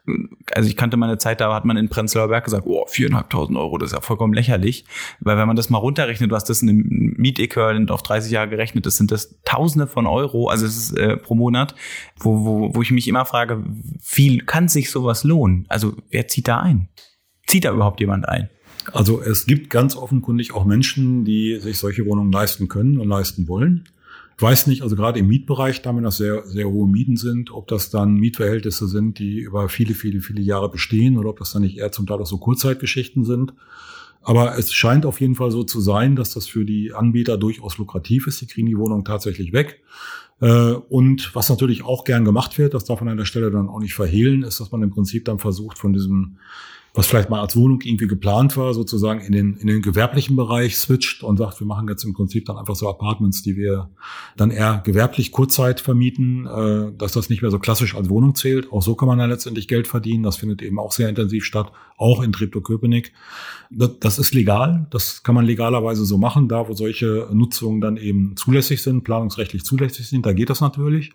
also 0.53 0.69
ich 0.69 0.75
kannte 0.75 0.97
mal 0.97 1.07
eine 1.07 1.17
Zeit, 1.17 1.41
da 1.41 1.53
hat 1.53 1.65
man 1.65 1.77
in 1.77 1.89
Prenzlauer 1.89 2.27
Berg 2.27 2.43
gesagt, 2.43 2.65
oh, 2.67 2.85
viereinhalbtausend 2.87 3.57
Euro, 3.57 3.77
das 3.77 3.91
ist 3.91 3.95
ja 3.95 4.01
vollkommen 4.01 4.33
lächerlich. 4.33 4.85
Weil 5.19 5.37
wenn 5.37 5.47
man 5.47 5.55
das 5.55 5.69
mal 5.69 5.77
runterrechnet, 5.77 6.29
was 6.31 6.43
das 6.43 6.61
in 6.61 6.69
einem 6.69 7.13
Mietäquivalent 7.17 7.89
auf 7.89 8.03
30 8.03 8.31
Jahre 8.31 8.49
gerechnet 8.49 8.85
ist, 8.85 8.97
sind 8.97 9.11
das 9.11 9.41
Tausende 9.43 9.87
von 9.87 10.05
Euro, 10.05 10.49
also 10.49 10.65
es 10.65 10.77
ist 10.77 10.97
äh, 10.97 11.17
pro 11.17 11.35
Monat, 11.35 11.73
wo, 12.19 12.45
wo, 12.45 12.75
wo 12.75 12.81
ich 12.81 12.91
mich 12.91 13.07
immer 13.07 13.25
frage, 13.25 13.63
wie 14.11 14.37
kann 14.39 14.67
sich 14.67 14.91
sowas 14.91 15.23
lohnen? 15.23 15.65
Also 15.69 15.93
wer 16.09 16.27
zieht 16.27 16.47
da 16.47 16.59
ein? 16.59 16.89
Zieht 17.47 17.65
da 17.65 17.71
überhaupt 17.71 17.99
jemand 17.99 18.27
ein? 18.27 18.49
Also 18.91 19.21
es 19.21 19.45
gibt 19.45 19.69
ganz 19.69 19.95
offenkundig 19.95 20.53
auch 20.53 20.65
Menschen, 20.65 21.25
die 21.25 21.59
sich 21.59 21.77
solche 21.77 22.05
Wohnungen 22.05 22.31
leisten 22.31 22.67
können 22.67 22.99
und 22.99 23.07
leisten 23.07 23.47
wollen. 23.47 23.85
Ich 24.35 24.41
weiß 24.41 24.67
nicht, 24.67 24.81
also 24.81 24.95
gerade 24.95 25.19
im 25.19 25.27
Mietbereich, 25.27 25.81
da 25.81 25.95
wenn 25.95 26.03
das 26.03 26.17
sehr, 26.17 26.45
sehr 26.47 26.67
hohe 26.67 26.87
Mieten 26.87 27.17
sind, 27.17 27.51
ob 27.51 27.67
das 27.67 27.91
dann 27.91 28.15
Mietverhältnisse 28.15 28.87
sind, 28.87 29.19
die 29.19 29.39
über 29.39 29.69
viele, 29.69 29.93
viele, 29.93 30.21
viele 30.21 30.41
Jahre 30.41 30.69
bestehen 30.69 31.17
oder 31.17 31.29
ob 31.29 31.39
das 31.39 31.51
dann 31.53 31.61
nicht 31.61 31.77
eher 31.77 31.91
zum 31.91 32.07
Teil 32.07 32.19
auch 32.19 32.25
so 32.25 32.37
Kurzzeitgeschichten 32.37 33.25
sind. 33.25 33.53
Aber 34.23 34.57
es 34.57 34.73
scheint 34.73 35.05
auf 35.05 35.21
jeden 35.21 35.35
Fall 35.35 35.51
so 35.51 35.63
zu 35.63 35.81
sein, 35.81 36.15
dass 36.15 36.33
das 36.33 36.47
für 36.47 36.65
die 36.65 36.93
Anbieter 36.93 37.37
durchaus 37.37 37.77
lukrativ 37.77 38.25
ist. 38.25 38.41
Die 38.41 38.47
kriegen 38.47 38.67
die 38.67 38.77
Wohnung 38.77 39.03
tatsächlich 39.03 39.53
weg. 39.53 39.81
Äh, 40.39 40.73
und 40.73 41.35
was 41.35 41.49
natürlich 41.49 41.83
auch 41.83 42.03
gern 42.03 42.25
gemacht 42.25 42.57
wird, 42.57 42.73
das 42.73 42.85
darf 42.85 43.01
man 43.01 43.09
an 43.09 43.17
der 43.17 43.25
Stelle 43.25 43.51
dann 43.51 43.67
auch 43.67 43.79
nicht 43.79 43.93
verhehlen, 43.93 44.43
ist, 44.43 44.59
dass 44.59 44.71
man 44.71 44.81
im 44.81 44.91
Prinzip 44.91 45.25
dann 45.25 45.39
versucht, 45.39 45.77
von 45.77 45.93
diesem 45.93 46.37
was 46.95 47.07
vielleicht 47.07 47.31
mal 47.31 47.41
als 47.41 47.55
Wohnung 47.55 47.81
irgendwie 47.81 48.05
geplant 48.05 48.55
war, 48.55 48.75
sozusagen 48.75 49.19
in 49.19 49.31
den, 49.31 49.57
in 49.57 49.65
den 49.65 49.81
gewerblichen 49.81 50.35
Bereich 50.35 50.77
switcht 50.77 51.23
und 51.23 51.37
sagt, 51.37 51.59
wir 51.59 51.65
machen 51.65 51.87
jetzt 51.87 52.03
im 52.03 52.13
Prinzip 52.13 52.45
dann 52.45 52.57
einfach 52.57 52.75
so 52.75 52.87
Apartments, 52.87 53.41
die 53.41 53.57
wir 53.57 53.89
dann 54.37 54.51
eher 54.51 54.79
gewerblich 54.85 55.31
Kurzzeit 55.31 55.81
vermieten, 55.81 56.45
äh, 56.45 56.95
dass 56.95 57.13
das 57.13 57.31
nicht 57.31 57.41
mehr 57.41 57.49
so 57.49 57.57
klassisch 57.57 57.95
als 57.95 58.09
Wohnung 58.09 58.35
zählt. 58.35 58.71
Auch 58.71 58.83
so 58.83 58.93
kann 58.93 59.07
man 59.07 59.17
dann 59.17 59.31
letztendlich 59.31 59.67
Geld 59.67 59.87
verdienen. 59.87 60.21
Das 60.21 60.37
findet 60.37 60.61
eben 60.61 60.77
auch 60.77 60.91
sehr 60.91 61.09
intensiv 61.09 61.45
statt, 61.45 61.71
auch 61.97 62.21
in 62.21 62.31
Treptow-Köpenick. 62.31 63.11
Das, 63.71 63.89
das 63.99 64.19
ist 64.19 64.35
legal, 64.35 64.85
das 64.91 65.23
kann 65.23 65.33
man 65.33 65.45
legalerweise 65.45 66.05
so 66.05 66.19
machen, 66.19 66.47
da 66.47 66.67
wo 66.67 66.73
solche 66.73 67.27
Nutzungen 67.33 67.81
dann 67.81 67.97
eben 67.97 68.35
zulässig 68.35 68.83
sind, 68.83 69.03
planungsrechtlich 69.03 69.63
zulässig 69.63 70.07
sind, 70.07 70.27
da 70.27 70.33
geht 70.33 70.51
das 70.51 70.61
natürlich. 70.61 71.11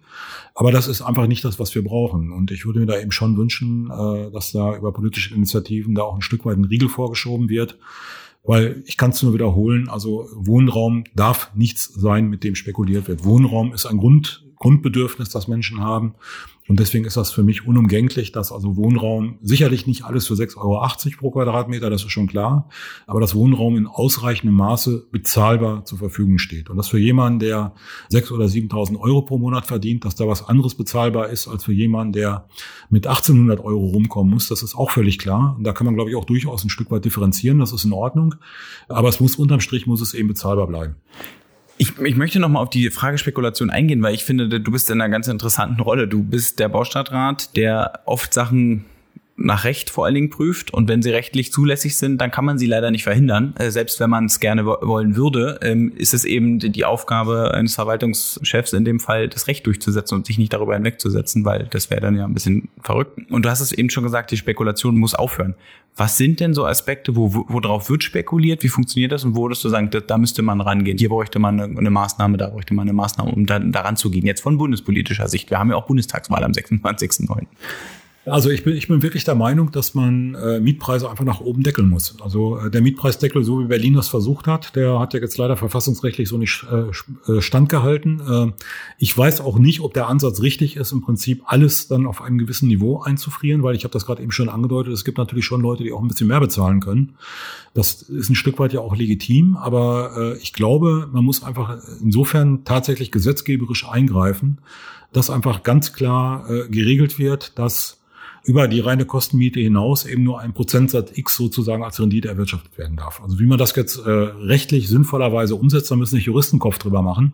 Aber 0.57 0.73
das 0.73 0.88
ist 0.88 1.03
einfach 1.03 1.29
nicht 1.29 1.45
das, 1.45 1.61
was 1.61 1.73
wir 1.77 1.85
brauchen. 1.85 2.33
Und 2.33 2.51
ich 2.51 2.67
würde 2.67 2.81
mir 2.81 2.87
da 2.87 2.99
eben 2.99 3.12
schon 3.12 3.37
wünschen, 3.37 3.93
äh, 3.93 4.33
dass 4.33 4.51
da 4.51 4.77
über 4.77 4.93
politische 4.93 5.33
Initiativen 5.33 5.67
da 5.94 6.02
auch 6.02 6.14
ein 6.14 6.22
Stück 6.22 6.44
weit 6.44 6.57
ein 6.59 6.64
Riegel 6.64 6.88
vorgeschoben 6.88 7.48
wird. 7.48 7.78
Weil 8.44 8.83
ich 8.87 8.96
kann 8.96 9.11
es 9.11 9.22
nur 9.22 9.35
wiederholen, 9.35 9.88
also 9.88 10.28
Wohnraum 10.35 11.04
darf 11.14 11.50
nichts 11.54 11.85
sein, 11.85 12.28
mit 12.28 12.44
dem 12.44 12.54
spekuliert 12.54 13.09
wird. 13.09 13.24
Wohnraum 13.24 13.72
ist 13.74 13.85
ein 13.85 13.98
Grund, 13.98 14.47
Grundbedürfnis, 14.59 15.29
das 15.31 15.49
Menschen 15.49 15.81
haben. 15.81 16.14
Und 16.68 16.79
deswegen 16.81 17.07
ist 17.07 17.16
das 17.16 17.33
für 17.33 17.42
mich 17.42 17.66
unumgänglich, 17.66 18.31
dass 18.31 18.53
also 18.53 18.77
Wohnraum, 18.77 19.38
sicherlich 19.40 19.87
nicht 19.87 20.05
alles 20.05 20.27
für 20.27 20.35
6,80 20.35 20.57
Euro 20.59 21.16
pro 21.18 21.31
Quadratmeter, 21.31 21.88
das 21.88 22.05
ist 22.05 22.11
schon 22.11 22.27
klar, 22.27 22.68
aber 23.07 23.21
dass 23.21 23.35
Wohnraum 23.35 23.77
in 23.77 23.87
ausreichendem 23.87 24.55
Maße 24.55 25.07
bezahlbar 25.11 25.87
zur 25.87 25.97
Verfügung 25.97 26.37
steht. 26.37 26.68
Und 26.68 26.77
dass 26.77 26.88
für 26.88 26.99
jemanden, 26.99 27.38
der 27.38 27.75
6.000 28.12 28.33
oder 28.33 28.44
7.000 28.44 29.01
Euro 29.01 29.23
pro 29.23 29.38
Monat 29.38 29.64
verdient, 29.64 30.05
dass 30.05 30.14
da 30.14 30.29
was 30.29 30.47
anderes 30.47 30.75
bezahlbar 30.75 31.31
ist, 31.31 31.49
als 31.49 31.64
für 31.64 31.73
jemanden, 31.73 32.12
der 32.12 32.47
mit 32.90 33.09
1.800 33.09 33.61
Euro 33.64 33.87
rumkommen 33.87 34.35
muss, 34.35 34.49
das 34.49 34.62
ist 34.62 34.75
auch 34.75 34.90
völlig 34.90 35.18
klar. 35.18 35.55
Und 35.57 35.64
da 35.64 35.73
kann 35.73 35.87
man, 35.87 35.94
glaube 35.94 36.11
ich, 36.11 36.16
auch 36.16 36.27
durchaus 36.27 36.64
ein 36.64 36.71
Stück 36.71 36.90
weit 36.90 37.05
differenzieren, 37.05 37.61
das 37.61 37.73
ist 37.73 37.85
in 37.85 37.94
Ordnung. 37.94 38.35
Aber 38.88 39.09
es 39.09 39.21
muss 39.21 39.37
unterm 39.37 39.61
Strich, 39.61 39.87
muss 39.87 40.03
es 40.03 40.12
eben 40.12 40.29
bezahlbar 40.29 40.66
bleiben. 40.66 40.97
Ich, 41.79 41.99
ich 41.99 42.17
möchte 42.17 42.41
noch 42.41 42.49
mal 42.49 42.61
auf 42.61 42.71
die 42.71 42.91
Fragespekulation 42.91 43.71
eingehen, 43.71 44.03
weil 44.03 44.14
ich 44.14 44.25
finde, 44.25 44.49
du 44.49 44.71
bist 44.71 44.91
in 44.91 45.01
einer 45.01 45.09
ganz 45.09 45.29
interessanten 45.29 45.81
Rolle. 45.81 46.09
Du 46.09 46.25
bist 46.25 46.59
der 46.59 46.69
Baustadtrat, 46.69 47.57
der 47.57 48.01
oft 48.05 48.35
Sachen 48.35 48.85
nach 49.38 49.64
Recht 49.64 49.88
vor 49.88 50.05
allen 50.05 50.14
Dingen 50.14 50.31
prüft 50.31 50.74
und 50.74 50.88
wenn 50.88 51.01
sie 51.01 51.11
rechtlich 51.11 51.53
zulässig 51.53 51.96
sind, 51.96 52.20
dann 52.20 52.31
kann 52.31 52.44
man 52.44 52.59
sie 52.59 52.66
leider 52.66 52.90
nicht 52.90 53.05
verhindern. 53.05 53.55
Äh, 53.57 53.70
selbst 53.70 54.01
wenn 54.01 54.11
man 54.11 54.27
es 54.27 54.40
gerne 54.40 54.66
wollen 54.66 55.16
würde, 55.16 55.61
ähm, 55.62 55.92
ist 55.96 56.12
es 56.12 56.24
eben 56.24 56.59
die 56.59 56.85
Aufgabe 56.85 57.55
eines 57.55 57.77
Verwaltungschefs 57.77 58.72
in 58.72 58.85
dem 58.85 58.98
Fall, 58.98 59.29
das 59.29 59.46
Recht 59.46 59.64
durchzusetzen 59.66 60.16
und 60.16 60.27
sich 60.27 60.38
nicht 60.38 60.53
darüber 60.53 60.74
hinwegzusetzen, 60.74 61.44
weil 61.44 61.68
das 61.70 61.88
wäre 61.88 62.01
dann 62.01 62.16
ja 62.16 62.24
ein 62.24 62.35
bisschen 62.35 62.68
verrückt. 62.83 63.18
Und 63.31 63.44
du 63.44 63.48
hast 63.48 63.61
es 63.61 63.72
eben 63.72 63.90
schon 63.90 64.03
gesagt, 64.03 64.33
die 64.33 64.37
Spekulation 64.37 64.96
muss 64.96 65.14
aufhören. 65.14 65.55
Was 65.96 66.16
sind 66.16 66.40
denn 66.40 66.55
so 66.55 66.64
Aspekte, 66.64 67.16
wo, 67.16 67.44
worauf 67.48 67.90
wird 67.90 68.05
spekuliert? 68.05 68.62
Wie 68.62 68.68
funktioniert 68.68 69.12
das? 69.12 69.24
Und 69.24 69.35
wo 69.35 69.42
würdest 69.42 69.64
du 69.64 69.68
sagen, 69.68 69.90
da, 69.90 70.01
da 70.01 70.18
müsste 70.18 70.42
man 70.42 70.61
rangehen? 70.61 70.98
Hier 70.98 71.09
bräuchte 71.09 71.38
man 71.38 71.61
eine, 71.61 71.77
eine, 71.77 71.90
Maßnahme, 71.90 72.37
da 72.37 72.48
bräuchte 72.48 72.74
man 72.74 72.85
eine 72.85 72.92
Maßnahme, 72.92 73.33
um 73.33 73.46
da, 73.46 73.59
daran 73.59 73.96
zu 73.96 74.11
gehen. 74.11 74.24
Jetzt 74.24 74.40
von 74.40 74.59
bundespolitischer 74.59 75.29
Sicht. 75.29 75.51
Wir 75.51 75.59
haben 75.59 75.70
ja 75.70 75.77
auch 75.77 75.87
Bundestagswahl 75.87 76.44
am 76.44 76.53
26.09. 76.53 77.46
Also 78.31 78.51
ich 78.51 78.64
bin, 78.64 78.77
ich 78.77 78.88
bin 78.88 79.03
wirklich 79.03 79.25
der 79.25 79.35
Meinung, 79.35 79.71
dass 79.71 79.95
man 79.95 80.35
äh, 80.35 80.61
Mietpreise 80.61 81.09
einfach 81.11 81.25
nach 81.25 81.41
oben 81.41 81.62
deckeln 81.62 81.88
muss. 81.88 82.17
Also 82.21 82.59
äh, 82.59 82.71
der 82.71 82.81
Mietpreisdeckel, 82.81 83.45
so 83.45 83.61
wie 83.61 83.64
Berlin 83.64 83.95
das 83.95 84.09
versucht 84.09 84.47
hat, 84.47 84.77
der 84.77 84.99
hat 84.99 85.14
ja 85.14 85.21
jetzt 85.21 85.38
leider 85.38 85.57
verfassungsrechtlich 85.57 86.29
so 86.29 86.38
nicht 86.38 86.67
äh, 86.71 87.33
äh, 87.33 87.41
standgehalten. 87.41 88.21
Äh, 88.21 88.53
ich 88.99 89.17
weiß 89.17 89.41
auch 89.41 89.59
nicht, 89.59 89.81
ob 89.81 89.95
der 89.95 90.09
Ansatz 90.09 90.43
richtig 90.43 90.77
ist, 90.77 90.93
im 90.93 91.01
Prinzip 91.01 91.43
alles 91.47 91.88
dann 91.88 92.07
auf 92.07 92.23
einem 92.23 92.38
gewissen 92.38 92.69
Niveau 92.69 93.01
einzufrieren, 93.01 93.62
weil 93.62 93.75
ich 93.75 93.85
habe 93.85 93.93
das 93.93 94.07
gerade 94.07 94.23
eben 94.23 94.33
schon 94.33 94.49
angedeutet, 94.49 94.93
es 94.93 95.05
gibt 95.05 95.19
natürlich 95.19 95.45
schon 95.45 95.61
Leute, 95.61 95.83
die 95.83 95.93
auch 95.93 96.03
ein 96.03 96.09
bisschen 96.09 96.29
mehr 96.29 96.41
bezahlen 96.41 96.81
können. 96.81 97.14
Das 97.75 98.03
ist 98.03 98.31
ein 98.31 98.35
Stück 98.35 98.59
weit 98.59 98.73
ja 98.73 98.81
auch 98.81 98.97
legitim, 98.97 99.57
aber 99.57 100.12
äh, 100.17 100.38
ich 100.38 100.53
glaube, 100.53 101.09
man 101.12 101.25
muss 101.25 101.43
einfach 101.43 101.79
insofern 102.03 102.64
tatsächlich 102.64 103.11
gesetzgeberisch 103.11 103.88
eingreifen, 103.88 104.59
dass 105.12 105.31
einfach 105.31 105.62
ganz 105.62 105.93
klar 105.93 106.49
äh, 106.51 106.69
geregelt 106.69 107.19
wird, 107.19 107.59
dass 107.59 107.97
über 108.44 108.68
die 108.68 108.81
reine 108.81 109.05
Kostenmiete 109.05 109.61
hinaus 109.61 110.07
eben 110.07 110.22
nur 110.22 110.40
ein 110.40 110.53
Prozentsatz 110.53 111.16
X 111.16 111.37
sozusagen 111.37 111.83
als 111.83 112.01
Rendite 112.01 112.29
erwirtschaftet 112.29 112.77
werden 112.79 112.96
darf. 112.96 113.20
Also 113.22 113.38
wie 113.38 113.46
man 113.46 113.59
das 113.59 113.74
jetzt 113.77 113.98
äh, 113.98 114.11
rechtlich 114.11 114.88
sinnvollerweise 114.88 115.55
umsetzt, 115.55 115.90
da 115.90 115.96
müssen 115.96 116.16
nicht 116.16 116.27
Juristenkopf 116.27 116.79
drüber 116.79 117.03
machen. 117.03 117.33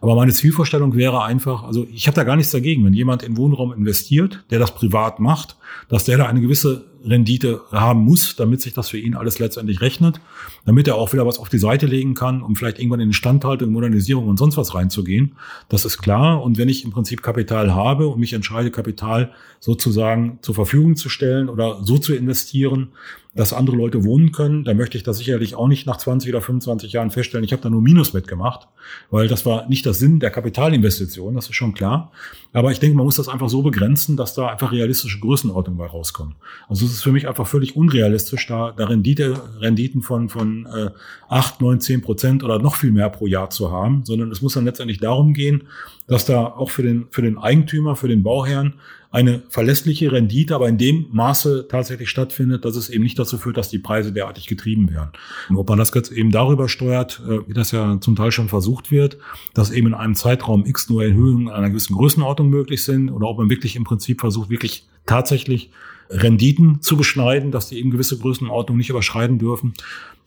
Aber 0.00 0.14
meine 0.14 0.32
Zielvorstellung 0.32 0.94
wäre 0.94 1.22
einfach, 1.22 1.64
also 1.64 1.86
ich 1.92 2.06
habe 2.06 2.14
da 2.14 2.24
gar 2.24 2.36
nichts 2.36 2.52
dagegen, 2.52 2.84
wenn 2.84 2.94
jemand 2.94 3.22
in 3.22 3.36
Wohnraum 3.36 3.72
investiert, 3.72 4.44
der 4.50 4.58
das 4.58 4.74
privat 4.74 5.20
macht, 5.20 5.56
dass 5.88 6.04
der 6.04 6.18
da 6.18 6.26
eine 6.26 6.40
gewisse 6.40 6.84
Rendite 7.04 7.60
haben 7.70 8.00
muss, 8.00 8.36
damit 8.36 8.60
sich 8.60 8.72
das 8.72 8.88
für 8.88 8.98
ihn 8.98 9.14
alles 9.14 9.38
letztendlich 9.38 9.80
rechnet, 9.80 10.20
damit 10.64 10.88
er 10.88 10.96
auch 10.96 11.12
wieder 11.12 11.26
was 11.26 11.38
auf 11.38 11.48
die 11.48 11.58
Seite 11.58 11.86
legen 11.86 12.14
kann, 12.14 12.42
um 12.42 12.56
vielleicht 12.56 12.78
irgendwann 12.78 13.00
in 13.00 13.08
Instandhaltung, 13.08 13.70
Modernisierung 13.70 14.28
und 14.28 14.38
sonst 14.38 14.56
was 14.56 14.74
reinzugehen. 14.74 15.36
Das 15.68 15.84
ist 15.84 15.98
klar. 15.98 16.42
Und 16.42 16.58
wenn 16.58 16.68
ich 16.68 16.84
im 16.84 16.90
Prinzip 16.90 17.22
Kapital 17.22 17.74
habe 17.74 18.08
und 18.08 18.18
mich 18.18 18.32
entscheide, 18.32 18.70
Kapital 18.70 19.32
sozusagen 19.60 20.38
zur 20.42 20.54
Verfügung 20.54 20.96
zu 20.96 21.08
stellen 21.08 21.48
oder 21.48 21.82
so 21.82 21.98
zu 21.98 22.14
investieren, 22.14 22.88
dass 23.34 23.52
andere 23.52 23.76
Leute 23.76 24.04
wohnen 24.04 24.30
können, 24.30 24.64
da 24.64 24.74
möchte 24.74 24.96
ich 24.96 25.02
das 25.02 25.18
sicherlich 25.18 25.56
auch 25.56 25.66
nicht 25.66 25.86
nach 25.86 25.96
20 25.96 26.30
oder 26.30 26.40
25 26.40 26.92
Jahren 26.92 27.10
feststellen, 27.10 27.44
ich 27.44 27.52
habe 27.52 27.62
da 27.62 27.70
nur 27.70 27.82
Minus 27.82 28.12
mitgemacht, 28.12 28.68
weil 29.10 29.26
das 29.26 29.44
war 29.44 29.68
nicht 29.68 29.84
der 29.86 29.94
Sinn 29.94 30.20
der 30.20 30.30
Kapitalinvestition, 30.30 31.34
das 31.34 31.46
ist 31.48 31.56
schon 31.56 31.74
klar. 31.74 32.12
Aber 32.52 32.70
ich 32.70 32.78
denke, 32.78 32.96
man 32.96 33.06
muss 33.06 33.16
das 33.16 33.28
einfach 33.28 33.48
so 33.48 33.62
begrenzen, 33.62 34.16
dass 34.16 34.34
da 34.34 34.48
einfach 34.48 34.70
realistische 34.70 35.18
Größenordnungen 35.18 35.78
bei 35.78 35.86
rauskommen. 35.86 36.36
Also 36.68 36.86
es 36.86 36.92
ist 36.92 37.02
für 37.02 37.10
mich 37.10 37.26
einfach 37.26 37.46
völlig 37.46 37.74
unrealistisch, 37.74 38.46
da, 38.46 38.72
da 38.76 38.86
Rendite, 38.86 39.40
Renditen 39.58 40.02
von, 40.02 40.28
von 40.28 40.66
äh, 40.66 40.90
8, 41.28 41.60
9, 41.60 41.80
10 41.80 42.02
Prozent 42.02 42.44
oder 42.44 42.60
noch 42.60 42.76
viel 42.76 42.92
mehr 42.92 43.10
pro 43.10 43.26
Jahr 43.26 43.50
zu 43.50 43.72
haben, 43.72 44.04
sondern 44.04 44.30
es 44.30 44.42
muss 44.42 44.54
dann 44.54 44.64
letztendlich 44.64 44.98
darum 44.98 45.34
gehen, 45.34 45.64
dass 46.06 46.24
da 46.24 46.44
auch 46.44 46.70
für 46.70 46.82
den, 46.82 47.06
für 47.10 47.22
den 47.22 47.38
Eigentümer, 47.38 47.96
für 47.96 48.08
den 48.08 48.22
Bauherrn 48.22 48.74
eine 49.14 49.44
verlässliche 49.48 50.10
Rendite, 50.10 50.56
aber 50.56 50.68
in 50.68 50.76
dem 50.76 51.06
Maße 51.12 51.68
tatsächlich 51.70 52.10
stattfindet, 52.10 52.64
dass 52.64 52.74
es 52.74 52.88
eben 52.88 53.04
nicht 53.04 53.16
dazu 53.16 53.38
führt, 53.38 53.56
dass 53.56 53.68
die 53.68 53.78
Preise 53.78 54.12
derartig 54.12 54.48
getrieben 54.48 54.90
werden. 54.90 55.10
Und 55.48 55.56
ob 55.56 55.68
man 55.68 55.78
das 55.78 55.94
jetzt 55.94 56.10
eben 56.10 56.32
darüber 56.32 56.68
steuert, 56.68 57.22
äh, 57.24 57.46
wie 57.46 57.54
das 57.54 57.70
ja 57.70 58.00
zum 58.00 58.16
Teil 58.16 58.32
schon 58.32 58.48
versucht 58.48 58.90
wird, 58.90 59.18
dass 59.54 59.70
eben 59.70 59.86
in 59.86 59.94
einem 59.94 60.16
Zeitraum 60.16 60.66
X 60.66 60.90
nur 60.90 61.04
Erhöhungen 61.04 61.48
einer 61.48 61.70
gewissen 61.70 61.94
Größenordnung 61.94 62.50
möglich 62.50 62.82
sind, 62.82 63.08
oder 63.08 63.28
ob 63.28 63.38
man 63.38 63.48
wirklich 63.48 63.76
im 63.76 63.84
Prinzip 63.84 64.20
versucht, 64.20 64.50
wirklich 64.50 64.84
tatsächlich 65.06 65.70
Renditen 66.10 66.82
zu 66.82 66.96
beschneiden, 66.96 67.52
dass 67.52 67.68
die 67.68 67.78
eben 67.78 67.90
gewisse 67.90 68.18
Größenordnung 68.18 68.76
nicht 68.76 68.90
überschreiten 68.90 69.38
dürfen. 69.38 69.74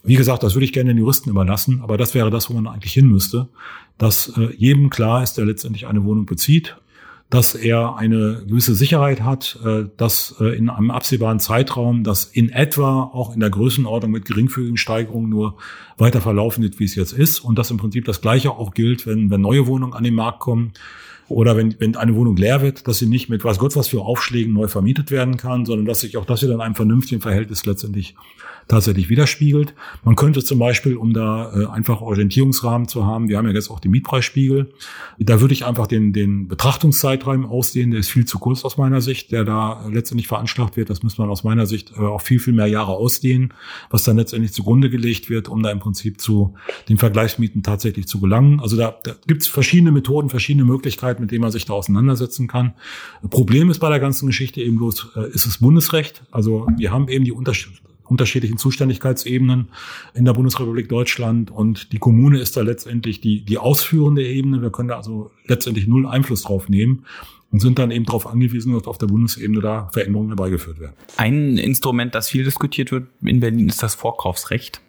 Wie 0.04 0.16
gesagt, 0.16 0.44
das 0.44 0.56
würde 0.56 0.64
ich 0.64 0.72
gerne 0.72 0.92
den 0.92 1.00
Juristen 1.00 1.30
überlassen, 1.30 1.82
aber 1.82 1.98
das 1.98 2.14
wäre 2.14 2.32
das, 2.32 2.50
wo 2.50 2.54
man 2.54 2.68
eigentlich 2.68 2.94
hin 2.94 3.10
müsste, 3.10 3.50
dass 3.98 4.30
äh, 4.38 4.54
jedem 4.56 4.90
klar 4.90 5.24
ist, 5.24 5.34
der 5.34 5.44
letztendlich 5.44 5.88
eine 5.88 6.06
Wohnung 6.06 6.26
bezieht, 6.26 6.78
dass 7.30 7.56
er 7.56 7.98
eine 7.98 8.44
gewisse 8.48 8.74
Sicherheit 8.74 9.22
hat, 9.22 9.60
äh, 9.66 9.86
dass 9.98 10.36
äh, 10.40 10.56
in 10.58 10.70
einem 10.70 10.92
absehbaren 10.92 11.40
Zeitraum 11.40 12.04
das 12.04 12.26
in 12.26 12.50
etwa 12.50 13.04
auch 13.04 13.34
in 13.34 13.42
der 13.42 13.50
Größenordnung 13.50 14.12
mit 14.12 14.26
geringfügigen 14.26 14.78
Steigerungen 14.78 15.30
nur 15.30 15.58
weiter 15.98 16.22
verlaufen 16.22 16.64
wird, 16.64 16.80
wie 16.80 16.86
es 16.86 16.96
jetzt 16.96 17.12
ist. 17.12 17.40
Und 17.40 17.58
dass 17.60 17.70
im 17.70 17.78
Prinzip 17.78 18.06
das 18.06 18.22
Gleiche 18.22 18.52
auch 18.52 18.74
gilt, 18.74 19.06
wenn, 19.06 19.30
wenn 19.30 19.42
neue 19.42 19.68
Wohnungen 19.68 19.94
an 19.94 20.04
den 20.04 20.16
Markt 20.16 20.40
kommen. 20.40 20.72
Oder 21.30 21.58
wenn, 21.58 21.76
wenn 21.80 21.98
eine 21.98 22.16
Wohnung 22.16 22.38
leer 22.38 22.62
wird, 22.62 22.88
dass 22.88 23.00
sie 23.00 23.06
nicht 23.06 23.28
mit 23.28 23.44
was 23.44 23.60
Gott 23.60 23.76
was 23.76 23.90
für 23.90 24.02
Aufschlägen 24.02 24.54
neu 24.54 24.70
vermietet 24.70 25.12
werden 25.12 25.36
kann, 25.36 25.66
sondern 25.66 25.86
dass 25.86 26.00
sich 26.00 26.16
auch 26.16 26.24
das 26.24 26.42
wieder 26.42 26.54
in 26.54 26.62
einem 26.62 26.76
vernünftigen 26.76 27.20
Verhältnis 27.20 27.66
letztendlich 27.66 28.16
tatsächlich 28.68 29.10
widerspiegelt. 29.10 29.74
Man 30.04 30.16
könnte 30.16 30.44
zum 30.44 30.60
Beispiel, 30.60 30.98
um 30.98 31.14
da 31.14 31.54
äh, 31.54 31.66
einfach 31.68 32.02
Orientierungsrahmen 32.02 32.88
zu 32.88 33.06
haben, 33.06 33.30
wir 33.30 33.38
haben 33.38 33.48
ja 33.48 33.54
jetzt 33.54 33.70
auch 33.70 33.80
die 33.80 33.88
Mietpreisspiegel, 33.88 34.72
da 35.20 35.42
würde 35.42 35.54
ich 35.54 35.66
einfach 35.66 35.88
den, 35.88 36.14
den 36.14 36.48
Betrachtungszeitraum 36.48 37.46
ausdehnen, 37.46 37.92
der 37.92 38.02
ist 38.02 38.10
viel 38.10 38.26
zu 38.26 38.40
kurz 38.40 38.66
aus 38.66 38.78
meiner 38.78 39.02
Sicht, 39.02 39.32
der 39.32 39.46
da 39.46 39.88
letztendlich 39.92 40.28
veranschlagt 40.28 40.78
wird. 40.78 40.90
Das 40.90 41.02
muss 41.04 41.18
man 41.18 41.30
aus 41.30 41.44
meiner 41.44 41.66
Sicht 41.66 41.94
äh, 41.98 42.02
auch 42.02 42.22
viel, 42.22 42.40
viel 42.40 42.54
mehr 42.54 42.68
Jahre 42.68 42.92
ausdehnen, 42.92 43.54
was 43.90 44.04
dann 44.04 44.18
letztendlich 44.18 44.52
zugrunde 44.52 44.90
gelegt 44.90 45.30
wird, 45.30 45.48
um 45.48 45.64
da 45.64 45.72
im 45.72 45.80
Prinzip 45.80 46.20
zu 46.20 46.56
den 46.90 46.98
Vergleichsmieten 46.98 47.64
tatsächlich 47.64 48.08
zu 48.08 48.20
gelangen. 48.20 48.60
Also 48.60 48.76
da, 48.76 48.96
da 49.04 49.14
gibt 49.28 49.44
es 49.44 49.48
verschiedene 49.48 49.92
Methoden, 49.92 50.30
verschiedene 50.30 50.66
Möglichkeiten, 50.66 51.22
mit 51.22 51.32
denen 51.32 51.42
man 51.42 51.52
sich 51.52 51.66
da 51.66 51.74
auseinandersetzen 51.74 52.48
kann. 52.48 52.74
Problem 53.30 53.70
ist 53.70 53.80
bei 53.80 53.90
der 53.90 54.00
ganzen 54.00 54.28
Geschichte 54.28 54.62
eben 54.62 54.78
bloß, 54.78 55.10
äh, 55.16 55.30
ist 55.32 55.46
es 55.46 55.60
Bundesrecht. 55.60 56.24
Also 56.32 56.68
wir 56.78 56.92
haben 56.92 57.08
eben 57.08 57.24
die 57.24 57.32
Unterschiede 57.32 57.87
unterschiedlichen 58.10 58.58
Zuständigkeitsebenen 58.58 59.70
in 60.14 60.26
der 60.26 60.34
Bundesrepublik 60.34 60.90
Deutschland 60.90 61.52
und 61.52 61.92
die 61.92 62.00
Kommune 62.00 62.40
ist 62.40 62.58
da 62.58 62.62
letztendlich 62.62 63.22
die, 63.22 63.42
die 63.42 63.58
ausführende 63.58 64.26
Ebene. 64.26 64.62
Wir 64.62 64.72
können 64.72 64.90
da 64.90 64.98
also 64.98 65.32
letztendlich 65.46 65.88
null 65.88 66.06
Einfluss 66.06 66.44
drauf 66.44 66.70
nehmen 66.70 67.06
und 67.52 67.60
sind 67.60 67.80
dann 67.80 67.92
eben 67.92 68.06
darauf 68.06 68.28
angewiesen, 68.28 68.74
dass 68.74 68.88
auf 68.88 68.98
der 68.98 69.08
Bundesebene 69.08 69.62
da 69.62 69.90
Veränderungen 69.92 70.30
herbeigeführt 70.30 70.80
werden. 70.80 70.94
Ein 71.18 71.58
Instrument, 71.58 72.14
das 72.16 72.30
viel 72.30 72.44
diskutiert 72.44 72.92
wird 72.92 73.08
in 73.22 73.40
Berlin, 73.40 73.68
ist 73.68 73.84
das 73.84 73.96
Vorkaufsrecht. 73.96 74.82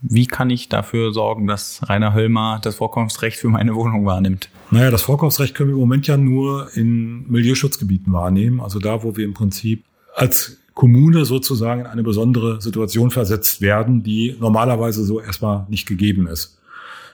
Wie 0.00 0.26
kann 0.26 0.48
ich 0.48 0.68
dafür 0.68 1.12
sorgen, 1.12 1.46
dass 1.48 1.80
Rainer 1.88 2.14
Höllmer 2.14 2.60
das 2.62 2.76
Vorkaufsrecht 2.76 3.36
für 3.36 3.48
meine 3.48 3.74
Wohnung 3.74 4.06
wahrnimmt? 4.06 4.48
Naja, 4.70 4.90
das 4.90 5.02
Vorkaufsrecht 5.02 5.54
können 5.54 5.70
wir 5.70 5.74
im 5.74 5.80
Moment 5.80 6.06
ja 6.06 6.16
nur 6.16 6.70
in 6.76 7.28
Milieuschutzgebieten 7.28 8.12
wahrnehmen. 8.12 8.60
Also 8.60 8.78
da, 8.78 9.02
wo 9.02 9.16
wir 9.16 9.24
im 9.24 9.34
Prinzip 9.34 9.84
als 10.14 10.58
Kommune 10.78 11.24
sozusagen 11.24 11.80
in 11.80 11.86
eine 11.88 12.04
besondere 12.04 12.60
Situation 12.60 13.10
versetzt 13.10 13.60
werden, 13.60 14.04
die 14.04 14.36
normalerweise 14.38 15.02
so 15.02 15.20
erstmal 15.20 15.66
nicht 15.68 15.88
gegeben 15.88 16.28
ist. 16.28 16.60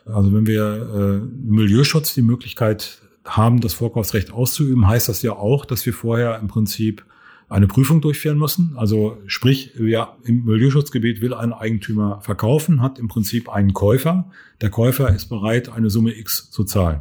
Also 0.04 0.34
wenn 0.34 0.46
wir 0.46 1.22
äh, 1.24 1.50
Milieuschutz 1.50 2.12
die 2.12 2.20
Möglichkeit 2.20 2.98
haben, 3.24 3.62
das 3.62 3.72
Vorkaufsrecht 3.72 4.30
auszuüben, 4.30 4.86
heißt 4.86 5.08
das 5.08 5.22
ja 5.22 5.32
auch, 5.32 5.64
dass 5.64 5.86
wir 5.86 5.94
vorher 5.94 6.38
im 6.40 6.48
Prinzip 6.48 7.06
eine 7.48 7.66
Prüfung 7.66 8.02
durchführen 8.02 8.36
müssen. 8.36 8.74
Also 8.76 9.16
sprich, 9.26 9.70
wer 9.76 10.14
im 10.24 10.44
Milieuschutzgebiet 10.44 11.22
will 11.22 11.32
ein 11.32 11.54
Eigentümer 11.54 12.20
verkaufen, 12.20 12.82
hat 12.82 12.98
im 12.98 13.08
Prinzip 13.08 13.48
einen 13.48 13.72
Käufer. 13.72 14.30
Der 14.60 14.68
Käufer 14.68 15.08
ist 15.08 15.30
bereit, 15.30 15.70
eine 15.70 15.88
Summe 15.88 16.14
X 16.14 16.50
zu 16.50 16.64
zahlen. 16.64 17.00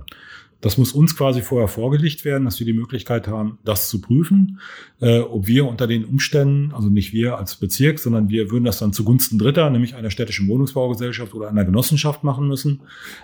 Das 0.64 0.78
muss 0.78 0.94
uns 0.94 1.18
quasi 1.18 1.42
vorher 1.42 1.68
vorgelegt 1.68 2.24
werden, 2.24 2.46
dass 2.46 2.58
wir 2.58 2.66
die 2.66 2.72
Möglichkeit 2.72 3.28
haben, 3.28 3.60
das 3.66 3.90
zu 3.90 4.00
prüfen, 4.00 4.62
äh, 5.02 5.20
ob 5.20 5.46
wir 5.46 5.68
unter 5.68 5.88
den 5.88 6.06
Umständen, 6.06 6.72
also 6.74 6.88
nicht 6.88 7.12
wir 7.12 7.38
als 7.38 7.58
Bezirk, 7.58 8.00
sondern 8.00 8.30
wir 8.30 8.50
würden 8.50 8.64
das 8.64 8.80
dann 8.80 8.94
zugunsten 8.94 9.38
Dritter, 9.38 9.70
nämlich 9.70 9.96
einer 9.96 10.10
städtischen 10.10 10.48
Wohnungsbaugesellschaft 10.48 11.34
oder 11.34 11.50
einer 11.50 11.66
Genossenschaft 11.66 12.24
machen 12.24 12.48
müssen, 12.48 12.80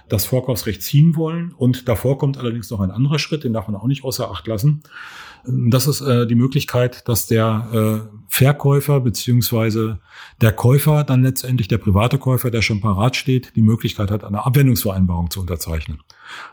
das 0.10 0.25
Vorkaufsrecht 0.25 0.84
ziehen 0.84 1.15
wollen. 1.15 1.54
Und 1.54 1.88
davor 1.88 2.17
kommt 2.17 2.38
allerdings 2.38 2.69
noch 2.71 2.82
ein 2.82 2.91
anderer 2.91 3.19
Schritt, 3.19 3.45
den 3.45 3.54
darf 3.54 3.69
man 3.69 3.78
auch 3.78 3.88
nicht 3.88 4.04
außer 4.04 4.30
Acht 4.30 4.45
lassen. 4.45 4.84
Das 5.45 5.88
ist 5.88 6.02
äh, 6.02 6.28
die 6.28 6.36
Möglichkeit, 6.36 7.08
dass 7.08 7.25
der 7.25 8.10
äh, 8.12 8.17
Verkäufer 8.28 8.99
beziehungsweise 8.99 10.02
der 10.41 10.52
Käufer 10.52 11.06
dann 11.06 11.23
letztendlich, 11.23 11.69
der 11.69 11.78
private 11.78 12.17
Käufer, 12.17 12.52
der 12.52 12.62
schon 12.62 12.82
parat 12.82 13.15
steht, 13.15 13.56
die 13.56 13.62
Möglichkeit 13.62 14.12
hat, 14.12 14.25
eine 14.25 14.45
Abwendungsvereinbarung 14.45 15.32
zu 15.32 15.39
unterzeichnen. 15.39 16.02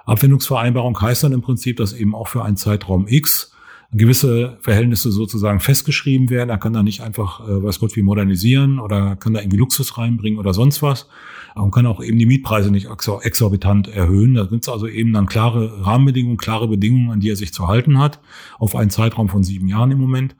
Abwendungsvereinbarung 0.04 1.00
heißt 1.00 1.24
dann 1.24 1.32
im 1.32 1.42
Prinzip, 1.42 1.76
dass 1.76 1.92
eben 1.92 2.14
auch 2.14 2.28
für 2.28 2.44
einen 2.44 2.56
Zeitraum 2.56 3.06
X 3.08 3.52
gewisse 3.92 4.58
Verhältnisse 4.60 5.10
sozusagen 5.10 5.60
festgeschrieben 5.60 6.28
werden. 6.30 6.50
Er 6.50 6.58
kann 6.58 6.72
da 6.72 6.82
nicht 6.82 7.02
einfach, 7.02 7.46
äh, 7.46 7.62
weiß 7.62 7.78
Gott, 7.78 7.94
wie 7.96 8.02
modernisieren 8.02 8.78
oder 8.78 9.16
kann 9.16 9.32
da 9.32 9.40
irgendwie 9.40 9.58
Luxus 9.58 9.96
reinbringen 9.96 10.38
oder 10.38 10.54
sonst 10.54 10.82
was. 10.82 11.08
Und 11.54 11.70
kann 11.70 11.86
auch 11.86 12.02
eben 12.02 12.18
die 12.18 12.26
Mietpreise 12.26 12.70
nicht 12.70 12.88
exorbitant 13.22 13.88
erhöhen. 13.88 14.34
Da 14.34 14.46
sind 14.46 14.62
es 14.62 14.68
also 14.68 14.86
eben 14.86 15.14
dann 15.14 15.24
klare 15.24 15.86
Rahmenbedingungen, 15.86 16.36
klare 16.36 16.68
Bedingungen, 16.68 17.10
an 17.10 17.20
die 17.20 17.30
er 17.30 17.36
sich 17.36 17.54
zu 17.54 17.66
halten 17.66 17.98
hat, 17.98 18.20
auf 18.58 18.76
einen 18.76 18.90
Zeitraum 18.90 19.30
von 19.30 19.42
sieben 19.42 19.66
Jahren 19.66 19.90
im 19.90 19.98
Moment. 19.98 20.36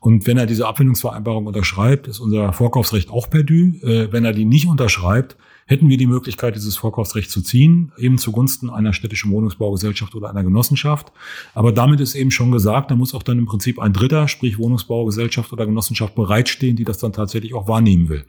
Und 0.00 0.26
wenn 0.26 0.38
er 0.38 0.46
diese 0.46 0.66
Abwendungsvereinbarung 0.66 1.46
unterschreibt, 1.46 2.08
ist 2.08 2.18
unser 2.18 2.52
Vorkaufsrecht 2.52 3.10
auch 3.10 3.30
perdu. 3.30 3.74
Äh, 3.82 4.10
wenn 4.10 4.24
er 4.24 4.32
die 4.32 4.44
nicht 4.44 4.66
unterschreibt, 4.66 5.36
hätten 5.66 5.88
wir 5.88 5.96
die 5.96 6.06
Möglichkeit, 6.06 6.54
dieses 6.54 6.76
Vorkaufsrecht 6.76 7.30
zu 7.30 7.42
ziehen, 7.42 7.92
eben 7.98 8.18
zugunsten 8.18 8.70
einer 8.70 8.92
städtischen 8.92 9.32
Wohnungsbaugesellschaft 9.32 10.14
oder 10.14 10.30
einer 10.30 10.44
Genossenschaft. 10.44 11.12
Aber 11.54 11.72
damit 11.72 12.00
ist 12.00 12.14
eben 12.14 12.30
schon 12.30 12.52
gesagt, 12.52 12.92
da 12.92 12.94
muss 12.94 13.14
auch 13.14 13.24
dann 13.24 13.38
im 13.38 13.46
Prinzip 13.46 13.80
ein 13.80 13.92
Dritter, 13.92 14.28
sprich 14.28 14.58
Wohnungsbaugesellschaft 14.58 15.52
oder 15.52 15.66
Genossenschaft 15.66 16.14
bereitstehen, 16.14 16.76
die 16.76 16.84
das 16.84 16.98
dann 16.98 17.12
tatsächlich 17.12 17.52
auch 17.54 17.66
wahrnehmen 17.66 18.08
will. 18.08 18.24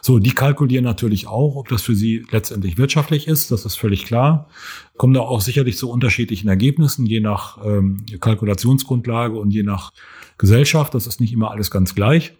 So, 0.00 0.20
die 0.20 0.30
kalkulieren 0.30 0.84
natürlich 0.84 1.26
auch, 1.26 1.56
ob 1.56 1.68
das 1.68 1.82
für 1.82 1.96
sie 1.96 2.24
letztendlich 2.30 2.78
wirtschaftlich 2.78 3.26
ist, 3.26 3.50
das 3.50 3.64
ist 3.64 3.74
völlig 3.74 4.04
klar. 4.04 4.48
Kommen 4.96 5.14
da 5.14 5.20
auch 5.20 5.40
sicherlich 5.40 5.76
zu 5.76 5.90
unterschiedlichen 5.90 6.48
Ergebnissen, 6.48 7.04
je 7.04 7.18
nach 7.18 7.58
ähm, 7.64 8.06
Kalkulationsgrundlage 8.20 9.36
und 9.36 9.50
je 9.50 9.64
nach 9.64 9.92
Gesellschaft. 10.38 10.94
Das 10.94 11.08
ist 11.08 11.20
nicht 11.20 11.32
immer 11.32 11.50
alles 11.50 11.72
ganz 11.72 11.96
gleich. 11.96 12.34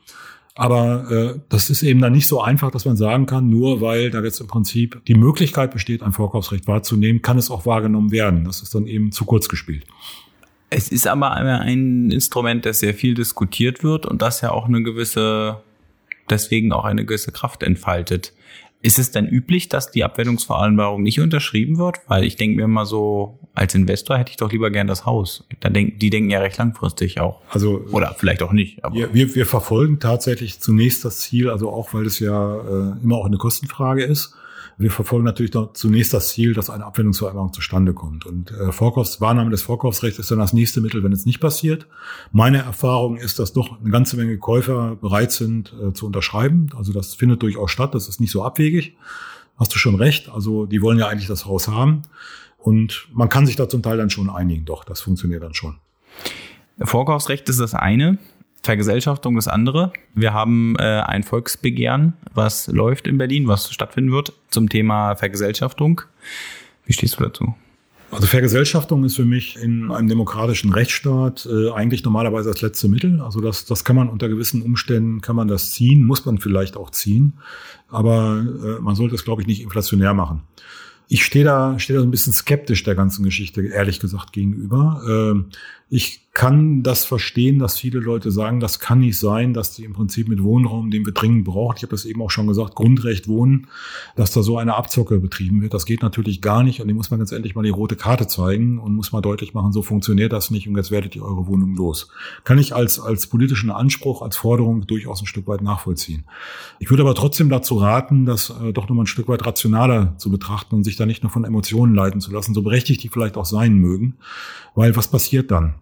Aber 0.58 1.10
äh, 1.10 1.40
das 1.50 1.68
ist 1.68 1.82
eben 1.82 2.00
dann 2.00 2.12
nicht 2.12 2.26
so 2.26 2.40
einfach, 2.40 2.70
dass 2.70 2.86
man 2.86 2.96
sagen 2.96 3.26
kann, 3.26 3.50
nur 3.50 3.82
weil 3.82 4.10
da 4.10 4.22
jetzt 4.22 4.40
im 4.40 4.46
Prinzip 4.46 5.04
die 5.06 5.14
Möglichkeit 5.14 5.70
besteht, 5.70 6.02
ein 6.02 6.12
Vorkaufsrecht 6.12 6.66
wahrzunehmen, 6.66 7.20
kann 7.20 7.36
es 7.36 7.50
auch 7.50 7.66
wahrgenommen 7.66 8.10
werden. 8.10 8.44
Das 8.44 8.62
ist 8.62 8.74
dann 8.74 8.86
eben 8.86 9.12
zu 9.12 9.26
kurz 9.26 9.48
gespielt. 9.48 9.84
Es 10.70 10.88
ist 10.88 11.06
aber 11.06 11.32
ein 11.32 12.10
Instrument, 12.10 12.64
das 12.64 12.80
sehr 12.80 12.94
viel 12.94 13.14
diskutiert 13.14 13.84
wird 13.84 14.06
und 14.06 14.22
das 14.22 14.40
ja 14.40 14.50
auch 14.50 14.66
eine 14.66 14.82
gewisse, 14.82 15.60
deswegen 16.30 16.72
auch 16.72 16.86
eine 16.86 17.04
gewisse 17.04 17.32
Kraft 17.32 17.62
entfaltet. 17.62 18.32
Ist 18.82 18.98
es 18.98 19.10
denn 19.10 19.26
üblich, 19.26 19.68
dass 19.68 19.90
die 19.90 20.04
Abwendungsvereinbarung 20.04 21.02
nicht 21.02 21.18
unterschrieben 21.20 21.78
wird? 21.78 21.98
Weil 22.06 22.24
ich 22.24 22.36
denke 22.36 22.56
mir 22.58 22.68
mal 22.68 22.84
so, 22.84 23.38
als 23.54 23.74
Investor 23.74 24.18
hätte 24.18 24.30
ich 24.30 24.36
doch 24.36 24.52
lieber 24.52 24.70
gern 24.70 24.86
das 24.86 25.06
Haus. 25.06 25.44
Dann 25.60 25.72
denk, 25.72 25.98
die 25.98 26.10
denken 26.10 26.30
ja 26.30 26.40
recht 26.40 26.58
langfristig 26.58 27.18
auch. 27.20 27.40
Also 27.50 27.84
oder 27.90 28.14
vielleicht 28.16 28.42
auch 28.42 28.52
nicht. 28.52 28.80
Wir, 28.92 29.12
wir, 29.12 29.34
wir 29.34 29.46
verfolgen 29.46 29.98
tatsächlich 29.98 30.60
zunächst 30.60 31.04
das 31.04 31.18
Ziel, 31.18 31.50
also 31.50 31.70
auch 31.70 31.94
weil 31.94 32.06
es 32.06 32.20
ja 32.20 32.56
äh, 32.56 33.02
immer 33.02 33.16
auch 33.16 33.26
eine 33.26 33.38
Kostenfrage 33.38 34.04
ist. 34.04 34.35
Wir 34.78 34.90
verfolgen 34.90 35.24
natürlich 35.24 35.52
zunächst 35.72 36.12
das 36.12 36.28
Ziel, 36.28 36.52
dass 36.52 36.68
eine 36.68 36.84
Abwendungsvereinbarung 36.84 37.52
zustande 37.52 37.94
kommt. 37.94 38.26
Und 38.26 38.50
äh, 38.50 38.72
Vorkaufs 38.72 39.20
Wahrnahme 39.22 39.50
des 39.50 39.62
Vorkaufsrechts 39.62 40.18
ist 40.18 40.30
dann 40.30 40.38
das 40.38 40.52
nächste 40.52 40.82
Mittel, 40.82 41.02
wenn 41.02 41.12
es 41.12 41.24
nicht 41.24 41.40
passiert. 41.40 41.86
Meine 42.30 42.58
Erfahrung 42.58 43.16
ist, 43.16 43.38
dass 43.38 43.54
doch 43.54 43.80
eine 43.80 43.90
ganze 43.90 44.16
Menge 44.16 44.36
Käufer 44.36 44.96
bereit 44.96 45.32
sind 45.32 45.74
äh, 45.82 45.92
zu 45.94 46.06
unterschreiben. 46.06 46.68
Also 46.76 46.92
das 46.92 47.14
findet 47.14 47.42
durchaus 47.42 47.70
statt. 47.70 47.94
Das 47.94 48.06
ist 48.06 48.20
nicht 48.20 48.30
so 48.30 48.44
abwegig. 48.44 48.96
Hast 49.56 49.74
du 49.74 49.78
schon 49.78 49.94
recht. 49.94 50.28
Also 50.28 50.66
die 50.66 50.82
wollen 50.82 50.98
ja 50.98 51.08
eigentlich 51.08 51.28
das 51.28 51.46
Haus 51.46 51.68
haben. 51.68 52.02
Und 52.58 53.08
man 53.12 53.30
kann 53.30 53.46
sich 53.46 53.56
da 53.56 53.70
zum 53.70 53.82
Teil 53.82 53.96
dann 53.96 54.10
schon 54.10 54.28
einigen. 54.28 54.66
Doch, 54.66 54.84
das 54.84 55.00
funktioniert 55.00 55.42
dann 55.42 55.54
schon. 55.54 55.76
Vorkaufsrecht 56.82 57.48
ist 57.48 57.60
das 57.60 57.72
eine. 57.72 58.18
Vergesellschaftung 58.66 59.36
das 59.36 59.48
andere. 59.48 59.92
Wir 60.14 60.34
haben 60.34 60.76
äh, 60.78 60.82
ein 60.82 61.22
Volksbegehren, 61.22 62.12
was 62.34 62.66
läuft 62.66 63.06
in 63.06 63.16
Berlin, 63.16 63.48
was 63.48 63.72
stattfinden 63.72 64.12
wird 64.12 64.32
zum 64.50 64.68
Thema 64.68 65.16
Vergesellschaftung. 65.16 66.02
Wie 66.84 66.92
stehst 66.92 67.18
du 67.18 67.24
dazu? 67.24 67.54
Also 68.10 68.28
Vergesellschaftung 68.28 69.04
ist 69.04 69.16
für 69.16 69.24
mich 69.24 69.56
in 69.56 69.90
einem 69.90 70.08
demokratischen 70.08 70.72
Rechtsstaat 70.72 71.48
äh, 71.50 71.70
eigentlich 71.72 72.04
normalerweise 72.04 72.50
das 72.50 72.62
letzte 72.62 72.88
Mittel. 72.88 73.20
Also 73.20 73.40
das, 73.40 73.64
das 73.64 73.84
kann 73.84 73.96
man 73.96 74.08
unter 74.08 74.28
gewissen 74.28 74.62
Umständen, 74.62 75.20
kann 75.20 75.36
man 75.36 75.48
das 75.48 75.72
ziehen, 75.72 76.04
muss 76.04 76.24
man 76.24 76.38
vielleicht 76.38 76.76
auch 76.76 76.90
ziehen. 76.90 77.34
Aber 77.88 78.44
äh, 78.62 78.80
man 78.80 78.94
sollte 78.94 79.14
es, 79.16 79.24
glaube 79.24 79.42
ich, 79.42 79.48
nicht 79.48 79.62
inflationär 79.62 80.14
machen. 80.14 80.42
Ich 81.08 81.24
stehe 81.24 81.44
da, 81.44 81.78
stehe 81.78 81.96
da 81.96 82.00
so 82.00 82.06
ein 82.06 82.10
bisschen 82.10 82.32
skeptisch 82.32 82.82
der 82.82 82.94
ganzen 82.94 83.24
Geschichte, 83.24 83.62
ehrlich 83.62 84.00
gesagt, 84.00 84.32
gegenüber. 84.32 85.02
Äh, 85.06 85.85
ich 85.88 86.26
kann 86.36 86.82
das 86.82 87.06
verstehen, 87.06 87.58
dass 87.58 87.78
viele 87.78 87.98
Leute 87.98 88.30
sagen, 88.30 88.60
das 88.60 88.78
kann 88.78 88.98
nicht 88.98 89.18
sein, 89.18 89.54
dass 89.54 89.72
die 89.72 89.84
im 89.84 89.94
Prinzip 89.94 90.28
mit 90.28 90.42
Wohnraum, 90.42 90.90
den 90.90 91.06
wir 91.06 91.14
dringend 91.14 91.44
brauchen, 91.44 91.76
ich 91.78 91.82
habe 91.82 91.92
das 91.92 92.04
eben 92.04 92.20
auch 92.20 92.30
schon 92.30 92.46
gesagt, 92.46 92.74
Grundrecht 92.74 93.26
wohnen, 93.26 93.68
dass 94.16 94.32
da 94.32 94.42
so 94.42 94.58
eine 94.58 94.74
Abzocke 94.74 95.18
betrieben 95.18 95.62
wird. 95.62 95.72
Das 95.72 95.86
geht 95.86 96.02
natürlich 96.02 96.42
gar 96.42 96.62
nicht 96.62 96.82
und 96.82 96.88
die 96.88 96.94
muss 96.94 97.10
man 97.10 97.20
ganz 97.20 97.32
endlich 97.32 97.54
mal 97.54 97.62
die 97.62 97.70
rote 97.70 97.96
Karte 97.96 98.26
zeigen 98.26 98.78
und 98.78 98.94
muss 98.94 99.12
mal 99.12 99.22
deutlich 99.22 99.54
machen, 99.54 99.72
so 99.72 99.80
funktioniert 99.80 100.30
das 100.30 100.50
nicht 100.50 100.68
und 100.68 100.76
jetzt 100.76 100.90
werdet 100.90 101.16
ihr 101.16 101.24
eure 101.24 101.46
Wohnung 101.46 101.74
los. 101.74 102.10
Kann 102.44 102.58
ich 102.58 102.74
als, 102.74 103.00
als 103.00 103.28
politischen 103.28 103.70
Anspruch, 103.70 104.20
als 104.20 104.36
Forderung 104.36 104.86
durchaus 104.86 105.22
ein 105.22 105.26
Stück 105.26 105.46
weit 105.46 105.62
nachvollziehen. 105.62 106.24
Ich 106.80 106.90
würde 106.90 107.02
aber 107.04 107.14
trotzdem 107.14 107.48
dazu 107.48 107.76
raten, 107.76 108.26
das 108.26 108.50
äh, 108.50 108.74
doch 108.74 108.90
nochmal 108.90 109.04
ein 109.04 109.08
Stück 109.08 109.28
weit 109.28 109.46
rationaler 109.46 110.18
zu 110.18 110.30
betrachten 110.30 110.74
und 110.74 110.84
sich 110.84 110.96
da 110.96 111.06
nicht 111.06 111.22
nur 111.22 111.30
von 111.30 111.44
Emotionen 111.44 111.94
leiten 111.94 112.20
zu 112.20 112.30
lassen, 112.30 112.52
so 112.52 112.60
berechtigt 112.60 113.02
die 113.02 113.08
vielleicht 113.08 113.38
auch 113.38 113.46
sein 113.46 113.76
mögen. 113.76 114.16
Weil 114.74 114.94
was 114.96 115.10
passiert 115.10 115.50
dann? 115.50 115.76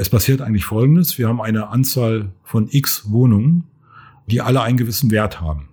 Es 0.00 0.10
passiert 0.10 0.40
eigentlich 0.40 0.64
Folgendes. 0.64 1.18
Wir 1.18 1.28
haben 1.28 1.40
eine 1.40 1.68
Anzahl 1.68 2.30
von 2.44 2.68
x 2.70 3.10
Wohnungen, 3.10 3.64
die 4.26 4.40
alle 4.40 4.62
einen 4.62 4.76
gewissen 4.76 5.10
Wert 5.10 5.40
haben. 5.40 5.68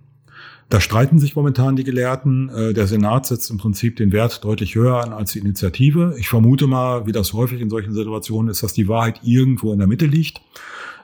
Da 0.68 0.80
streiten 0.80 1.20
sich 1.20 1.36
momentan 1.36 1.76
die 1.76 1.84
Gelehrten. 1.84 2.48
Äh, 2.48 2.74
der 2.74 2.88
Senat 2.88 3.26
setzt 3.26 3.50
im 3.50 3.58
Prinzip 3.58 3.96
den 3.96 4.10
Wert 4.10 4.44
deutlich 4.44 4.74
höher 4.74 5.02
an 5.02 5.12
als 5.12 5.32
die 5.32 5.38
Initiative. 5.38 6.16
Ich 6.18 6.28
vermute 6.28 6.66
mal, 6.66 7.06
wie 7.06 7.12
das 7.12 7.32
häufig 7.32 7.60
in 7.60 7.70
solchen 7.70 7.92
Situationen 7.92 8.50
ist, 8.50 8.62
dass 8.62 8.72
die 8.72 8.88
Wahrheit 8.88 9.20
irgendwo 9.22 9.72
in 9.72 9.78
der 9.78 9.86
Mitte 9.86 10.06
liegt. 10.06 10.40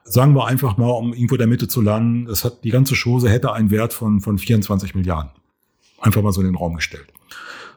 Sagen 0.05 0.35
wir 0.35 0.49
einfach 0.49 0.77
mal, 0.77 0.91
um 0.91 1.15
irgendwo 1.15 1.37
in 1.37 1.41
der 1.41 1.47
Mitte 1.47 1.69
zu 1.69 1.81
landen, 1.81 2.27
das 2.27 2.45
hat, 2.45 2.65
die 2.65 2.71
ganze 2.71 2.97
Chose 2.97 3.31
hätte 3.31 3.53
einen 3.53 3.71
Wert 3.71 3.93
von, 3.93 4.21
von 4.21 4.37
24 4.37 4.97
Milliarden. 4.97 5.31
Einfach 6.01 6.23
mal 6.23 6.33
so 6.33 6.41
in 6.41 6.49
den 6.49 6.57
Raum 6.57 6.75
gestellt. 6.75 7.07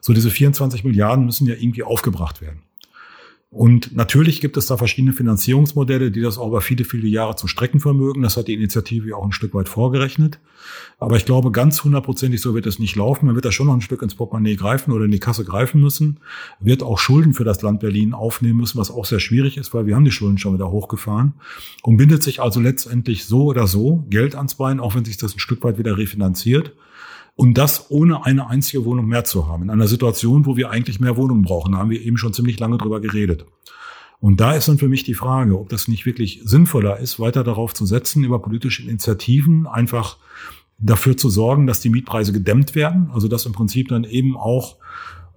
So, 0.02 0.12
diese 0.12 0.32
24 0.32 0.84
Milliarden 0.84 1.26
müssen 1.26 1.46
ja 1.46 1.54
irgendwie 1.54 1.84
aufgebracht 1.84 2.42
werden. 2.42 2.64
Und 3.56 3.96
natürlich 3.96 4.42
gibt 4.42 4.58
es 4.58 4.66
da 4.66 4.76
verschiedene 4.76 5.14
Finanzierungsmodelle, 5.14 6.12
die 6.12 6.20
das 6.20 6.38
auch 6.38 6.50
über 6.50 6.60
viele, 6.60 6.84
viele 6.84 7.08
Jahre 7.08 7.38
zu 7.38 7.48
strecken 7.48 7.80
vermögen. 7.80 8.22
Das 8.22 8.36
hat 8.36 8.50
die 8.50 8.54
Initiative 8.54 9.16
auch 9.16 9.24
ein 9.24 9.32
Stück 9.32 9.54
weit 9.54 9.70
vorgerechnet. 9.70 10.42
Aber 11.00 11.16
ich 11.16 11.24
glaube, 11.24 11.54
ganz 11.54 11.82
hundertprozentig 11.82 12.42
so 12.42 12.54
wird 12.54 12.66
es 12.66 12.80
nicht 12.80 12.98
laufen. 12.98 13.28
Man 13.28 13.36
wird 13.36 13.46
da 13.46 13.54
schon 13.54 13.68
noch 13.68 13.74
ein 13.74 13.80
Stück 13.80 14.02
ins 14.02 14.16
Portemonnaie 14.16 14.58
greifen 14.58 14.92
oder 14.92 15.06
in 15.06 15.12
die 15.12 15.22
Kasse 15.22 15.46
greifen 15.46 15.80
müssen. 15.80 16.20
Wird 16.60 16.84
auch 16.84 17.00
Schulden 17.00 17.34
für 17.34 17.46
das 17.46 17.62
Land 17.62 17.80
Berlin 17.80 18.14
aufnehmen 18.14 18.60
müssen, 18.60 18.78
was 18.78 18.92
auch 18.92 19.06
sehr 19.06 19.22
schwierig 19.22 19.56
ist, 19.56 19.74
weil 19.74 19.86
wir 19.86 19.96
haben 19.96 20.04
die 20.04 20.12
Schulden 20.12 20.38
schon 20.38 20.56
wieder 20.56 20.70
hochgefahren. 20.70 21.36
Und 21.82 21.96
bindet 21.96 22.24
sich 22.24 22.42
also 22.42 22.60
letztendlich 22.60 23.24
so 23.24 23.46
oder 23.46 23.68
so 23.68 24.04
Geld 24.10 24.36
ans 24.36 24.56
Bein, 24.56 24.82
auch 24.82 24.96
wenn 24.96 25.06
sich 25.06 25.16
das 25.16 25.34
ein 25.34 25.40
Stück 25.40 25.64
weit 25.64 25.78
wieder 25.78 25.98
refinanziert. 25.98 26.74
Und 27.36 27.58
das 27.58 27.92
ohne 27.92 28.26
eine 28.26 28.48
einzige 28.48 28.86
Wohnung 28.86 29.08
mehr 29.08 29.26
zu 29.26 29.48
haben. 29.48 29.64
In 29.64 29.70
einer 29.70 29.88
Situation, 29.88 30.46
wo 30.46 30.56
wir 30.56 30.70
eigentlich 30.70 31.00
mehr 31.00 31.18
Wohnungen 31.18 31.44
brauchen, 31.44 31.74
da 31.74 31.80
haben 31.80 31.90
wir 31.90 32.02
eben 32.02 32.18
schon 32.18 32.34
ziemlich 32.34 32.60
lange 32.60 32.78
drüber 32.78 33.02
geredet. 33.02 33.46
Und 34.20 34.40
da 34.40 34.54
ist 34.54 34.68
dann 34.68 34.78
für 34.78 34.88
mich 34.88 35.04
die 35.04 35.14
Frage, 35.14 35.60
ob 35.60 35.70
das 35.70 35.88
nicht 35.88 36.06
wirklich 36.06 36.42
sinnvoller 36.46 36.98
ist, 37.00 37.20
weiter 37.20 37.44
darauf 37.44 37.74
zu 37.74 37.86
setzen, 37.86 38.24
über 38.24 38.42
politische 38.42 38.84
Initiativen 38.84 39.68
einfach 39.68 40.18
dafür 40.78 41.18
zu 41.18 41.30
sorgen, 41.30 41.68
dass 41.68 41.82
die 41.82 41.90
Mietpreise 41.90 42.32
gedämmt 42.32 42.74
werden. 42.74 43.10
Also 43.14 43.28
dass 43.28 43.46
im 43.46 43.54
Prinzip 43.54 43.90
dann 43.90 44.06
eben 44.06 44.38
auch 44.38 44.78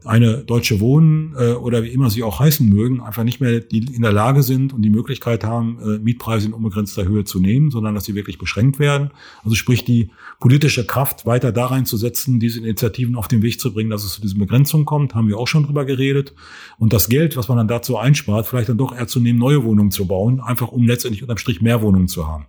eine 0.08 0.38
Deutsche 0.38 0.80
Wohnen 0.80 1.34
äh, 1.36 1.52
oder 1.52 1.82
wie 1.82 1.88
immer 1.88 2.08
sie 2.08 2.22
auch 2.22 2.40
heißen 2.40 2.66
mögen, 2.66 3.02
einfach 3.02 3.24
nicht 3.24 3.40
mehr 3.40 3.60
die 3.60 3.94
in 3.94 4.00
der 4.00 4.12
Lage 4.12 4.42
sind 4.42 4.72
und 4.72 4.80
die 4.80 4.88
Möglichkeit 4.88 5.44
haben, 5.44 5.78
äh, 5.82 5.98
Mietpreise 5.98 6.46
in 6.46 6.54
unbegrenzter 6.54 7.04
Höhe 7.04 7.24
zu 7.24 7.38
nehmen, 7.38 7.70
sondern 7.70 7.94
dass 7.94 8.06
sie 8.06 8.14
wirklich 8.14 8.38
beschränkt 8.38 8.78
werden. 8.78 9.10
Also 9.44 9.54
sprich 9.54 9.84
die 9.84 10.10
politische 10.40 10.86
Kraft 10.86 11.26
weiter 11.26 11.52
da 11.52 11.66
reinzusetzen, 11.66 12.40
diese 12.40 12.58
Initiativen 12.60 13.16
auf 13.16 13.28
den 13.28 13.42
Weg 13.42 13.60
zu 13.60 13.74
bringen, 13.74 13.90
dass 13.90 14.02
es 14.02 14.14
zu 14.14 14.22
diesen 14.22 14.38
Begrenzungen 14.38 14.86
kommt, 14.86 15.14
haben 15.14 15.28
wir 15.28 15.36
auch 15.36 15.46
schon 15.46 15.64
drüber 15.64 15.84
geredet. 15.84 16.34
Und 16.78 16.94
das 16.94 17.10
Geld, 17.10 17.36
was 17.36 17.48
man 17.48 17.58
dann 17.58 17.68
dazu 17.68 17.98
einspart, 17.98 18.46
vielleicht 18.46 18.70
dann 18.70 18.78
doch 18.78 18.96
eher 18.96 19.08
zu 19.08 19.20
nehmen, 19.20 19.38
neue 19.38 19.62
Wohnungen 19.62 19.90
zu 19.90 20.06
bauen, 20.06 20.40
einfach 20.40 20.68
um 20.68 20.86
letztendlich 20.86 21.22
unterm 21.22 21.36
Strich 21.36 21.60
mehr 21.60 21.82
Wohnungen 21.82 22.08
zu 22.08 22.26
haben. 22.26 22.46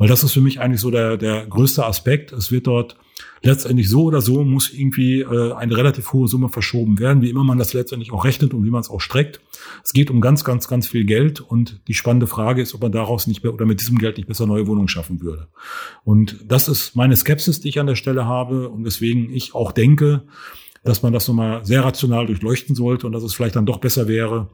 Weil 0.00 0.08
das 0.08 0.24
ist 0.24 0.32
für 0.32 0.40
mich 0.40 0.60
eigentlich 0.60 0.80
so 0.80 0.90
der, 0.90 1.18
der 1.18 1.46
größte 1.46 1.84
Aspekt. 1.84 2.32
Es 2.32 2.50
wird 2.50 2.66
dort 2.66 2.96
letztendlich 3.42 3.90
so 3.90 4.04
oder 4.04 4.22
so 4.22 4.42
muss 4.44 4.72
irgendwie 4.72 5.20
äh, 5.20 5.52
eine 5.52 5.76
relativ 5.76 6.14
hohe 6.14 6.26
Summe 6.26 6.48
verschoben 6.48 6.98
werden, 6.98 7.20
wie 7.20 7.28
immer 7.28 7.44
man 7.44 7.58
das 7.58 7.74
letztendlich 7.74 8.10
auch 8.10 8.24
rechnet 8.24 8.54
und 8.54 8.64
wie 8.64 8.70
man 8.70 8.80
es 8.80 8.88
auch 8.88 9.02
streckt. 9.02 9.42
Es 9.84 9.92
geht 9.92 10.10
um 10.10 10.22
ganz, 10.22 10.42
ganz, 10.42 10.68
ganz 10.68 10.86
viel 10.86 11.04
Geld 11.04 11.42
und 11.42 11.82
die 11.86 11.92
spannende 11.92 12.26
Frage 12.26 12.62
ist, 12.62 12.74
ob 12.74 12.80
man 12.80 12.92
daraus 12.92 13.26
nicht 13.26 13.42
mehr 13.42 13.52
oder 13.52 13.66
mit 13.66 13.80
diesem 13.80 13.98
Geld 13.98 14.16
nicht 14.16 14.26
besser 14.26 14.46
neue 14.46 14.66
Wohnungen 14.66 14.88
schaffen 14.88 15.20
würde. 15.20 15.48
Und 16.02 16.46
das 16.48 16.68
ist 16.68 16.96
meine 16.96 17.14
Skepsis, 17.14 17.60
die 17.60 17.68
ich 17.68 17.78
an 17.78 17.86
der 17.86 17.94
Stelle 17.94 18.24
habe 18.24 18.70
und 18.70 18.86
weswegen 18.86 19.30
ich 19.30 19.54
auch 19.54 19.70
denke, 19.70 20.22
dass 20.82 21.02
man 21.02 21.12
das 21.12 21.28
nochmal 21.28 21.64
sehr 21.64 21.84
rational 21.84 22.26
durchleuchten 22.26 22.74
sollte 22.74 23.06
und 23.06 23.12
dass 23.12 23.22
es 23.22 23.34
vielleicht 23.34 23.56
dann 23.56 23.66
doch 23.66 23.78
besser 23.78 24.08
wäre, 24.08 24.48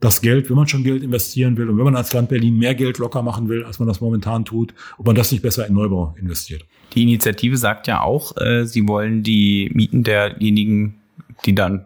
das 0.00 0.20
Geld, 0.20 0.48
wenn 0.48 0.56
man 0.56 0.68
schon 0.68 0.84
Geld 0.84 1.02
investieren 1.02 1.56
will 1.56 1.68
und 1.68 1.76
wenn 1.76 1.84
man 1.84 1.96
als 1.96 2.12
Land 2.12 2.28
Berlin 2.28 2.58
mehr 2.58 2.74
Geld 2.74 2.98
locker 2.98 3.22
machen 3.22 3.48
will, 3.48 3.64
als 3.64 3.78
man 3.78 3.88
das 3.88 4.00
momentan 4.00 4.44
tut, 4.44 4.74
ob 4.98 5.06
man 5.06 5.16
das 5.16 5.32
nicht 5.32 5.42
besser 5.42 5.66
in 5.66 5.74
Neubau 5.74 6.14
investiert. 6.18 6.64
Die 6.94 7.02
Initiative 7.02 7.56
sagt 7.56 7.86
ja 7.86 8.00
auch, 8.02 8.36
äh, 8.36 8.64
sie 8.64 8.86
wollen 8.86 9.22
die 9.22 9.70
Mieten 9.74 10.02
derjenigen, 10.04 11.00
die 11.46 11.54
dann 11.54 11.84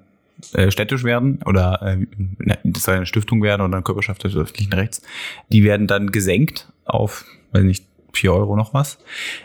äh, 0.52 0.70
städtisch 0.70 1.04
werden 1.04 1.40
oder 1.46 1.80
äh, 1.82 2.06
das 2.64 2.84
soll 2.84 2.96
eine 2.96 3.06
Stiftung 3.06 3.42
werden 3.42 3.62
oder 3.62 3.76
eine 3.76 3.82
Körperschaft 3.82 4.24
des 4.24 4.36
öffentlichen 4.36 4.72
Rechts, 4.72 5.00
die 5.50 5.64
werden 5.64 5.86
dann 5.86 6.12
gesenkt 6.12 6.68
auf, 6.84 7.24
weiß 7.52 7.64
nicht, 7.64 7.84
vier 8.16 8.32
Euro 8.32 8.56
noch 8.56 8.74
was. 8.74 8.98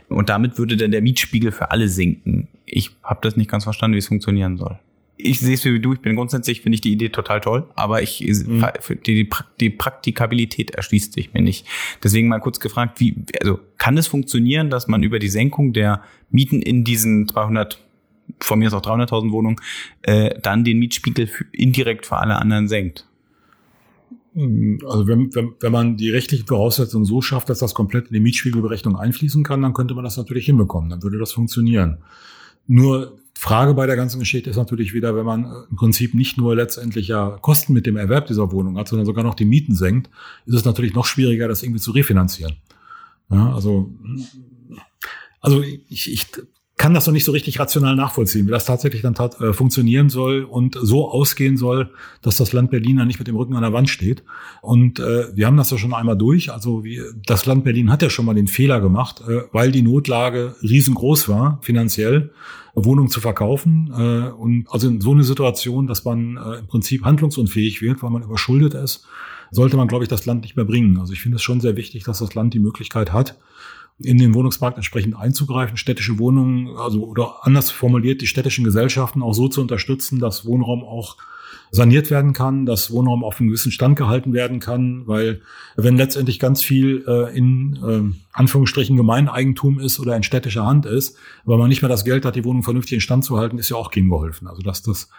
Und 0.10 0.30
damit 0.30 0.58
würde 0.58 0.78
dann 0.78 0.92
der 0.92 1.02
Mietspiegel 1.02 1.52
für 1.52 1.72
alle 1.72 1.88
sinken. 1.88 2.48
Ich 2.66 2.92
habe 3.04 3.20
das 3.22 3.38
nicht 3.38 3.50
ganz 3.50 3.64
verstanden, 3.64 3.96
wie 3.96 4.00
es 4.00 4.08
funktionieren 4.08 4.58
soll. 4.58 4.80
Ich 5.18 5.40
sehe 5.40 5.54
es 5.54 5.64
wie 5.66 5.80
du, 5.80 5.94
ich 5.94 6.00
bin 6.00 6.16
grundsätzlich, 6.16 6.62
finde 6.62 6.76
ich 6.76 6.82
die 6.82 6.92
Idee 6.92 7.10
total 7.10 7.42
toll, 7.42 7.68
aber 7.76 8.02
ich, 8.02 8.22
mhm. 8.22 8.66
die, 9.06 9.30
die 9.60 9.70
Praktikabilität 9.70 10.72
erschließt 10.72 11.14
sich 11.14 11.32
mir 11.34 11.42
nicht. 11.42 11.68
Deswegen 12.04 12.28
mal 12.28 12.40
kurz 12.40 12.60
gefragt, 12.60 13.00
wie, 13.00 13.16
also 13.40 13.60
kann 13.78 13.98
es 13.98 14.08
funktionieren, 14.08 14.72
dass 14.72 14.88
man 14.88 15.04
über 15.04 15.20
die 15.20 15.30
Senkung 15.30 15.74
der 15.74 16.02
Mieten 16.32 16.64
in 16.64 16.84
diesen 16.84 17.28
200 17.28 17.80
von 18.40 18.60
mir 18.60 18.68
ist 18.68 18.74
auch 18.74 18.82
300.000 18.82 19.32
Wohnungen, 19.32 19.58
äh, 20.04 20.40
dann 20.42 20.64
den 20.64 20.80
Mietspiegel 20.80 21.30
indirekt 21.52 22.06
für 22.06 22.18
alle 22.18 22.38
anderen 22.38 22.68
senkt. 22.68 23.06
Also 24.34 25.08
wenn, 25.08 25.34
wenn, 25.36 25.54
wenn 25.60 25.72
man 25.72 25.98
die 25.98 26.10
rechtlichen 26.10 26.48
Voraussetzungen 26.48 27.06
so 27.06 27.22
schafft, 27.22 27.50
dass 27.50 27.60
das 27.60 27.74
komplett 27.74 28.08
in 28.08 28.14
die 28.14 28.20
Mietspiegelberechnung 28.22 28.96
einfließen 28.96 29.44
kann, 29.44 29.62
dann 29.62 29.74
könnte 29.74 29.94
man 29.94 30.06
das 30.06 30.16
natürlich 30.16 30.46
hinbekommen. 30.46 30.90
Dann 30.90 31.04
würde 31.04 31.20
das 31.20 31.34
funktionieren. 31.34 31.98
Nur 32.68 33.18
Frage 33.38 33.74
bei 33.74 33.88
der 33.88 33.96
ganzen 33.96 34.20
Geschichte 34.20 34.50
ist 34.50 34.56
natürlich 34.56 34.94
wieder, 34.94 35.16
wenn 35.16 35.26
man 35.26 35.52
im 35.70 35.76
Prinzip 35.76 36.14
nicht 36.14 36.38
nur 36.38 36.56
letztendlich 36.56 37.08
ja 37.08 37.40
Kosten 37.42 37.74
mit 37.74 37.86
dem 37.86 37.98
Erwerb 37.98 38.28
dieser 38.28 38.52
Wohnung 38.52 38.78
hat, 38.78 38.88
sondern 38.88 39.06
sogar 39.06 39.24
noch 39.24 39.34
die 39.34 39.46
Mieten 39.46 39.76
senkt, 39.76 40.10
ist 40.46 40.54
es 40.54 40.64
natürlich 40.64 40.94
noch 40.94 41.06
schwieriger, 41.06 41.48
das 41.48 41.64
irgendwie 41.64 41.82
zu 41.82 41.92
refinanzieren. 41.92 42.58
Ja, 43.30 43.54
also, 43.54 43.92
also 45.40 45.64
ich, 45.64 46.12
ich 46.12 46.28
kann 46.82 46.96
das 46.96 47.06
noch 47.06 47.14
nicht 47.14 47.26
so 47.26 47.32
richtig 47.32 47.60
rational 47.60 47.96
nachvollziehen, 47.96 48.48
wie 48.48 48.52
das 48.52 48.66
tatsächlich 48.66 49.04
dann 49.04 49.14
tat, 49.14 49.40
äh, 49.40 49.54
funktionieren 49.54 50.10
soll 50.10 50.42
und 50.44 50.76
so 50.82 51.12
ausgehen 51.12 51.56
soll, 51.56 51.92
dass 52.24 52.38
das 52.38 52.54
Land 52.54 52.72
Berlin 52.72 52.98
dann 52.98 53.06
nicht 53.06 53.20
mit 53.20 53.28
dem 53.28 53.36
Rücken 53.36 53.56
an 53.56 53.62
der 53.62 53.72
Wand 53.72 53.88
steht. 53.88 54.24
Und 54.64 55.00
äh, 55.00 55.28
wir 55.36 55.46
haben 55.46 55.58
das 55.58 55.70
ja 55.70 55.78
schon 55.78 55.94
einmal 55.94 56.18
durch. 56.18 56.52
Also 56.52 56.84
wie, 56.84 57.00
das 57.28 57.46
Land 57.46 57.66
Berlin 57.66 57.92
hat 57.92 58.02
ja 58.02 58.10
schon 58.10 58.26
mal 58.26 58.34
den 58.34 58.48
Fehler 58.48 58.82
gemacht, 58.82 59.22
äh, 59.22 59.44
weil 59.52 59.72
die 59.72 59.84
Notlage 59.84 60.56
riesengroß 60.64 61.30
war, 61.30 61.60
finanziell, 61.62 62.32
Wohnungen 62.74 63.10
zu 63.10 63.22
verkaufen. 63.22 63.94
Äh, 63.96 64.32
und 64.32 64.66
also 64.72 64.88
in 64.88 65.02
so 65.02 65.12
eine 65.12 65.24
Situation, 65.24 65.86
dass 65.86 66.04
man 66.04 66.38
äh, 66.38 66.60
im 66.62 66.68
Prinzip 66.68 67.06
handlungsunfähig 67.06 67.84
wird, 67.84 68.02
weil 68.02 68.10
man 68.10 68.24
überschuldet 68.24 68.74
ist, 68.74 69.06
sollte 69.52 69.78
man, 69.78 69.88
glaube 69.88 70.04
ich, 70.04 70.10
das 70.10 70.26
Land 70.26 70.42
nicht 70.42 70.56
mehr 70.56 70.66
bringen. 70.66 70.98
Also 70.98 71.14
ich 71.14 71.22
finde 71.22 71.36
es 71.36 71.44
schon 71.44 71.62
sehr 71.62 71.76
wichtig, 71.76 72.06
dass 72.06 72.18
das 72.18 72.34
Land 72.34 72.56
die 72.56 72.60
Möglichkeit 72.60 73.14
hat, 73.14 73.38
in 74.00 74.18
den 74.18 74.34
Wohnungsmarkt 74.34 74.78
entsprechend 74.78 75.16
einzugreifen, 75.16 75.78
städtische 75.78 76.18
Wohnungen, 76.18 76.76
also 76.78 77.04
oder 77.04 77.46
anders 77.46 77.72
formuliert, 77.72 78.22
die 78.22 78.28
städtischen 78.28 78.64
Gesellschaften 78.64 79.22
auch 79.22 79.34
so 79.34 79.48
zu 79.48 79.62
unterstützen, 79.62 80.20
dass 80.20 80.46
Wohnraum 80.46 80.84
auch 80.84 81.18
saniert 81.72 82.12
werden 82.12 82.34
kann, 82.34 82.66
dass 82.66 82.92
Wohnraum 82.92 83.24
auf 83.24 83.40
einem 83.40 83.48
gewissen 83.48 83.72
Stand 83.72 83.98
gehalten 83.98 84.34
werden 84.34 84.60
kann, 84.60 85.08
weil 85.08 85.42
wenn 85.78 85.96
letztendlich 85.96 86.38
ganz 86.38 86.62
viel 86.62 87.06
äh, 87.08 87.36
in 87.36 87.80
äh, 87.82 88.16
Anführungsstrichen 88.34 88.98
Gemeineigentum 88.98 89.80
ist 89.80 90.00
oder 90.00 90.16
in 90.18 90.24
städtischer 90.24 90.66
Hand 90.66 90.86
ist, 90.86 91.18
weil 91.46 91.58
man 91.58 91.70
nicht 91.70 91.82
mehr 91.82 91.90
das 91.90 92.04
Geld 92.04 92.26
hat, 92.26 92.36
die 92.36 92.44
Wohnung 92.44 92.64
vernünftig 92.64 92.96
in 92.96 93.02
Stand 93.02 93.24
zu 93.24 93.38
halten, 93.38 93.58
ist 93.58 93.70
ja 93.70 93.78
auch 93.78 93.90
gegengeholfen. 93.90 94.48
Also 94.50 94.62
dass 94.62 94.82
das 94.82 95.10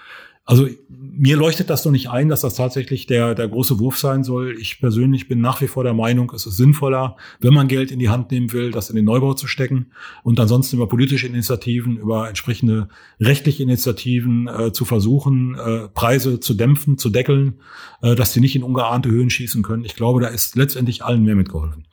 also 0.44 0.68
mir 0.90 1.36
leuchtet 1.36 1.70
das 1.70 1.84
noch 1.84 1.92
nicht 1.92 2.10
ein, 2.10 2.28
dass 2.28 2.40
das 2.40 2.54
tatsächlich 2.54 3.06
der, 3.06 3.34
der 3.36 3.46
große 3.46 3.78
Wurf 3.78 3.98
sein 3.98 4.24
soll. 4.24 4.56
Ich 4.58 4.80
persönlich 4.80 5.28
bin 5.28 5.40
nach 5.40 5.60
wie 5.60 5.68
vor 5.68 5.84
der 5.84 5.94
Meinung, 5.94 6.32
es 6.34 6.46
ist 6.46 6.56
sinnvoller, 6.56 7.16
wenn 7.38 7.54
man 7.54 7.68
Geld 7.68 7.92
in 7.92 8.00
die 8.00 8.08
Hand 8.08 8.32
nehmen 8.32 8.52
will, 8.52 8.72
das 8.72 8.90
in 8.90 8.96
den 8.96 9.04
Neubau 9.04 9.34
zu 9.34 9.46
stecken 9.46 9.92
und 10.24 10.40
ansonsten 10.40 10.76
über 10.76 10.88
politische 10.88 11.28
Initiativen, 11.28 11.96
über 11.96 12.28
entsprechende 12.28 12.88
rechtliche 13.20 13.62
Initiativen 13.62 14.48
äh, 14.48 14.72
zu 14.72 14.84
versuchen, 14.84 15.54
äh, 15.54 15.88
Preise 15.88 16.40
zu 16.40 16.54
dämpfen, 16.54 16.98
zu 16.98 17.10
deckeln, 17.10 17.60
äh, 18.02 18.16
dass 18.16 18.32
sie 18.32 18.40
nicht 18.40 18.56
in 18.56 18.64
ungeahnte 18.64 19.10
Höhen 19.10 19.30
schießen 19.30 19.62
können. 19.62 19.84
Ich 19.84 19.94
glaube, 19.94 20.20
da 20.20 20.26
ist 20.26 20.56
letztendlich 20.56 21.04
allen 21.04 21.24
mehr 21.24 21.36
mitgeholfen. 21.36 21.84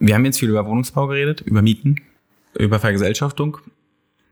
Wir 0.00 0.14
haben 0.14 0.24
jetzt 0.24 0.40
viel 0.40 0.50
über 0.50 0.66
Wohnungsbau 0.66 1.06
geredet, 1.06 1.42
über 1.42 1.62
Mieten, 1.62 1.96
über 2.58 2.80
Vergesellschaftung 2.80 3.58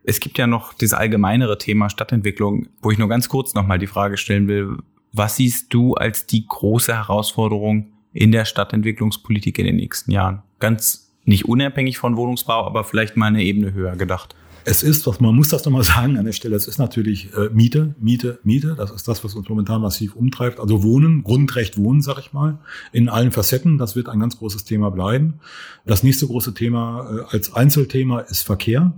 es 0.07 0.21
gibt 0.21 0.39
ja 0.39 0.47
noch 0.47 0.73
das 0.73 0.93
allgemeinere 0.93 1.59
Thema 1.59 1.91
Stadtentwicklung, 1.91 2.69
wo 2.81 2.93
ich 2.93 2.99
nur 2.99 3.09
ganz 3.09 3.29
kurz 3.29 3.55
nochmal 3.55 3.79
die 3.79 3.89
Frage 3.89 4.17
stellen 4.17 4.47
will, 4.47 4.79
was 5.13 5.37
siehst 5.37 5.75
du 5.75 5.95
als 5.95 6.27
die 6.27 6.47
große 6.47 6.95
Herausforderung 6.95 7.93
in 8.13 8.33
der 8.33 8.45
Stadtentwicklungspolitik 8.45 9.59
in 9.59 9.67
den 9.67 9.77
nächsten 9.77 10.13
Jahren? 10.13 10.43
Ganz 10.61 11.13
nicht 11.25 11.47
unabhängig 11.47 11.99
von 11.99 12.17
Wohnungsbau, 12.17 12.65
aber 12.65 12.85
vielleicht 12.85 13.17
mal 13.17 13.27
eine 13.27 13.43
Ebene 13.43 13.73
höher 13.73 13.97
gedacht. 13.97 14.37
Es 14.65 14.83
ist, 14.83 15.07
man 15.21 15.35
muss 15.35 15.49
das 15.49 15.65
nochmal 15.65 15.83
sagen 15.85 16.17
an 16.19 16.25
der 16.25 16.33
Stelle, 16.33 16.57
es 16.57 16.69
ist 16.69 16.79
natürlich 16.79 17.33
äh, 17.35 17.51
Miete, 17.53 17.95
Miete, 18.01 18.39
Miete. 18.45 18.75
Das 18.77 18.91
ist 18.91 19.09
das, 19.09 19.25
was 19.25 19.35
uns 19.35 19.49
momentan 19.49 19.81
massiv 19.81 20.15
umtreibt. 20.15 20.61
Also 20.61 20.83
Wohnen, 20.83 21.25
Grundrecht 21.25 21.79
Wohnen, 21.79 22.03
sag 22.03 22.19
ich 22.19 22.33
mal, 22.33 22.59
in 22.93 23.09
allen 23.09 23.33
Facetten. 23.33 23.79
Das 23.79 23.97
wird 23.97 24.09
ein 24.09 24.21
ganz 24.21 24.39
großes 24.39 24.65
Thema 24.65 24.91
bleiben. 24.91 25.35
Das 25.85 26.03
nächste 26.03 26.27
große 26.27 26.55
Thema 26.55 27.09
äh, 27.11 27.35
als 27.35 27.55
Einzelthema 27.55 28.21
ist 28.21 28.43
Verkehr. 28.43 28.93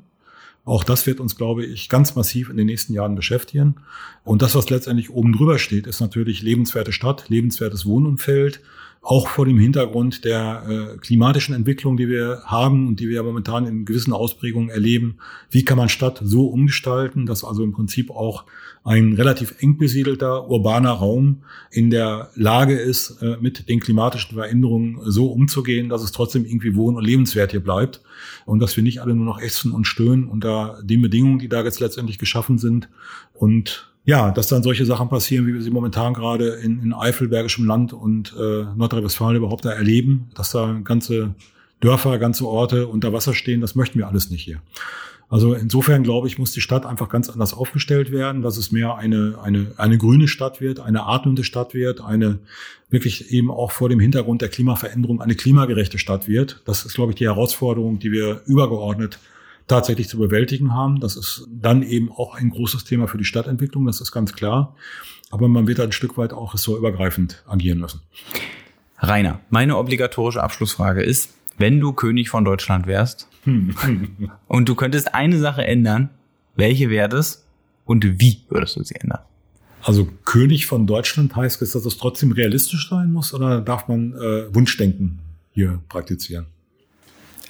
Auch 0.69 0.85
das 0.85 1.07
wird 1.07 1.19
uns, 1.19 1.35
glaube 1.35 1.65
ich, 1.65 1.89
ganz 1.89 2.15
massiv 2.15 2.51
in 2.51 2.59
den 2.59 2.67
nächsten 2.67 2.93
Jahren 2.93 3.15
beschäftigen. 3.15 3.77
Und 4.23 4.43
das, 4.43 4.55
was 4.55 4.69
letztendlich 4.69 5.09
oben 5.09 5.33
drüber 5.33 5.59
steht, 5.59 5.87
ist 5.87 6.01
natürlich 6.01 6.43
lebenswerte 6.43 6.93
Stadt, 6.93 7.31
lebenswertes 7.31 7.87
Wohnumfeld, 7.87 8.61
auch 9.01 9.29
vor 9.29 9.47
dem 9.47 9.59
Hintergrund 9.59 10.25
der 10.25 10.65
äh, 10.69 10.99
klimatischen 10.99 11.55
Entwicklung, 11.55 11.97
die 11.97 12.09
wir 12.09 12.43
haben 12.45 12.89
und 12.89 13.01
die 13.01 13.09
wir 13.09 13.23
momentan 13.23 13.67
in 13.67 13.85
gewissen 13.85 14.13
Ausprägungen 14.13 14.71
erleben. 14.71 15.19
Wie 15.51 15.65
kann 15.65 15.79
man 15.79 15.89
Stadt 15.89 16.21
so 16.23 16.47
umgestalten, 16.47 17.25
dass 17.25 17.45
also 17.45 17.63
im 17.63 17.73
Prinzip 17.73 18.11
auch 18.11 18.45
ein 18.85 19.15
relativ 19.15 19.55
eng 19.61 19.77
besiedelter 19.77 20.49
urbaner 20.49 20.93
Raum 20.93 21.43
in 21.71 21.91
der 21.91 22.31
Lage 22.35 22.75
ist, 22.75 23.23
äh, 23.23 23.37
mit 23.41 23.69
den 23.69 23.81
klimatischen 23.81 24.35
Veränderungen 24.35 24.99
so 25.05 25.27
umzugehen, 25.27 25.89
dass 25.89 26.03
es 26.03 26.13
trotzdem 26.13 26.45
irgendwie 26.45 26.75
wohn- 26.75 26.97
und 26.97 27.05
lebenswert 27.05 27.53
hier 27.53 27.63
bleibt 27.63 28.03
und 28.47 28.61
dass 28.61 28.77
wir 28.77 28.83
nicht 28.83 29.01
alle 29.01 29.15
nur 29.15 29.27
noch 29.27 29.41
ächzen 29.41 29.73
und 29.73 29.87
stöhnen 29.87 30.27
unter 30.27 30.81
den 30.83 31.03
Bedingungen, 31.03 31.39
die 31.39 31.49
da 31.49 31.63
jetzt 31.63 31.81
letztendlich 31.81 32.19
geschaffen 32.19 32.59
sind 32.59 32.89
und 33.35 33.93
ja, 34.09 34.31
dass 34.31 34.47
dann 34.47 34.63
solche 34.63 34.87
Sachen 34.87 35.11
passieren, 35.11 35.47
wie 35.47 35.53
wir 35.53 35.61
sie 35.61 35.71
momentan 35.71 36.15
gerade 36.15 36.55
in, 36.63 36.83
in 36.83 36.95
Eifel, 36.95 37.29
Bergischem 37.29 37.67
Land 37.67 37.93
und 37.93 38.35
äh, 38.41 38.65
Nordrhein-Westfalen 38.75 39.37
überhaupt 39.37 39.67
da 39.67 39.71
erleben, 39.73 40.31
dass 40.35 40.51
da 40.51 40.81
ganze 40.83 41.35
Dörfer, 41.81 42.17
ganze 42.19 42.47
Orte 42.47 42.87
unter 42.87 43.13
Wasser 43.13 43.35
stehen, 43.35 43.61
das 43.61 43.75
möchten 43.75 43.99
wir 43.99 44.09
alles 44.09 44.31
nicht 44.31 44.43
hier. 44.43 44.63
Also 45.29 45.53
insofern 45.53 46.05
glaube 46.05 46.27
ich, 46.27 46.39
muss 46.39 46.53
die 46.53 46.63
Stadt 46.63 46.87
einfach 46.87 47.11
ganz 47.11 47.29
anders 47.29 47.53
aufgestellt 47.53 48.11
werden, 48.11 48.41
dass 48.41 48.57
es 48.57 48.73
mehr 48.73 48.97
eine, 48.97 49.37
eine, 49.43 49.73
eine 49.77 49.99
grüne 49.99 50.27
Stadt 50.27 50.63
wird, 50.63 50.81
eine 50.81 51.05
atmende 51.05 51.45
Stadt 51.45 51.75
wird, 51.75 52.01
eine 52.01 52.39
wirklich 52.89 53.31
eben 53.31 53.51
auch 53.51 53.73
vor 53.73 53.91
dem 53.91 54.01
Hintergrund 54.01 54.41
der 54.41 54.49
Klimaveränderung 54.49 55.21
eine 55.21 55.35
klimagerechte 55.35 55.99
Stadt 55.99 56.27
wird. 56.27 56.63
Das 56.65 56.87
ist, 56.87 56.95
glaube 56.95 57.13
ich, 57.13 57.17
die 57.17 57.27
Herausforderung, 57.27 57.99
die 57.99 58.11
wir 58.11 58.41
übergeordnet 58.47 59.19
tatsächlich 59.69 60.09
zu 60.09 60.19
bewältigen 60.19 60.75
haben. 60.75 61.01
Das 61.01 61.17
ist 61.17 61.47
dann 61.49 61.83
eben 61.83 62.11
auch 62.11 62.35
ein 62.35 62.51
großes 62.51 62.85
Thema 62.85 63.07
für 63.07 63.19
die 63.19 63.25
Stadtentwicklung, 63.25 63.87
das 63.87 64.01
ist 64.01 64.11
ganz 64.11 64.33
klar. 64.33 64.75
Aber 65.31 65.47
man 65.47 65.67
wird 65.67 65.79
ein 65.79 65.93
Stück 65.93 66.17
weit 66.17 66.33
auch 66.33 66.55
ressortübergreifend 66.55 67.45
agieren 67.47 67.79
müssen. 67.79 68.01
Rainer, 68.99 69.41
meine 69.51 69.77
obligatorische 69.77 70.43
Abschlussfrage 70.43 71.03
ist, 71.03 71.35
wenn 71.59 71.81
du 71.81 71.93
König 71.93 72.31
von 72.31 72.45
Deutschland 72.45 72.87
wärst 72.87 73.29
und 74.49 74.69
du 74.69 74.75
könntest 74.75 75.15
eine 75.15 75.39
Sache 75.39 75.65
ändern, 75.65 76.11
welche 76.57 76.91
wäre 76.91 77.09
das 77.09 77.47
und 77.85 78.21
wie 78.21 78.43
würdest 78.49 78.77
du 78.77 78.83
sie 78.83 78.97
ändern? 78.97 79.21
Also 79.83 80.09
König 80.25 80.67
von 80.67 80.87
Deutschland 80.87 81.37
heißt 81.37 81.63
es, 81.63 81.73
dass 81.73 81.85
es 81.85 81.99
trotzdem 81.99 82.33
realistisch 82.33 82.89
sein 82.91 83.13
muss 83.13 83.33
oder 83.33 83.61
darf 83.61 83.87
man 83.87 84.13
äh, 84.15 84.53
Wunschdenken 84.55 85.21
hier 85.53 85.81
praktizieren? 85.89 86.47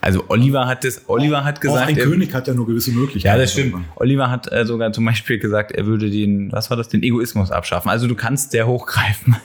Also 0.01 0.25
Oliver 0.29 0.67
hat 0.67 0.85
das, 0.85 1.03
Oliver 1.09 1.45
hat 1.45 1.61
gesagt. 1.61 1.85
Auch 1.85 1.89
ein 1.89 1.97
er, 1.97 2.05
König 2.05 2.33
hat 2.33 2.47
ja 2.47 2.55
nur 2.55 2.67
gewisse 2.67 2.93
Möglichkeiten. 2.93 3.35
Ja, 3.35 3.41
das 3.41 3.53
stimmt. 3.53 3.85
Oliver 3.97 4.31
hat 4.31 4.51
äh, 4.53 4.65
sogar 4.65 4.93
zum 4.93 5.05
Beispiel 5.05 5.39
gesagt, 5.39 5.73
er 5.73 5.87
würde 5.87 6.11
den, 6.11 6.53
was 6.53 6.71
war 6.71 6.77
das, 6.77 6.89
den 6.89 7.03
Egoismus 7.03 7.51
abschaffen. 7.51 7.91
Also 7.91 8.07
du 8.07 8.15
kannst 8.15 8.53
sehr 8.53 8.67
hochgreifen. 8.67 9.37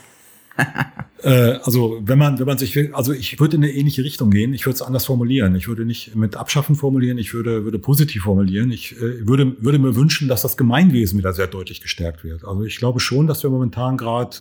äh, 1.22 1.58
also 1.62 2.00
wenn 2.04 2.18
man, 2.18 2.38
wenn 2.38 2.46
man 2.46 2.58
sich, 2.58 2.94
also 2.94 3.12
ich 3.12 3.40
würde 3.40 3.56
in 3.56 3.64
eine 3.64 3.72
ähnliche 3.72 4.04
Richtung 4.04 4.30
gehen. 4.30 4.54
Ich 4.54 4.66
würde 4.66 4.74
es 4.74 4.82
anders 4.82 5.06
formulieren. 5.06 5.54
Ich 5.56 5.66
würde 5.66 5.84
nicht 5.84 6.14
mit 6.14 6.36
Abschaffen 6.36 6.76
formulieren. 6.76 7.18
Ich 7.18 7.34
würde, 7.34 7.64
würde 7.64 7.78
positiv 7.78 8.22
formulieren. 8.22 8.70
Ich 8.70 8.96
äh, 8.96 9.26
würde, 9.26 9.56
würde 9.60 9.78
mir 9.78 9.96
wünschen, 9.96 10.28
dass 10.28 10.42
das 10.42 10.56
Gemeinwesen 10.56 11.18
wieder 11.18 11.32
sehr 11.32 11.48
deutlich 11.48 11.80
gestärkt 11.80 12.22
wird. 12.22 12.44
Also 12.44 12.62
ich 12.62 12.76
glaube 12.76 13.00
schon, 13.00 13.26
dass 13.26 13.42
wir 13.42 13.50
momentan 13.50 13.96
gerade 13.96 14.36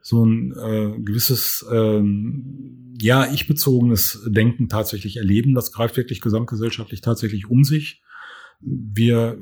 so 0.00 0.24
ein 0.24 0.52
äh, 0.52 1.00
gewisses 1.00 1.66
ähm, 1.72 2.87
ja, 3.00 3.30
ich-bezogenes 3.32 4.24
Denken 4.26 4.68
tatsächlich 4.68 5.16
erleben. 5.16 5.54
Das 5.54 5.72
greift 5.72 5.96
wirklich 5.96 6.20
gesamtgesellschaftlich 6.20 7.00
tatsächlich 7.00 7.48
um 7.48 7.64
sich. 7.64 8.02
Wir, 8.60 9.38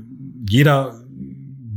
jeder 0.49 1.03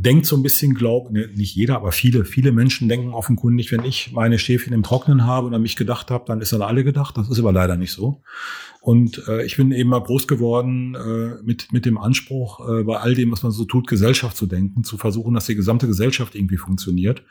denkt 0.01 0.25
so 0.25 0.37
ein 0.37 0.43
bisschen, 0.43 0.75
glaub, 0.75 1.11
ne, 1.11 1.29
nicht 1.35 1.55
jeder, 1.55 1.75
aber 1.75 1.91
viele, 1.91 2.23
viele 2.23 2.51
Menschen 2.51 2.87
denken 2.87 3.09
offenkundig, 3.09 3.71
wenn 3.71 3.83
ich 3.83 4.11
meine 4.13 4.39
Schäfchen 4.39 4.73
im 4.73 4.83
Trocknen 4.83 5.25
habe 5.25 5.47
und 5.47 5.53
an 5.53 5.61
mich 5.61 5.75
gedacht 5.75 6.09
habe, 6.09 6.23
dann 6.27 6.41
ist 6.41 6.53
an 6.53 6.61
alle 6.61 6.83
gedacht. 6.83 7.17
Das 7.17 7.29
ist 7.29 7.39
aber 7.39 7.51
leider 7.51 7.75
nicht 7.75 7.91
so. 7.91 8.21
Und 8.81 9.27
äh, 9.27 9.45
ich 9.45 9.57
bin 9.57 9.71
eben 9.71 9.89
mal 9.89 10.01
groß 10.01 10.27
geworden 10.27 10.95
äh, 10.95 11.43
mit, 11.43 11.73
mit 11.73 11.85
dem 11.85 11.97
Anspruch, 11.97 12.61
äh, 12.67 12.83
bei 12.83 12.97
all 12.97 13.13
dem, 13.13 13.31
was 13.31 13.43
man 13.43 13.51
so 13.51 13.65
tut, 13.65 13.87
Gesellschaft 13.87 14.37
zu 14.37 14.45
denken, 14.45 14.85
zu 14.85 14.97
versuchen, 14.97 15.33
dass 15.33 15.47
die 15.47 15.55
gesamte 15.55 15.87
Gesellschaft 15.87 16.33
irgendwie 16.33 16.57
funktioniert. 16.57 17.23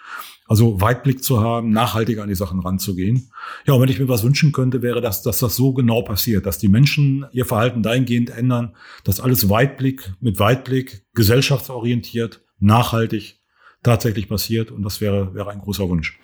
Also 0.48 0.80
Weitblick 0.80 1.22
zu 1.22 1.42
haben, 1.42 1.70
nachhaltiger 1.70 2.22
an 2.22 2.30
die 2.30 2.34
Sachen 2.34 2.60
ranzugehen. 2.60 3.30
Ja, 3.66 3.74
und 3.74 3.82
wenn 3.82 3.90
ich 3.90 4.00
mir 4.00 4.08
was 4.08 4.24
wünschen 4.24 4.50
könnte, 4.52 4.80
wäre 4.80 5.02
das, 5.02 5.22
dass 5.22 5.38
das 5.38 5.54
so 5.54 5.74
genau 5.74 6.00
passiert, 6.00 6.46
dass 6.46 6.58
die 6.58 6.68
Menschen 6.68 7.26
ihr 7.32 7.44
Verhalten 7.44 7.82
dahingehend 7.82 8.30
ändern, 8.30 8.74
dass 9.04 9.20
alles 9.20 9.50
Weitblick 9.50 10.14
mit 10.20 10.38
Weitblick, 10.38 11.04
gesellschaftsorientiert, 11.14 12.40
nachhaltig 12.58 13.38
tatsächlich 13.82 14.26
passiert. 14.28 14.70
Und 14.70 14.82
das 14.82 15.02
wäre, 15.02 15.34
wäre 15.34 15.50
ein 15.50 15.60
großer 15.60 15.86
Wunsch. 15.86 16.18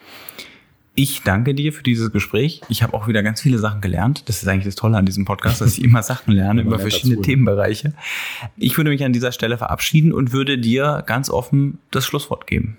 Ich 0.97 1.23
danke 1.23 1.55
dir 1.55 1.73
für 1.73 1.83
dieses 1.83 2.13
Gespräch. 2.13 2.61
Ich 2.69 2.85
habe 2.85 2.95
auch 2.95 3.09
wieder 3.09 3.25
ganz 3.25 3.43
viele 3.43 3.59
Sachen 3.59 3.81
gelernt. 3.81 4.29
Das 4.29 4.43
ist 4.43 4.49
eigentlich 4.49 4.65
das 4.65 4.77
Tolle 4.77 4.97
an 4.97 5.05
diesem 5.05 5.25
Podcast, 5.25 5.61
dass 5.61 5.77
ich 5.77 5.83
immer 5.85 6.03
Sachen 6.03 6.33
lerne 6.33 6.63
über 6.63 6.79
verschiedene 6.79 7.17
dazu. 7.17 7.27
Themenbereiche. 7.27 7.95
Ich 8.57 8.77
würde 8.77 8.91
mich 8.91 9.05
an 9.05 9.13
dieser 9.13 9.33
Stelle 9.33 9.59
verabschieden 9.59 10.13
und 10.13 10.33
würde 10.33 10.57
dir 10.57 11.03
ganz 11.05 11.31
offen 11.31 11.79
das 11.91 12.07
Schlusswort 12.07 12.47
geben. 12.47 12.77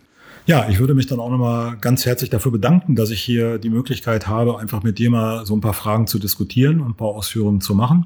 Ja, 0.48 0.70
ich 0.70 0.78
würde 0.78 0.94
mich 0.94 1.08
dann 1.08 1.20
auch 1.20 1.32
nochmal 1.32 1.76
ganz 1.78 2.06
herzlich 2.06 2.30
dafür 2.30 2.52
bedanken, 2.52 2.96
dass 2.96 3.10
ich 3.10 3.20
hier 3.20 3.58
die 3.58 3.72
Möglichkeit 3.72 4.28
habe, 4.28 4.60
einfach 4.60 4.84
mit 4.84 5.00
dir 5.00 5.10
mal 5.10 5.44
so 5.44 5.56
ein 5.56 5.62
paar 5.62 5.74
Fragen 5.74 6.06
zu 6.06 6.20
diskutieren 6.20 6.82
und 6.82 6.90
ein 6.90 6.96
paar 6.96 7.08
Ausführungen 7.08 7.62
zu 7.62 7.74
machen. 7.74 8.06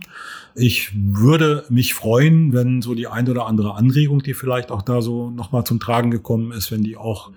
Ich 0.60 0.92
würde 0.94 1.64
mich 1.70 1.94
freuen, 1.94 2.52
wenn 2.52 2.82
so 2.82 2.94
die 2.94 3.08
ein 3.08 3.30
oder 3.30 3.46
andere 3.46 3.76
Anregung, 3.76 4.22
die 4.22 4.34
vielleicht 4.34 4.72
auch 4.72 4.82
da 4.82 5.02
so 5.02 5.30
nochmal 5.30 5.64
zum 5.64 5.80
Tragen 5.80 6.12
gekommen 6.12 6.52
ist, 6.52 6.70
wenn 6.70 6.84
die 6.84 6.98
auch 6.98 7.32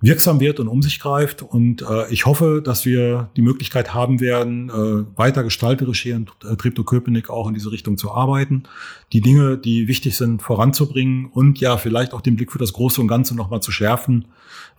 wirksam 0.00 0.40
wird 0.40 0.58
und 0.58 0.66
um 0.66 0.82
sich 0.82 0.98
greift. 0.98 1.42
Und 1.42 1.82
äh, 1.82 2.12
ich 2.12 2.26
hoffe, 2.26 2.62
dass 2.64 2.84
wir 2.84 3.30
die 3.36 3.42
Möglichkeit 3.42 3.94
haben 3.94 4.20
werden, 4.20 4.70
äh, 4.70 5.16
weiter 5.16 5.44
gestalterisch 5.44 6.02
hier 6.02 6.16
in 6.16 6.26
äh, 6.42 6.56
Treptow-Köpenick 6.56 7.30
auch 7.30 7.46
in 7.46 7.54
diese 7.54 7.70
Richtung 7.70 7.96
zu 7.96 8.10
arbeiten, 8.10 8.64
die 9.12 9.20
Dinge, 9.20 9.56
die 9.56 9.86
wichtig 9.86 10.16
sind, 10.16 10.42
voranzubringen 10.42 11.26
und 11.26 11.60
ja, 11.60 11.76
vielleicht 11.76 12.12
auch 12.12 12.22
den 12.22 12.34
Blick 12.34 12.50
für 12.50 12.58
das 12.58 12.72
Große 12.72 13.00
und 13.00 13.06
Ganze 13.06 13.36
nochmal 13.36 13.60
zu 13.60 13.70
schärfen, 13.70 14.26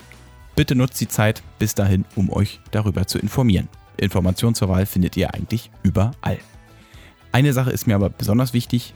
Bitte 0.55 0.73
nutzt 0.73 0.99
die 0.99 1.07
Zeit 1.07 1.43
bis 1.59 1.75
dahin, 1.75 2.03
um 2.15 2.31
euch 2.31 2.59
darüber 2.71 3.05
zu 3.05 3.19
informieren. 3.19 3.69
Informationen 3.97 4.55
zur 4.55 4.69
Wahl 4.69 4.87
findet 4.87 5.15
ihr 5.17 5.35
eigentlich 5.35 5.69
überall. 5.83 6.39
Eine 7.31 7.53
Sache 7.53 7.69
ist 7.69 7.85
mir 7.85 7.93
aber 7.93 8.09
besonders 8.09 8.53
wichtig, 8.53 8.95